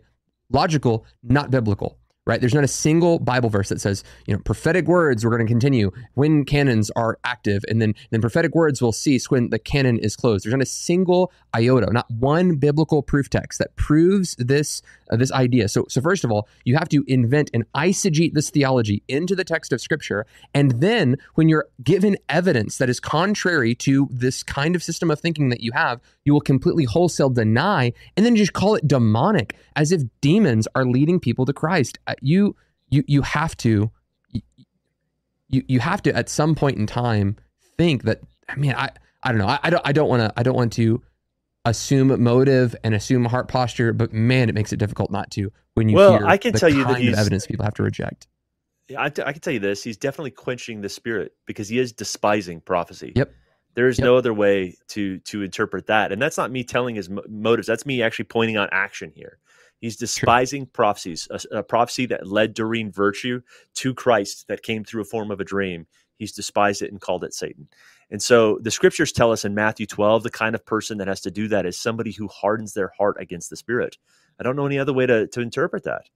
logical, 0.50 1.04
not 1.22 1.50
biblical. 1.50 1.98
Right? 2.28 2.40
There's 2.40 2.54
not 2.54 2.62
a 2.62 2.68
single 2.68 3.18
Bible 3.18 3.48
verse 3.48 3.70
that 3.70 3.80
says, 3.80 4.04
you 4.26 4.34
know, 4.34 4.40
prophetic 4.44 4.86
words 4.86 5.24
we're 5.24 5.30
going 5.30 5.46
to 5.46 5.50
continue 5.50 5.90
when 6.12 6.44
canons 6.44 6.90
are 6.94 7.18
active, 7.24 7.64
and 7.68 7.80
then 7.80 7.94
then 8.10 8.20
prophetic 8.20 8.54
words 8.54 8.82
will 8.82 8.92
cease 8.92 9.30
when 9.30 9.48
the 9.48 9.58
canon 9.58 9.98
is 9.98 10.14
closed. 10.14 10.44
There's 10.44 10.52
not 10.52 10.60
a 10.60 10.66
single 10.66 11.32
iota, 11.56 11.90
not 11.90 12.10
one 12.10 12.56
biblical 12.56 13.02
proof 13.02 13.30
text 13.30 13.58
that 13.60 13.74
proves 13.76 14.36
this 14.36 14.82
uh, 15.10 15.16
this 15.16 15.32
idea. 15.32 15.68
So 15.70 15.86
so 15.88 16.02
first 16.02 16.22
of 16.22 16.30
all, 16.30 16.46
you 16.64 16.76
have 16.76 16.90
to 16.90 17.02
invent 17.08 17.50
and 17.54 17.64
eisegete 17.72 18.34
this 18.34 18.50
theology 18.50 19.02
into 19.08 19.34
the 19.34 19.44
text 19.44 19.72
of 19.72 19.80
Scripture, 19.80 20.26
and 20.52 20.82
then 20.82 21.16
when 21.34 21.48
you're 21.48 21.66
given 21.82 22.18
evidence 22.28 22.76
that 22.76 22.90
is 22.90 23.00
contrary 23.00 23.74
to 23.76 24.06
this 24.10 24.42
kind 24.42 24.76
of 24.76 24.82
system 24.82 25.10
of 25.10 25.18
thinking 25.18 25.48
that 25.48 25.62
you 25.62 25.72
have, 25.72 25.98
you 26.26 26.34
will 26.34 26.42
completely 26.42 26.84
wholesale 26.84 27.30
deny 27.30 27.90
and 28.18 28.26
then 28.26 28.36
just 28.36 28.52
call 28.52 28.74
it 28.74 28.86
demonic, 28.86 29.56
as 29.76 29.92
if 29.92 30.02
demons 30.20 30.68
are 30.74 30.84
leading 30.84 31.18
people 31.18 31.46
to 31.46 31.54
Christ. 31.54 31.98
You 32.20 32.56
you 32.90 33.04
you 33.06 33.22
have 33.22 33.56
to 33.58 33.90
you 35.48 35.62
you 35.68 35.80
have 35.80 36.02
to 36.02 36.14
at 36.14 36.28
some 36.28 36.54
point 36.54 36.76
in 36.78 36.86
time 36.86 37.36
think 37.76 38.02
that 38.04 38.20
I 38.48 38.56
mean 38.56 38.74
I 38.74 38.90
I 39.22 39.30
don't 39.30 39.38
know 39.38 39.46
I, 39.48 39.58
I 39.62 39.70
don't 39.70 39.82
I 39.86 39.92
don't 39.92 40.08
want 40.08 40.22
to 40.22 40.32
I 40.38 40.42
don't 40.42 40.54
want 40.56 40.72
to 40.74 41.02
assume 41.64 42.22
motive 42.22 42.74
and 42.82 42.94
assume 42.94 43.24
heart 43.26 43.48
posture, 43.48 43.92
but 43.92 44.12
man, 44.12 44.48
it 44.48 44.54
makes 44.54 44.72
it 44.72 44.78
difficult 44.78 45.10
not 45.10 45.30
to 45.32 45.52
when 45.74 45.88
you 45.88 45.96
Well, 45.96 46.18
hear 46.18 46.26
I 46.26 46.36
can 46.38 46.52
tell 46.54 46.68
you 46.70 46.78
that 46.78 46.84
kind 46.84 46.96
of 46.96 47.02
he's- 47.02 47.18
evidence 47.18 47.46
people 47.46 47.64
have 47.64 47.74
to 47.74 47.82
reject. 47.82 48.26
Yeah, 48.88 49.02
I, 49.02 49.06
I 49.06 49.32
can 49.32 49.40
tell 49.40 49.52
you 49.52 49.58
this: 49.58 49.82
he's 49.84 49.98
definitely 49.98 50.30
quenching 50.30 50.80
the 50.80 50.88
spirit 50.88 51.32
because 51.44 51.68
he 51.68 51.78
is 51.78 51.92
despising 51.92 52.62
prophecy. 52.62 53.12
Yep. 53.16 53.34
There 53.74 53.86
is 53.86 53.98
Yep. 53.98 54.04
no 54.06 54.16
other 54.16 54.32
way 54.32 54.76
to 54.88 55.18
to 55.18 55.42
interpret 55.42 55.86
that, 55.88 56.10
and 56.10 56.22
that's 56.22 56.38
not 56.38 56.50
me 56.50 56.64
telling 56.64 56.94
his 56.94 57.10
mo- 57.10 57.22
motives. 57.28 57.66
That's 57.68 57.84
me 57.84 58.02
actually 58.02 58.24
pointing 58.26 58.56
out 58.56 58.70
action 58.72 59.12
here. 59.14 59.38
He's 59.80 59.96
despising 59.96 60.66
prophecies, 60.66 61.28
a, 61.30 61.58
a 61.58 61.62
prophecy 61.62 62.06
that 62.06 62.26
led 62.26 62.54
Doreen 62.54 62.90
Virtue 62.90 63.40
to 63.74 63.94
Christ 63.94 64.46
that 64.48 64.62
came 64.62 64.84
through 64.84 65.02
a 65.02 65.06
form 65.06 65.30
of 65.30 65.40
a 65.40 65.44
dream. 65.44 65.86
He's 66.16 66.32
despised 66.32 66.82
it 66.82 66.90
and 66.90 67.00
called 67.00 67.24
it 67.24 67.32
Satan. 67.32 67.68
And 68.10 68.20
so 68.22 68.58
the 68.62 68.70
scriptures 68.70 69.12
tell 69.12 69.30
us 69.30 69.44
in 69.44 69.54
Matthew 69.54 69.86
12 69.86 70.22
the 70.22 70.30
kind 70.30 70.54
of 70.54 70.64
person 70.64 70.98
that 70.98 71.08
has 71.08 71.20
to 71.22 71.30
do 71.30 71.46
that 71.48 71.66
is 71.66 71.78
somebody 71.78 72.10
who 72.10 72.26
hardens 72.28 72.74
their 72.74 72.92
heart 72.98 73.16
against 73.20 73.50
the 73.50 73.56
spirit. 73.56 73.98
I 74.40 74.42
don't 74.42 74.56
know 74.56 74.66
any 74.66 74.78
other 74.78 74.92
way 74.92 75.06
to, 75.06 75.26
to 75.28 75.40
interpret 75.40 75.84
that. 75.84 76.08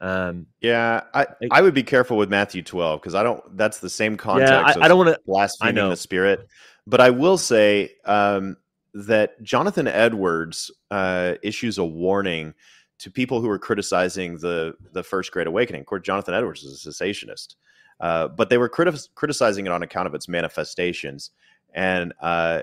Um, 0.00 0.46
Yeah, 0.60 1.02
I, 1.14 1.26
I 1.50 1.62
would 1.62 1.74
be 1.74 1.84
careful 1.84 2.16
with 2.16 2.28
Matthew 2.28 2.62
12 2.62 3.00
because 3.00 3.14
I 3.14 3.22
don't. 3.22 3.56
That's 3.56 3.78
the 3.78 3.90
same 3.90 4.16
context. 4.16 4.76
yeah, 4.76 4.82
I, 4.82 4.86
I 4.86 4.88
don't 4.88 4.98
want 4.98 5.10
to. 5.10 5.20
blaspheming 5.24 5.76
know. 5.76 5.90
the 5.90 5.96
Spirit. 5.96 6.48
But 6.88 7.00
I 7.00 7.10
will 7.10 7.38
say 7.38 7.92
um, 8.04 8.56
that 8.94 9.42
Jonathan 9.42 9.88
Edwards 9.88 10.70
uh, 10.90 11.34
issues 11.42 11.78
a 11.78 11.84
warning 11.84 12.54
to 12.98 13.10
people 13.10 13.40
who 13.40 13.48
are 13.48 13.58
criticizing 13.58 14.38
the 14.38 14.74
the 14.92 15.02
First 15.02 15.32
Great 15.32 15.46
Awakening. 15.46 15.80
Of 15.80 15.86
course, 15.86 16.02
Jonathan 16.02 16.34
Edwards 16.34 16.62
is 16.62 16.86
a 16.86 16.90
cessationist, 16.90 17.56
uh, 18.00 18.28
but 18.28 18.48
they 18.48 18.58
were 18.58 18.68
criti- 18.68 19.08
criticizing 19.14 19.66
it 19.66 19.72
on 19.72 19.82
account 19.82 20.06
of 20.06 20.14
its 20.14 20.28
manifestations 20.28 21.30
and 21.74 22.12
uh, 22.20 22.62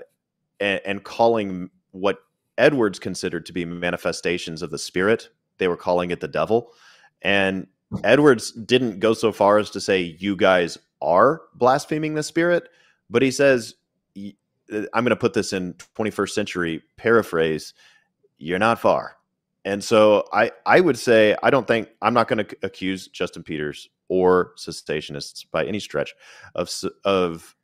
and, 0.60 0.80
and 0.84 1.04
calling 1.04 1.70
what 1.90 2.20
Edwards 2.58 2.98
considered 2.98 3.46
to 3.46 3.52
be 3.52 3.64
manifestations 3.64 4.62
of 4.62 4.70
the 4.70 4.78
Spirit. 4.78 5.30
They 5.58 5.68
were 5.68 5.76
calling 5.76 6.10
it 6.10 6.20
the 6.20 6.28
devil. 6.28 6.72
And 7.22 7.66
Edwards 8.04 8.52
didn't 8.52 9.00
go 9.00 9.14
so 9.14 9.32
far 9.32 9.58
as 9.58 9.70
to 9.70 9.80
say 9.80 10.16
you 10.18 10.36
guys 10.36 10.78
are 11.02 11.42
blaspheming 11.54 12.14
the 12.14 12.22
spirit, 12.22 12.68
but 13.08 13.22
he 13.22 13.30
says 13.30 13.74
I'm 14.70 15.04
going 15.04 15.10
to 15.10 15.16
put 15.16 15.34
this 15.34 15.52
in 15.52 15.74
21st 15.96 16.30
century 16.30 16.82
paraphrase, 16.96 17.74
you're 18.38 18.58
not 18.58 18.78
far. 18.78 19.16
And 19.64 19.84
so 19.84 20.24
I 20.32 20.52
I 20.64 20.80
would 20.80 20.98
say 20.98 21.36
I 21.42 21.50
don't 21.50 21.66
think 21.66 21.88
I'm 22.00 22.14
not 22.14 22.28
going 22.28 22.44
to 22.44 22.56
accuse 22.62 23.08
Justin 23.08 23.42
Peters 23.42 23.88
or 24.08 24.52
cessationists 24.56 25.44
by 25.50 25.64
any 25.66 25.80
stretch 25.80 26.14
of 26.54 26.70
of 27.04 27.54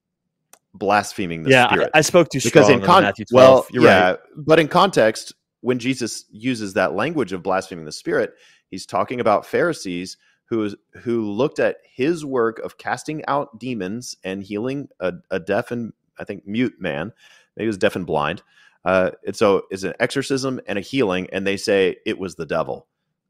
blaspheming 0.74 1.42
the 1.42 1.50
Yeah, 1.50 1.66
I, 1.66 1.68
spirit 1.74 1.90
I 1.94 2.00
spoke 2.02 2.28
too 2.28 2.38
because 2.42 2.66
strong 2.66 2.80
in 2.80 2.86
con- 2.86 3.02
Matthew 3.02 3.24
12. 3.24 3.48
well, 3.48 3.66
You're 3.72 3.84
yeah, 3.84 4.09
right. 4.11 4.18
but 4.36 4.59
in 4.59 4.68
context, 4.68 5.34
when 5.62 5.78
Jesus 5.78 6.26
uses 6.30 6.74
that 6.74 6.94
language 6.94 7.32
of 7.32 7.42
blaspheming 7.42 7.86
the 7.86 7.92
Spirit, 7.92 8.34
he's 8.68 8.84
talking 8.84 9.20
about 9.20 9.46
Pharisees 9.46 10.18
who 10.48 10.62
is 10.64 10.76
who 11.02 11.30
looked 11.30 11.59
at 11.59 11.78
his 11.84 12.24
work 12.24 12.59
of 12.61 12.78
casting 12.78 13.24
out 13.26 13.59
demons 13.59 14.16
and 14.24 14.42
healing 14.42 14.88
a, 15.00 15.12
a 15.30 15.40
deaf 15.40 15.70
and 15.70 15.92
I 16.19 16.25
think 16.25 16.47
mute 16.47 16.81
man. 16.81 17.12
Maybe 17.57 17.64
he 17.64 17.69
was 17.69 17.79
deaf 17.79 17.97
and 17.97 18.07
blind. 18.07 18.43
Uh, 18.85 19.11
and 19.27 19.35
so 19.35 19.62
it's 19.71 19.83
an 19.83 19.95
exorcism 19.99 20.61
and 20.67 20.79
a 20.79 20.83
healing, 20.83 21.29
and 21.33 21.47
they 21.47 21.57
say 21.57 21.97
it 22.07 22.19
was 22.19 22.37
the 22.37 22.47
devil, 22.47 22.87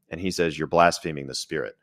and 0.09 0.21
he 0.21 0.29
says 0.29 0.57
you're 0.57 0.67
blaspheming 0.67 1.25
the 1.25 1.33
Spirit. 1.33 1.75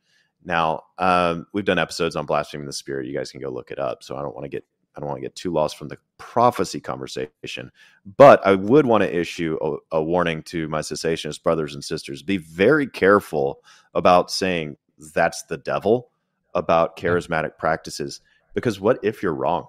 Now 0.45 0.85
um, 0.99 1.47
we've 1.53 1.65
done 1.65 1.79
episodes 1.79 2.17
on 2.17 2.27
blaspheming 2.27 2.67
the 2.67 2.73
Spirit. 2.73 3.07
You 3.07 3.17
guys 3.17 3.33
can 3.33 3.41
go 3.41 3.49
look 3.49 3.71
it 3.71 3.79
up. 3.79 4.03
So 4.03 4.17
I 4.17 4.23
don't 4.23 4.35
want 4.35 4.45
to 4.45 4.49
get 4.49 4.65
I 4.97 5.01
don't 5.01 5.09
want 5.09 5.17
to 5.19 5.23
get 5.23 5.35
too 5.35 5.53
lost 5.53 5.77
from 5.77 5.89
the 5.89 5.99
prophecy 6.19 6.81
conversation, 6.81 7.73
but 8.17 8.47
I 8.47 8.55
would 8.55 8.87
want 8.87 9.03
to 9.03 9.13
issue 9.13 9.59
a, 9.61 9.97
a 9.97 10.03
warning 10.03 10.45
to 10.45 10.69
my 10.69 10.81
cessationist 10.81 11.43
brothers 11.43 11.75
and 11.75 11.83
sisters: 11.83 12.23
be 12.23 12.37
very 12.37 12.87
careful 12.87 13.61
about 13.95 14.31
saying 14.31 14.77
that's 15.13 15.43
the 15.45 15.57
devil 15.57 16.11
about 16.55 16.97
charismatic 16.97 17.59
practices, 17.59 18.21
because 18.55 18.79
what 18.79 19.01
if 19.03 19.21
you're 19.21 19.35
wrong? 19.35 19.67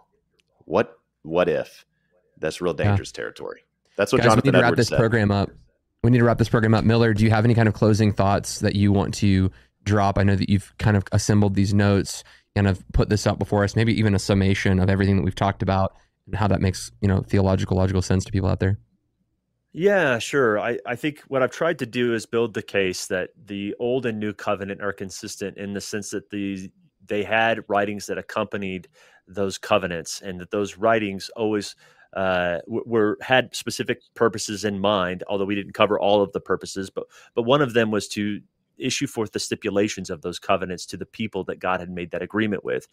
What 0.66 1.00
what 1.26 1.50
if 1.50 1.86
that's 2.38 2.62
real 2.62 2.74
dangerous 2.74 3.12
yeah. 3.14 3.22
territory? 3.22 3.64
That's 3.98 4.12
what 4.12 4.20
Guys, 4.20 4.32
Jonathan 4.32 4.42
we 4.44 4.52
need 4.52 4.58
to 4.58 4.62
wrap 4.62 4.68
Edwards 4.68 4.78
this 4.78 4.88
said. 4.90 5.00
program 5.00 5.32
up. 5.32 5.50
We 6.04 6.12
need 6.12 6.20
to 6.20 6.24
wrap 6.24 6.38
this 6.38 6.50
program 6.50 6.74
up. 6.74 6.84
Miller, 6.84 7.14
do 7.14 7.24
you 7.24 7.30
have 7.32 7.46
any 7.46 7.56
kind 7.56 7.68
of 7.68 7.74
closing 7.74 8.12
thoughts 8.12 8.60
that 8.60 8.76
you 8.76 8.92
want 8.92 9.14
to 9.16 9.52
drop? 9.84 10.18
I 10.18 10.24
know 10.24 10.36
that 10.36 10.50
you've 10.50 10.74
kind 10.78 10.96
of 10.96 11.04
assembled 11.12 11.56
these 11.56 11.74
notes 11.74 12.24
and 12.56 12.68
have 12.68 12.84
put 12.94 13.10
this 13.10 13.26
up 13.26 13.40
before 13.40 13.64
us. 13.64 13.76
Maybe 13.76 13.98
even 13.98 14.14
a 14.14 14.20
summation 14.20 14.80
of 14.80 14.90
everything 14.90 15.16
that 15.18 15.24
we've 15.24 15.36
talked 15.36 15.62
about 15.62 15.96
and 16.26 16.36
how 16.36 16.48
that 16.48 16.62
makes 16.62 16.92
you 17.02 17.08
know 17.08 17.22
theological 17.22 17.78
logical 17.78 18.02
sense 18.02 18.26
to 18.26 18.32
people 18.32 18.50
out 18.50 18.60
there. 18.60 18.78
Yeah, 19.78 20.20
sure. 20.20 20.58
I, 20.58 20.80
I 20.86 20.96
think 20.96 21.20
what 21.28 21.44
I've 21.44 21.52
tried 21.52 21.80
to 21.80 21.86
do 21.86 22.14
is 22.14 22.26
build 22.26 22.54
the 22.54 22.62
case 22.62 23.08
that 23.08 23.32
the 23.46 23.76
old 23.78 24.06
and 24.06 24.22
new 24.22 24.32
covenant 24.32 24.82
are 24.82 24.94
consistent 24.94 25.58
in 25.58 25.74
the 25.74 25.82
sense 25.82 26.12
that 26.12 26.30
the 26.30 26.72
they 27.08 27.24
had 27.24 27.64
writings 27.68 28.08
that 28.08 28.18
accompanied 28.18 28.88
those 29.28 29.58
covenants, 29.58 30.22
and 30.22 30.40
that 30.40 30.52
those 30.52 30.78
writings 30.78 31.30
always 31.36 31.76
uh, 32.16 32.60
were 32.68 33.18
had 33.22 33.56
specific 33.56 34.02
purposes 34.14 34.64
in 34.64 34.80
mind. 34.80 35.24
Although 35.28 35.46
we 35.46 35.56
didn't 35.56 35.74
cover 35.74 36.00
all 36.00 36.22
of 36.22 36.32
the 36.32 36.40
purposes, 36.40 36.90
but 36.90 37.06
but 37.34 37.44
one 37.44 37.62
of 37.62 37.74
them 37.74 37.92
was 37.92 38.08
to 38.10 38.42
issue 38.78 39.08
forth 39.08 39.32
the 39.32 39.40
stipulations 39.40 40.10
of 40.10 40.22
those 40.22 40.40
covenants 40.40 40.86
to 40.86 40.98
the 40.98 41.06
people 41.06 41.44
that 41.46 41.60
God 41.60 41.80
had 41.80 41.90
made 41.90 42.12
that 42.12 42.22
agreement 42.22 42.64
with. 42.64 42.88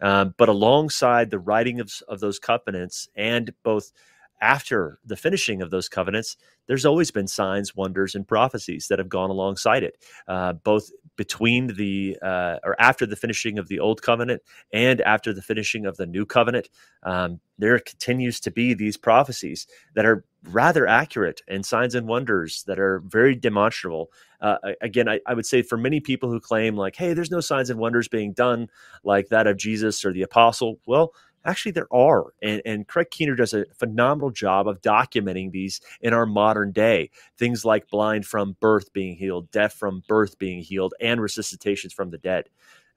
Um, 0.00 0.34
but 0.36 0.48
alongside 0.48 1.30
the 1.30 1.38
writing 1.38 1.80
of, 1.80 1.92
of 2.08 2.20
those 2.20 2.38
covenants 2.38 3.08
and 3.14 3.52
both 3.62 3.92
after 4.40 4.98
the 5.04 5.16
finishing 5.16 5.62
of 5.62 5.70
those 5.70 5.88
covenants, 5.88 6.36
there's 6.66 6.84
always 6.84 7.10
been 7.10 7.26
signs, 7.26 7.74
wonders, 7.74 8.14
and 8.14 8.26
prophecies 8.26 8.88
that 8.88 8.98
have 8.98 9.08
gone 9.08 9.30
alongside 9.30 9.82
it, 9.82 9.96
uh, 10.28 10.52
both 10.52 10.90
between 11.16 11.68
the 11.68 12.16
uh, 12.22 12.58
or 12.62 12.76
after 12.78 13.06
the 13.06 13.16
finishing 13.16 13.58
of 13.58 13.68
the 13.68 13.80
old 13.80 14.02
covenant 14.02 14.42
and 14.72 15.00
after 15.00 15.32
the 15.32 15.42
finishing 15.42 15.86
of 15.86 15.96
the 15.96 16.06
new 16.06 16.26
covenant. 16.26 16.68
Um, 17.02 17.40
there 17.58 17.78
continues 17.78 18.38
to 18.40 18.50
be 18.50 18.74
these 18.74 18.96
prophecies 18.96 19.66
that 19.94 20.04
are 20.04 20.24
rather 20.44 20.86
accurate 20.86 21.40
and 21.48 21.64
signs 21.64 21.94
and 21.94 22.06
wonders 22.06 22.64
that 22.66 22.78
are 22.78 23.00
very 23.06 23.34
demonstrable. 23.34 24.10
Uh, 24.40 24.58
again, 24.82 25.08
I, 25.08 25.20
I, 25.26 25.34
would 25.34 25.46
say 25.46 25.62
for 25.62 25.78
many 25.78 25.98
people 26.00 26.30
who 26.30 26.38
claim 26.38 26.76
like, 26.76 26.96
"Hey, 26.96 27.14
there's 27.14 27.30
no 27.30 27.40
signs 27.40 27.70
and 27.70 27.80
wonders 27.80 28.08
being 28.08 28.32
done 28.32 28.68
like 29.02 29.28
that 29.28 29.46
of 29.46 29.56
Jesus 29.56 30.04
or 30.04 30.12
the 30.12 30.22
apostle," 30.22 30.78
well, 30.86 31.14
Actually, 31.46 31.72
there 31.72 31.92
are. 31.92 32.32
And, 32.42 32.60
and 32.66 32.86
Craig 32.86 33.10
Keener 33.10 33.36
does 33.36 33.54
a 33.54 33.64
phenomenal 33.78 34.30
job 34.30 34.66
of 34.68 34.82
documenting 34.82 35.52
these 35.52 35.80
in 36.00 36.12
our 36.12 36.26
modern 36.26 36.72
day. 36.72 37.10
Things 37.38 37.64
like 37.64 37.88
blind 37.88 38.26
from 38.26 38.56
birth 38.60 38.92
being 38.92 39.16
healed, 39.16 39.50
deaf 39.50 39.72
from 39.74 40.02
birth 40.08 40.38
being 40.38 40.60
healed, 40.60 40.94
and 41.00 41.20
resuscitations 41.20 41.92
from 41.92 42.10
the 42.10 42.18
dead. 42.18 42.48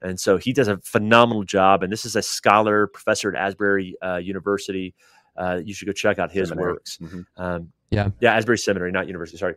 And 0.02 0.18
so 0.18 0.36
he 0.36 0.52
does 0.52 0.68
a 0.68 0.78
phenomenal 0.78 1.44
job. 1.44 1.82
And 1.82 1.92
this 1.92 2.04
is 2.04 2.16
a 2.16 2.22
scholar, 2.22 2.86
professor 2.86 3.34
at 3.34 3.40
Asbury 3.40 3.96
uh, 4.02 4.16
University. 4.16 4.94
Uh, 5.36 5.60
you 5.64 5.72
should 5.74 5.86
go 5.86 5.92
check 5.92 6.18
out 6.18 6.32
his 6.32 6.48
Seminary. 6.48 6.72
works. 6.72 6.98
Mm-hmm. 7.00 7.20
Um, 7.36 7.72
yeah. 7.90 8.08
Yeah, 8.20 8.34
Asbury 8.34 8.58
Seminary, 8.58 8.92
not 8.92 9.06
university. 9.06 9.38
Sorry. 9.38 9.54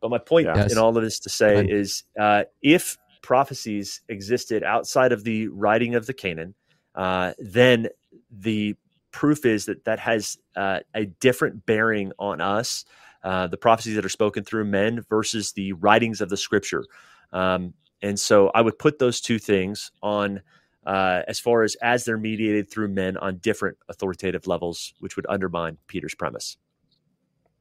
But 0.00 0.10
my 0.10 0.18
point 0.18 0.48
yes. 0.52 0.72
in 0.72 0.78
all 0.78 0.96
of 0.96 1.02
this 1.02 1.20
to 1.20 1.28
say 1.28 1.64
is 1.64 2.02
uh, 2.18 2.44
if 2.60 2.98
prophecies 3.22 4.00
existed 4.08 4.64
outside 4.64 5.12
of 5.12 5.22
the 5.22 5.46
writing 5.48 5.94
of 5.94 6.06
the 6.06 6.12
canon, 6.12 6.54
uh, 6.96 7.32
then 7.38 7.88
the 8.32 8.74
proof 9.12 9.44
is 9.44 9.66
that 9.66 9.84
that 9.84 9.98
has 9.98 10.38
uh, 10.56 10.80
a 10.94 11.06
different 11.06 11.66
bearing 11.66 12.12
on 12.18 12.40
us, 12.40 12.84
uh, 13.22 13.46
the 13.46 13.56
prophecies 13.56 13.94
that 13.94 14.04
are 14.04 14.10
spoken 14.10 14.42
through 14.42 14.64
men 14.64 15.04
versus 15.08 15.52
the 15.52 15.72
writings 15.74 16.20
of 16.20 16.28
the 16.28 16.36
scripture. 16.36 16.84
Um, 17.32 17.74
and 18.02 18.18
so 18.18 18.50
I 18.54 18.62
would 18.62 18.78
put 18.78 18.98
those 18.98 19.20
two 19.20 19.38
things 19.38 19.92
on 20.02 20.42
uh, 20.84 21.22
as 21.28 21.38
far 21.38 21.62
as 21.62 21.76
as 21.76 22.04
they're 22.04 22.18
mediated 22.18 22.70
through 22.70 22.88
men 22.88 23.16
on 23.18 23.36
different 23.38 23.78
authoritative 23.88 24.46
levels, 24.46 24.94
which 24.98 25.14
would 25.14 25.26
undermine 25.28 25.78
Peters' 25.86 26.14
premise. 26.14 26.56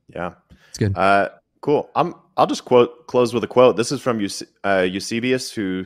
Yeah, 0.07 0.33
it's 0.69 0.77
good. 0.79 0.97
Uh, 0.97 1.29
cool. 1.61 1.89
I'm. 1.95 2.15
I'll 2.37 2.47
just 2.47 2.65
quote 2.65 3.05
close 3.05 3.33
with 3.33 3.43
a 3.43 3.47
quote. 3.47 3.77
This 3.77 3.91
is 3.91 4.01
from 4.01 4.19
Euse- 4.19 4.47
uh, 4.63 4.87
Eusebius, 4.89 5.51
who 5.51 5.85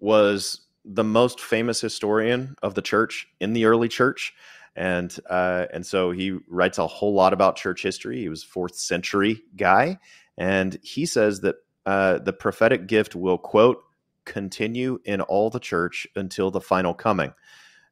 was 0.00 0.62
the 0.84 1.04
most 1.04 1.40
famous 1.40 1.80
historian 1.80 2.54
of 2.62 2.74
the 2.74 2.82
church 2.82 3.26
in 3.40 3.52
the 3.52 3.64
early 3.64 3.88
church. 3.88 4.34
And 4.76 5.14
uh, 5.30 5.66
and 5.72 5.86
so 5.86 6.10
he 6.10 6.38
writes 6.48 6.78
a 6.78 6.86
whole 6.86 7.14
lot 7.14 7.32
about 7.32 7.56
church 7.56 7.82
history. 7.82 8.20
He 8.20 8.28
was 8.28 8.42
fourth 8.42 8.74
century 8.74 9.42
guy, 9.56 9.98
and 10.36 10.76
he 10.82 11.06
says 11.06 11.40
that 11.40 11.56
uh, 11.86 12.18
the 12.18 12.32
prophetic 12.32 12.88
gift 12.88 13.14
will 13.14 13.38
quote 13.38 13.82
continue 14.24 14.98
in 15.04 15.20
all 15.20 15.50
the 15.50 15.60
church 15.60 16.06
until 16.16 16.50
the 16.50 16.60
final 16.60 16.92
coming. 16.92 17.32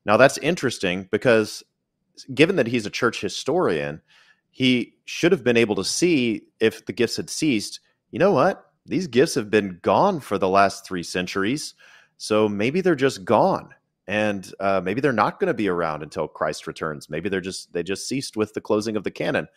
Now 0.04 0.16
that's 0.16 0.38
interesting 0.38 1.08
because 1.10 1.62
given 2.34 2.56
that 2.56 2.66
he's 2.66 2.86
a 2.86 2.90
church 2.90 3.20
historian, 3.20 4.02
he 4.50 4.94
should 5.04 5.32
have 5.32 5.44
been 5.44 5.56
able 5.56 5.74
to 5.76 5.84
see 5.84 6.42
if 6.60 6.84
the 6.86 6.92
gifts 6.92 7.16
had 7.16 7.30
ceased. 7.30 7.80
You 8.10 8.18
know 8.18 8.32
what? 8.32 8.70
These 8.86 9.06
gifts 9.06 9.34
have 9.34 9.50
been 9.50 9.78
gone 9.82 10.20
for 10.20 10.38
the 10.38 10.48
last 10.48 10.84
three 10.84 11.02
centuries. 11.02 11.74
So 12.22 12.48
maybe 12.48 12.82
they're 12.82 12.94
just 12.94 13.24
gone, 13.24 13.74
and 14.06 14.48
uh, 14.60 14.80
maybe 14.80 15.00
they're 15.00 15.12
not 15.12 15.40
going 15.40 15.48
to 15.48 15.54
be 15.54 15.66
around 15.66 16.04
until 16.04 16.28
Christ 16.28 16.68
returns. 16.68 17.10
Maybe 17.10 17.28
they're 17.28 17.40
just 17.40 17.72
they 17.72 17.82
just 17.82 18.06
ceased 18.06 18.36
with 18.36 18.54
the 18.54 18.60
closing 18.60 18.94
of 18.94 19.02
the 19.02 19.10
canon. 19.10 19.48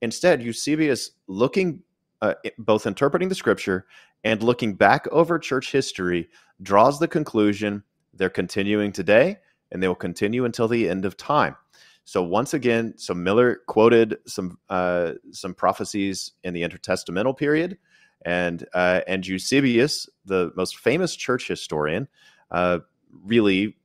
Instead, 0.00 0.42
Eusebius 0.42 1.10
looking 1.26 1.82
uh, 2.22 2.32
both 2.56 2.86
interpreting 2.86 3.28
the 3.28 3.34
scripture 3.34 3.84
and 4.24 4.42
looking 4.42 4.72
back 4.72 5.06
over 5.12 5.38
church 5.38 5.70
history 5.70 6.30
draws 6.62 6.98
the 6.98 7.08
conclusion 7.08 7.82
they're 8.14 8.30
continuing 8.30 8.90
today 8.90 9.36
and 9.70 9.82
they 9.82 9.88
will 9.88 9.94
continue 9.94 10.46
until 10.46 10.66
the 10.66 10.88
end 10.88 11.04
of 11.04 11.18
time. 11.18 11.56
So 12.04 12.22
once 12.22 12.54
again, 12.54 12.94
so 12.96 13.12
Miller 13.12 13.60
quoted 13.66 14.16
some 14.26 14.58
uh, 14.70 15.12
some 15.30 15.52
prophecies 15.52 16.32
in 16.42 16.54
the 16.54 16.62
intertestamental 16.62 17.36
period 17.36 17.76
and 18.24 18.66
uh, 18.74 19.00
and 19.06 19.26
Eusebius, 19.26 20.08
the 20.24 20.52
most 20.56 20.76
famous 20.76 21.14
church 21.16 21.48
historian, 21.48 22.08
uh, 22.50 22.80
really 23.24 23.76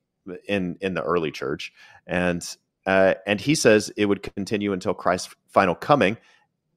in 0.47 0.77
in 0.81 0.93
the 0.93 1.03
early 1.03 1.31
church, 1.31 1.73
and 2.07 2.55
uh, 2.85 3.15
and 3.27 3.41
he 3.41 3.55
says 3.55 3.91
it 3.97 4.05
would 4.05 4.23
continue 4.23 4.73
until 4.73 4.93
Christ's 4.93 5.35
final 5.47 5.75
coming, 5.75 6.17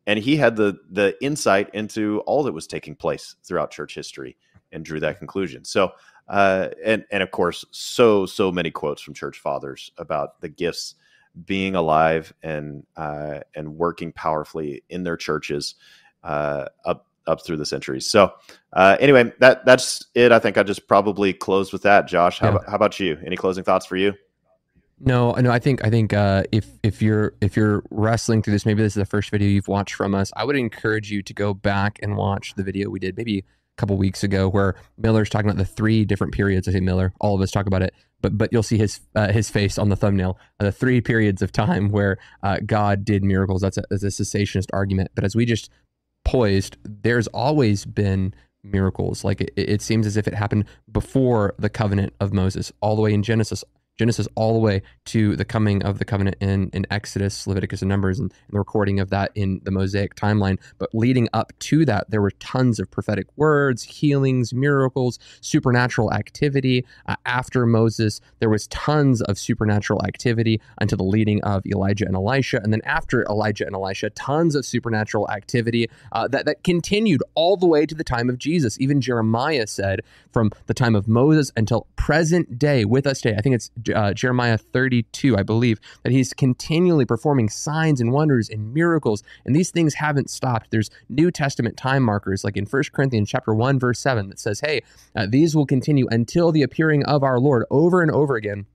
and 0.07 0.19
he 0.19 0.37
had 0.37 0.57
the 0.57 0.79
the 0.91 1.17
insight 1.23 1.71
into 1.75 2.21
all 2.21 2.43
that 2.45 2.53
was 2.53 2.67
taking 2.67 2.97
place 2.97 3.37
throughout 3.45 3.71
church 3.71 3.95
history 3.95 4.37
and 4.73 4.85
drew 4.85 5.01
that 5.01 5.19
conclusion. 5.19 5.65
So. 5.65 5.93
Uh, 6.29 6.69
and 6.85 7.05
and 7.11 7.21
of 7.21 7.33
course, 7.33 7.65
so 7.73 8.27
so 8.27 8.53
many 8.53 8.71
quotes 8.71 9.03
from 9.03 9.13
church 9.13 9.41
fathers 9.41 9.91
about 9.99 10.41
the 10.41 10.49
gifts 10.49 10.95
being 11.45 11.75
alive 11.75 12.33
and 12.43 12.87
uh, 12.97 13.41
and 13.55 13.77
working 13.77 14.13
powerfully 14.13 14.83
in 14.89 15.03
their 15.03 15.17
churches 15.17 15.75
uh, 16.23 16.67
up 16.85 17.07
up 17.27 17.45
through 17.45 17.57
the 17.57 17.67
centuries. 17.67 18.07
So 18.07 18.33
uh, 18.73 18.97
anyway, 19.01 19.33
that 19.41 19.65
that's 19.65 20.05
it. 20.15 20.33
I 20.33 20.39
think 20.39 20.59
I 20.59 20.63
just 20.63 20.89
probably 20.89 21.33
close 21.33 21.73
with 21.73 21.83
that. 21.83 22.09
Josh, 22.09 22.39
how, 22.39 22.49
yeah. 22.49 22.55
about, 22.57 22.69
how 22.69 22.77
about 22.77 23.01
you? 23.01 23.19
Any 23.25 23.37
closing 23.37 23.65
thoughts 23.65 23.87
for 23.87 23.97
you? 23.97 24.15
No, 25.05 25.33
no. 25.33 25.51
I 25.51 25.59
think 25.59 25.85
I 25.85 25.91
think 25.91 26.13
uh, 26.13 26.45
if 26.53 26.67
if 26.83 27.03
you're 27.03 27.35
if 27.41 27.57
you're 27.57 27.83
wrestling 27.91 28.41
through 28.43 28.53
this, 28.53 28.65
maybe 28.65 28.83
this 28.83 28.93
is 28.93 29.01
the 29.01 29.07
first 29.07 29.31
video 29.31 29.49
you've 29.49 29.69
watched 29.69 29.95
from 29.95 30.15
us. 30.15 30.31
I 30.37 30.45
would 30.45 30.57
encourage 30.57 31.11
you 31.11 31.23
to 31.23 31.35
go 31.35 31.55
back 31.55 31.99
and 32.03 32.17
watch 32.17 32.55
the 32.55 32.63
video 32.63 32.89
we 32.89 33.01
did 33.01 33.17
maybe 33.17 33.39
a 33.39 33.45
couple 33.77 33.97
weeks 33.97 34.23
ago, 34.23 34.49
where 34.49 34.77
Miller's 34.99 35.29
talking 35.29 35.51
about 35.51 35.59
the 35.59 35.65
three 35.65 36.05
different 36.05 36.33
periods. 36.33 36.69
I 36.69 36.73
say 36.73 36.81
Miller, 36.81 37.13
all 37.21 37.35
of 37.35 37.41
us 37.41 37.51
talk 37.51 37.67
about 37.67 37.83
it, 37.83 37.95
but 38.21 38.39
but 38.39 38.51
you'll 38.53 38.63
see 38.63 38.79
his 38.79 39.01
uh, 39.17 39.33
his 39.33 39.51
face 39.51 39.77
on 39.77 39.89
the 39.89 39.97
thumbnail. 39.97 40.39
Uh, 40.61 40.67
the 40.67 40.73
three 40.73 41.01
periods 41.01 41.43
of 41.43 41.51
time 41.51 41.89
where 41.89 42.19
uh, 42.45 42.59
God 42.65 43.05
did 43.05 43.25
miracles. 43.25 43.61
That's 43.61 43.79
a, 43.79 43.83
that's 43.91 44.05
a 44.05 44.07
cessationist 44.07 44.69
argument. 44.73 45.11
But 45.17 45.25
as 45.25 45.35
we 45.35 45.45
just 45.45 45.69
poised, 46.25 46.77
there's 46.85 47.27
always 47.29 47.85
been 47.85 48.35
miracles. 48.65 49.25
Like 49.25 49.41
it, 49.41 49.53
it, 49.57 49.83
seems 49.83 50.07
as 50.07 50.17
if 50.17 50.27
it 50.29 50.35
happened 50.35 50.65
before 50.91 51.55
the 51.59 51.69
covenant 51.69 52.15
of 52.21 52.33
Moses, 52.33 52.73
all 52.81 52.97
the 52.97 53.03
way 53.03 53.13
in 53.13 53.23
Genesis, 53.23 53.65
Genesis 53.99 54.27
all 54.35 54.55
the 54.55 54.59
way 54.59 54.83
to 55.05 55.37
the 55.37 55.45
coming 55.45 55.83
of 55.83 55.99
the 55.99 56.05
covenant 56.05 56.37
in, 56.41 56.71
in 56.73 56.87
Exodus, 56.91 57.47
Leviticus, 57.47 57.83
and 57.83 57.89
Numbers, 57.89 58.19
and, 58.19 58.33
and, 58.33 58.55
the 58.55 58.59
recording 58.59 59.01
of 59.01 59.11
that 59.11 59.31
in 59.35 59.61
the 59.65 59.71
Mosaic 59.71 60.15
timeline. 60.15 60.59
But 60.79 60.95
leading 60.95 61.29
up 61.33 61.53
to 61.61 61.85
that, 61.85 62.11
there 62.11 62.23
were 62.23 62.31
tons 62.33 62.81
of 62.81 62.91
prophetic 62.91 63.27
words, 63.37 63.83
healings, 63.83 64.55
miracles, 64.55 65.19
supernatural 65.41 66.13
activity. 66.13 66.87
Uh, 67.07 67.17
after 67.27 67.67
Moses, 67.67 68.21
there 68.39 68.49
was 68.49 68.67
tons 68.69 69.21
of 69.23 69.39
supernatural 69.39 70.03
activity 70.05 70.61
until 70.81 70.97
the 70.97 71.05
leading 71.05 71.43
of 71.43 71.67
Elijah 71.67 72.07
and 72.07 72.17
Elisha. 72.17 72.61
And 72.63 72.73
then 72.73 72.83
after 72.85 73.25
Elijah 73.25 73.67
and 73.67 73.75
Elisha, 73.75 74.11
tons 74.11 74.55
of 74.55 74.65
supernatural 74.65 75.31
activity 75.31 75.91
uh, 76.13 76.29
that, 76.29 76.47
that 76.47 76.65
continued 76.65 77.23
all 77.35 77.57
the 77.57 77.67
way 77.67 77.85
to 77.85 77.95
the 77.95 78.05
time 78.05 78.31
of 78.31 78.39
Jesus. 78.39 78.81
Even 78.81 79.01
Jeremiah 79.01 79.67
said, 79.67 80.01
from 80.33 80.51
the 80.67 80.75
time 80.75 80.95
of 80.95 81.07
Moses 81.09 81.53
until 81.57 81.87
present 81.97 82.59
day 82.59 82.85
with 82.85 83.07
us 83.07 83.21
today, 83.21 83.37
I 83.37 83.43
think 83.43 83.55
it's 83.55 83.71
uh, 83.91 84.13
Jeremiah 84.13 84.59
32, 84.59 85.37
I 85.37 85.43
believe, 85.43 85.81
that 86.03 86.13
he's 86.13 86.33
continually 86.33 87.05
performing 87.05 87.49
signs 87.49 88.01
and 88.01 88.13
wonders 88.13 88.49
and 88.49 88.73
miracles. 88.75 89.23
And 89.45 89.55
these 89.55 89.71
things 89.71 89.95
haven't 89.95 90.31
stopped. 90.31 90.71
There's 90.71 90.91
New 91.09 91.31
Testament 91.31 91.77
time 91.77 92.03
markers, 92.03 92.45
like 92.45 92.57
in 92.57 92.67
1 92.67 92.83
Corinthians 92.93 93.29
chapter 93.29 93.55
1, 93.55 93.79
verse 93.79 94.01
7, 94.01 94.29
that 94.29 94.39
says, 94.39 94.61
hey, 94.61 94.83
uh, 95.17 95.27
these 95.29 95.57
will 95.57 95.67
continue 95.67 96.07
until 96.11 96.53
the 96.53 96.63
appearing 96.63 97.05
of 97.05 97.23
our 97.23 97.39
Lord 97.39 97.65
over 97.71 98.03
and 98.03 98.11
over 98.11 98.37
again 98.37 98.67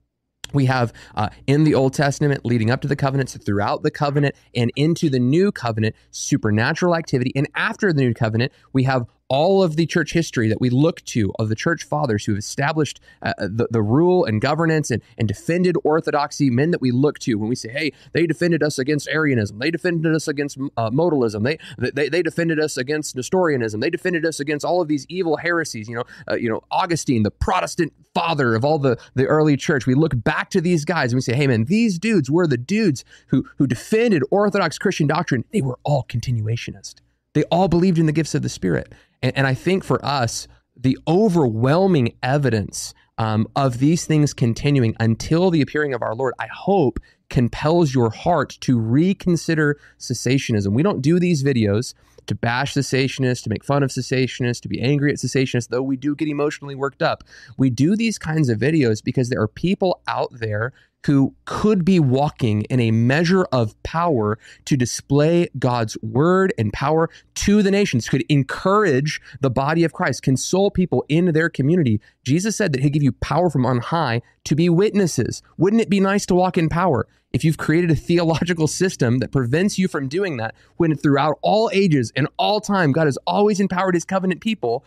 we 0.52 0.66
have 0.66 0.92
uh, 1.14 1.28
in 1.46 1.64
the 1.64 1.74
Old 1.74 1.94
Testament, 1.94 2.44
leading 2.44 2.70
up 2.70 2.80
to 2.82 2.88
the 2.88 2.96
covenants, 2.96 3.36
throughout 3.36 3.82
the 3.82 3.90
covenant, 3.90 4.34
and 4.54 4.72
into 4.76 5.10
the 5.10 5.18
new 5.18 5.52
covenant, 5.52 5.94
supernatural 6.10 6.94
activity. 6.94 7.32
And 7.36 7.48
after 7.54 7.92
the 7.92 8.02
new 8.02 8.14
covenant, 8.14 8.52
we 8.72 8.84
have 8.84 9.06
all 9.28 9.62
of 9.62 9.76
the 9.76 9.86
church 9.86 10.12
history 10.12 10.48
that 10.48 10.60
we 10.60 10.70
look 10.70 11.04
to 11.04 11.32
of 11.38 11.48
the 11.48 11.54
church 11.54 11.84
fathers 11.84 12.24
who 12.24 12.32
have 12.32 12.38
established 12.38 13.00
uh, 13.22 13.34
uh, 13.38 13.48
the, 13.50 13.68
the 13.70 13.82
rule 13.82 14.24
and 14.24 14.40
governance 14.40 14.90
and, 14.90 15.02
and 15.18 15.28
defended 15.28 15.76
orthodoxy, 15.84 16.50
men 16.50 16.70
that 16.70 16.80
we 16.80 16.90
look 16.90 17.18
to 17.18 17.34
when 17.34 17.48
we 17.48 17.54
say, 17.54 17.68
hey, 17.68 17.92
they 18.12 18.26
defended 18.26 18.62
us 18.62 18.78
against 18.78 19.08
Arianism, 19.08 19.58
they 19.58 19.70
defended 19.70 20.14
us 20.14 20.28
against 20.28 20.58
uh, 20.76 20.90
modalism, 20.90 21.44
they, 21.44 21.58
they 21.92 22.08
they 22.08 22.22
defended 22.22 22.58
us 22.58 22.76
against 22.76 23.14
Nestorianism, 23.16 23.80
they 23.80 23.90
defended 23.90 24.24
us 24.24 24.40
against 24.40 24.64
all 24.64 24.80
of 24.80 24.88
these 24.88 25.06
evil 25.08 25.36
heresies. 25.36 25.88
You 25.88 25.96
know, 25.96 26.04
uh, 26.30 26.36
you 26.36 26.48
know 26.48 26.62
Augustine, 26.70 27.22
the 27.22 27.30
Protestant 27.30 27.92
father 28.14 28.54
of 28.54 28.64
all 28.64 28.78
the 28.78 28.98
the 29.14 29.26
early 29.26 29.56
church. 29.56 29.86
We 29.86 29.94
look 29.94 30.12
back 30.22 30.50
to 30.50 30.60
these 30.60 30.84
guys 30.84 31.12
and 31.12 31.18
we 31.18 31.22
say, 31.22 31.34
hey, 31.34 31.46
man, 31.46 31.64
these 31.64 31.98
dudes 31.98 32.30
were 32.30 32.46
the 32.46 32.56
dudes 32.56 33.04
who 33.28 33.46
who 33.58 33.66
defended 33.66 34.22
Orthodox 34.30 34.78
Christian 34.78 35.06
doctrine. 35.06 35.44
They 35.52 35.62
were 35.62 35.78
all 35.84 36.04
continuationist. 36.08 36.96
They 37.38 37.44
all 37.52 37.68
believed 37.68 38.00
in 38.00 38.06
the 38.06 38.12
gifts 38.12 38.34
of 38.34 38.42
the 38.42 38.48
Spirit. 38.48 38.92
And, 39.22 39.32
and 39.36 39.46
I 39.46 39.54
think 39.54 39.84
for 39.84 40.04
us, 40.04 40.48
the 40.76 40.98
overwhelming 41.06 42.16
evidence 42.20 42.94
um, 43.16 43.46
of 43.54 43.78
these 43.78 44.06
things 44.06 44.34
continuing 44.34 44.96
until 44.98 45.52
the 45.52 45.60
appearing 45.60 45.94
of 45.94 46.02
our 46.02 46.16
Lord, 46.16 46.34
I 46.40 46.48
hope 46.52 46.98
compels 47.30 47.94
your 47.94 48.10
heart 48.10 48.58
to 48.62 48.76
reconsider 48.76 49.78
cessationism. 50.00 50.72
We 50.72 50.82
don't 50.82 51.00
do 51.00 51.20
these 51.20 51.44
videos 51.44 51.94
to 52.26 52.34
bash 52.34 52.74
cessationists, 52.74 53.44
to 53.44 53.50
make 53.50 53.64
fun 53.64 53.84
of 53.84 53.90
cessationists, 53.90 54.60
to 54.62 54.68
be 54.68 54.80
angry 54.80 55.12
at 55.12 55.18
cessationists, 55.18 55.68
though 55.68 55.80
we 55.80 55.96
do 55.96 56.16
get 56.16 56.26
emotionally 56.26 56.74
worked 56.74 57.02
up. 57.02 57.22
We 57.56 57.70
do 57.70 57.94
these 57.94 58.18
kinds 58.18 58.48
of 58.48 58.58
videos 58.58 59.00
because 59.00 59.28
there 59.28 59.40
are 59.40 59.46
people 59.46 60.02
out 60.08 60.30
there 60.32 60.72
who 61.06 61.34
could 61.44 61.84
be 61.84 62.00
walking 62.00 62.62
in 62.64 62.80
a 62.80 62.90
measure 62.90 63.44
of 63.52 63.80
power 63.82 64.38
to 64.64 64.76
display 64.76 65.48
God's 65.58 65.96
word 66.02 66.52
and 66.58 66.72
power 66.72 67.08
to 67.36 67.62
the 67.62 67.70
nations, 67.70 68.08
could 68.08 68.24
encourage 68.28 69.20
the 69.40 69.50
body 69.50 69.84
of 69.84 69.92
Christ, 69.92 70.22
console 70.22 70.70
people 70.70 71.04
in 71.08 71.26
their 71.32 71.48
community. 71.48 72.00
Jesus 72.24 72.56
said 72.56 72.72
that 72.72 72.82
he'd 72.82 72.92
give 72.92 73.02
you 73.02 73.12
power 73.12 73.48
from 73.48 73.64
on 73.64 73.78
high 73.78 74.22
to 74.44 74.54
be 74.54 74.68
witnesses. 74.68 75.42
Wouldn't 75.56 75.82
it 75.82 75.90
be 75.90 76.00
nice 76.00 76.26
to 76.26 76.34
walk 76.34 76.58
in 76.58 76.68
power? 76.68 77.06
If 77.32 77.44
you've 77.44 77.58
created 77.58 77.90
a 77.90 77.96
theological 77.96 78.66
system 78.66 79.18
that 79.18 79.32
prevents 79.32 79.78
you 79.78 79.86
from 79.86 80.08
doing 80.08 80.38
that, 80.38 80.54
when 80.76 80.96
throughout 80.96 81.38
all 81.42 81.70
ages 81.72 82.10
and 82.16 82.26
all 82.38 82.60
time, 82.60 82.90
God 82.90 83.06
has 83.06 83.18
always 83.26 83.60
empowered 83.60 83.94
his 83.94 84.04
covenant 84.04 84.40
people, 84.40 84.84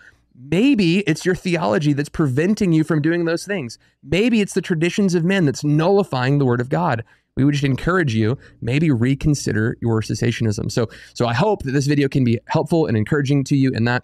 Maybe 0.49 0.99
it's 0.99 1.25
your 1.25 1.35
theology 1.35 1.93
that's 1.93 2.09
preventing 2.09 2.73
you 2.73 2.83
from 2.83 3.01
doing 3.01 3.25
those 3.25 3.45
things. 3.45 3.77
Maybe 4.03 4.41
it's 4.41 4.53
the 4.53 4.61
traditions 4.61 5.13
of 5.13 5.23
men 5.23 5.45
that's 5.45 5.63
nullifying 5.63 6.39
the 6.39 6.45
word 6.45 6.61
of 6.61 6.69
God. 6.69 7.03
We 7.35 7.43
would 7.43 7.53
just 7.53 7.63
encourage 7.63 8.15
you, 8.15 8.37
maybe 8.61 8.91
reconsider 8.91 9.77
your 9.81 10.01
cessationism. 10.01 10.71
So, 10.71 10.89
so 11.13 11.27
I 11.27 11.33
hope 11.33 11.63
that 11.63 11.71
this 11.71 11.87
video 11.87 12.09
can 12.09 12.23
be 12.23 12.39
helpful 12.47 12.87
and 12.87 12.97
encouraging 12.97 13.43
to 13.45 13.55
you 13.55 13.71
in 13.71 13.85
that 13.85 14.03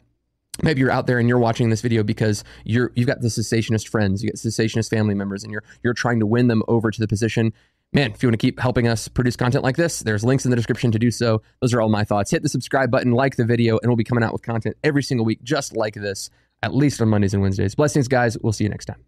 maybe 0.64 0.80
you're 0.80 0.92
out 0.92 1.08
there 1.08 1.20
and 1.20 1.28
you're 1.28 1.40
watching 1.40 1.70
this 1.70 1.82
video 1.82 2.04
because 2.04 2.44
you're 2.66 2.92
you've 2.96 3.08
got 3.08 3.22
the 3.22 3.28
cessationist 3.28 3.88
friends, 3.88 4.24
you 4.24 4.30
got 4.30 4.38
cessationist 4.38 4.90
family 4.90 5.14
members, 5.14 5.44
and 5.44 5.52
you're 5.52 5.64
you're 5.84 5.94
trying 5.94 6.20
to 6.20 6.26
win 6.26 6.48
them 6.48 6.64
over 6.68 6.92
to 6.92 7.00
the 7.00 7.08
position 7.08 7.54
man, 7.94 8.12
if 8.12 8.22
you 8.22 8.28
want 8.28 8.34
to 8.40 8.46
keep 8.46 8.60
helping 8.60 8.88
us 8.88 9.08
produce 9.08 9.36
content 9.36 9.64
like 9.64 9.78
this, 9.78 10.00
there's 10.00 10.24
links 10.24 10.46
in 10.46 10.52
the 10.52 10.58
description 10.58 10.92
to 10.92 11.00
do 11.00 11.12
so. 11.12 11.42
Those 11.62 11.74
are 11.74 11.82
all 11.82 11.90
my 11.90 12.04
thoughts. 12.04 12.32
Hit 12.32 12.44
the 12.44 12.50
subscribe 12.50 12.92
button, 12.92 13.12
like 13.12 13.36
the 13.36 13.46
video, 13.46 13.78
and 13.80 13.90
we'll 13.90 13.98
be 13.98 14.04
coming 14.04 14.24
out 14.24 14.34
with 14.34 14.44
content 14.44 14.76
every 14.84 15.04
single 15.04 15.26
week 15.26 15.42
just 15.44 15.76
like 15.76 15.94
this, 15.94 16.30
at 16.64 16.74
least 16.76 17.02
on 17.02 17.10
Mondays 17.10 17.34
and 17.34 17.42
Wednesdays. 17.42 17.76
Blessings, 17.76 18.08
guys. 18.08 18.38
We'll 18.38 18.54
see 18.54 18.66
you 18.66 18.70
next 18.70 18.86
time. 18.86 19.04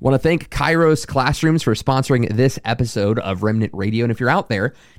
Want 0.00 0.14
to 0.14 0.18
thank 0.18 0.48
Kairos 0.48 1.06
Classrooms 1.06 1.62
for 1.62 1.74
sponsoring 1.74 2.34
this 2.34 2.58
episode 2.64 3.18
of 3.18 3.42
Remnant 3.42 3.72
Radio. 3.74 4.02
And 4.02 4.10
if 4.10 4.18
you're 4.18 4.30
out 4.30 4.48
there, 4.48 4.72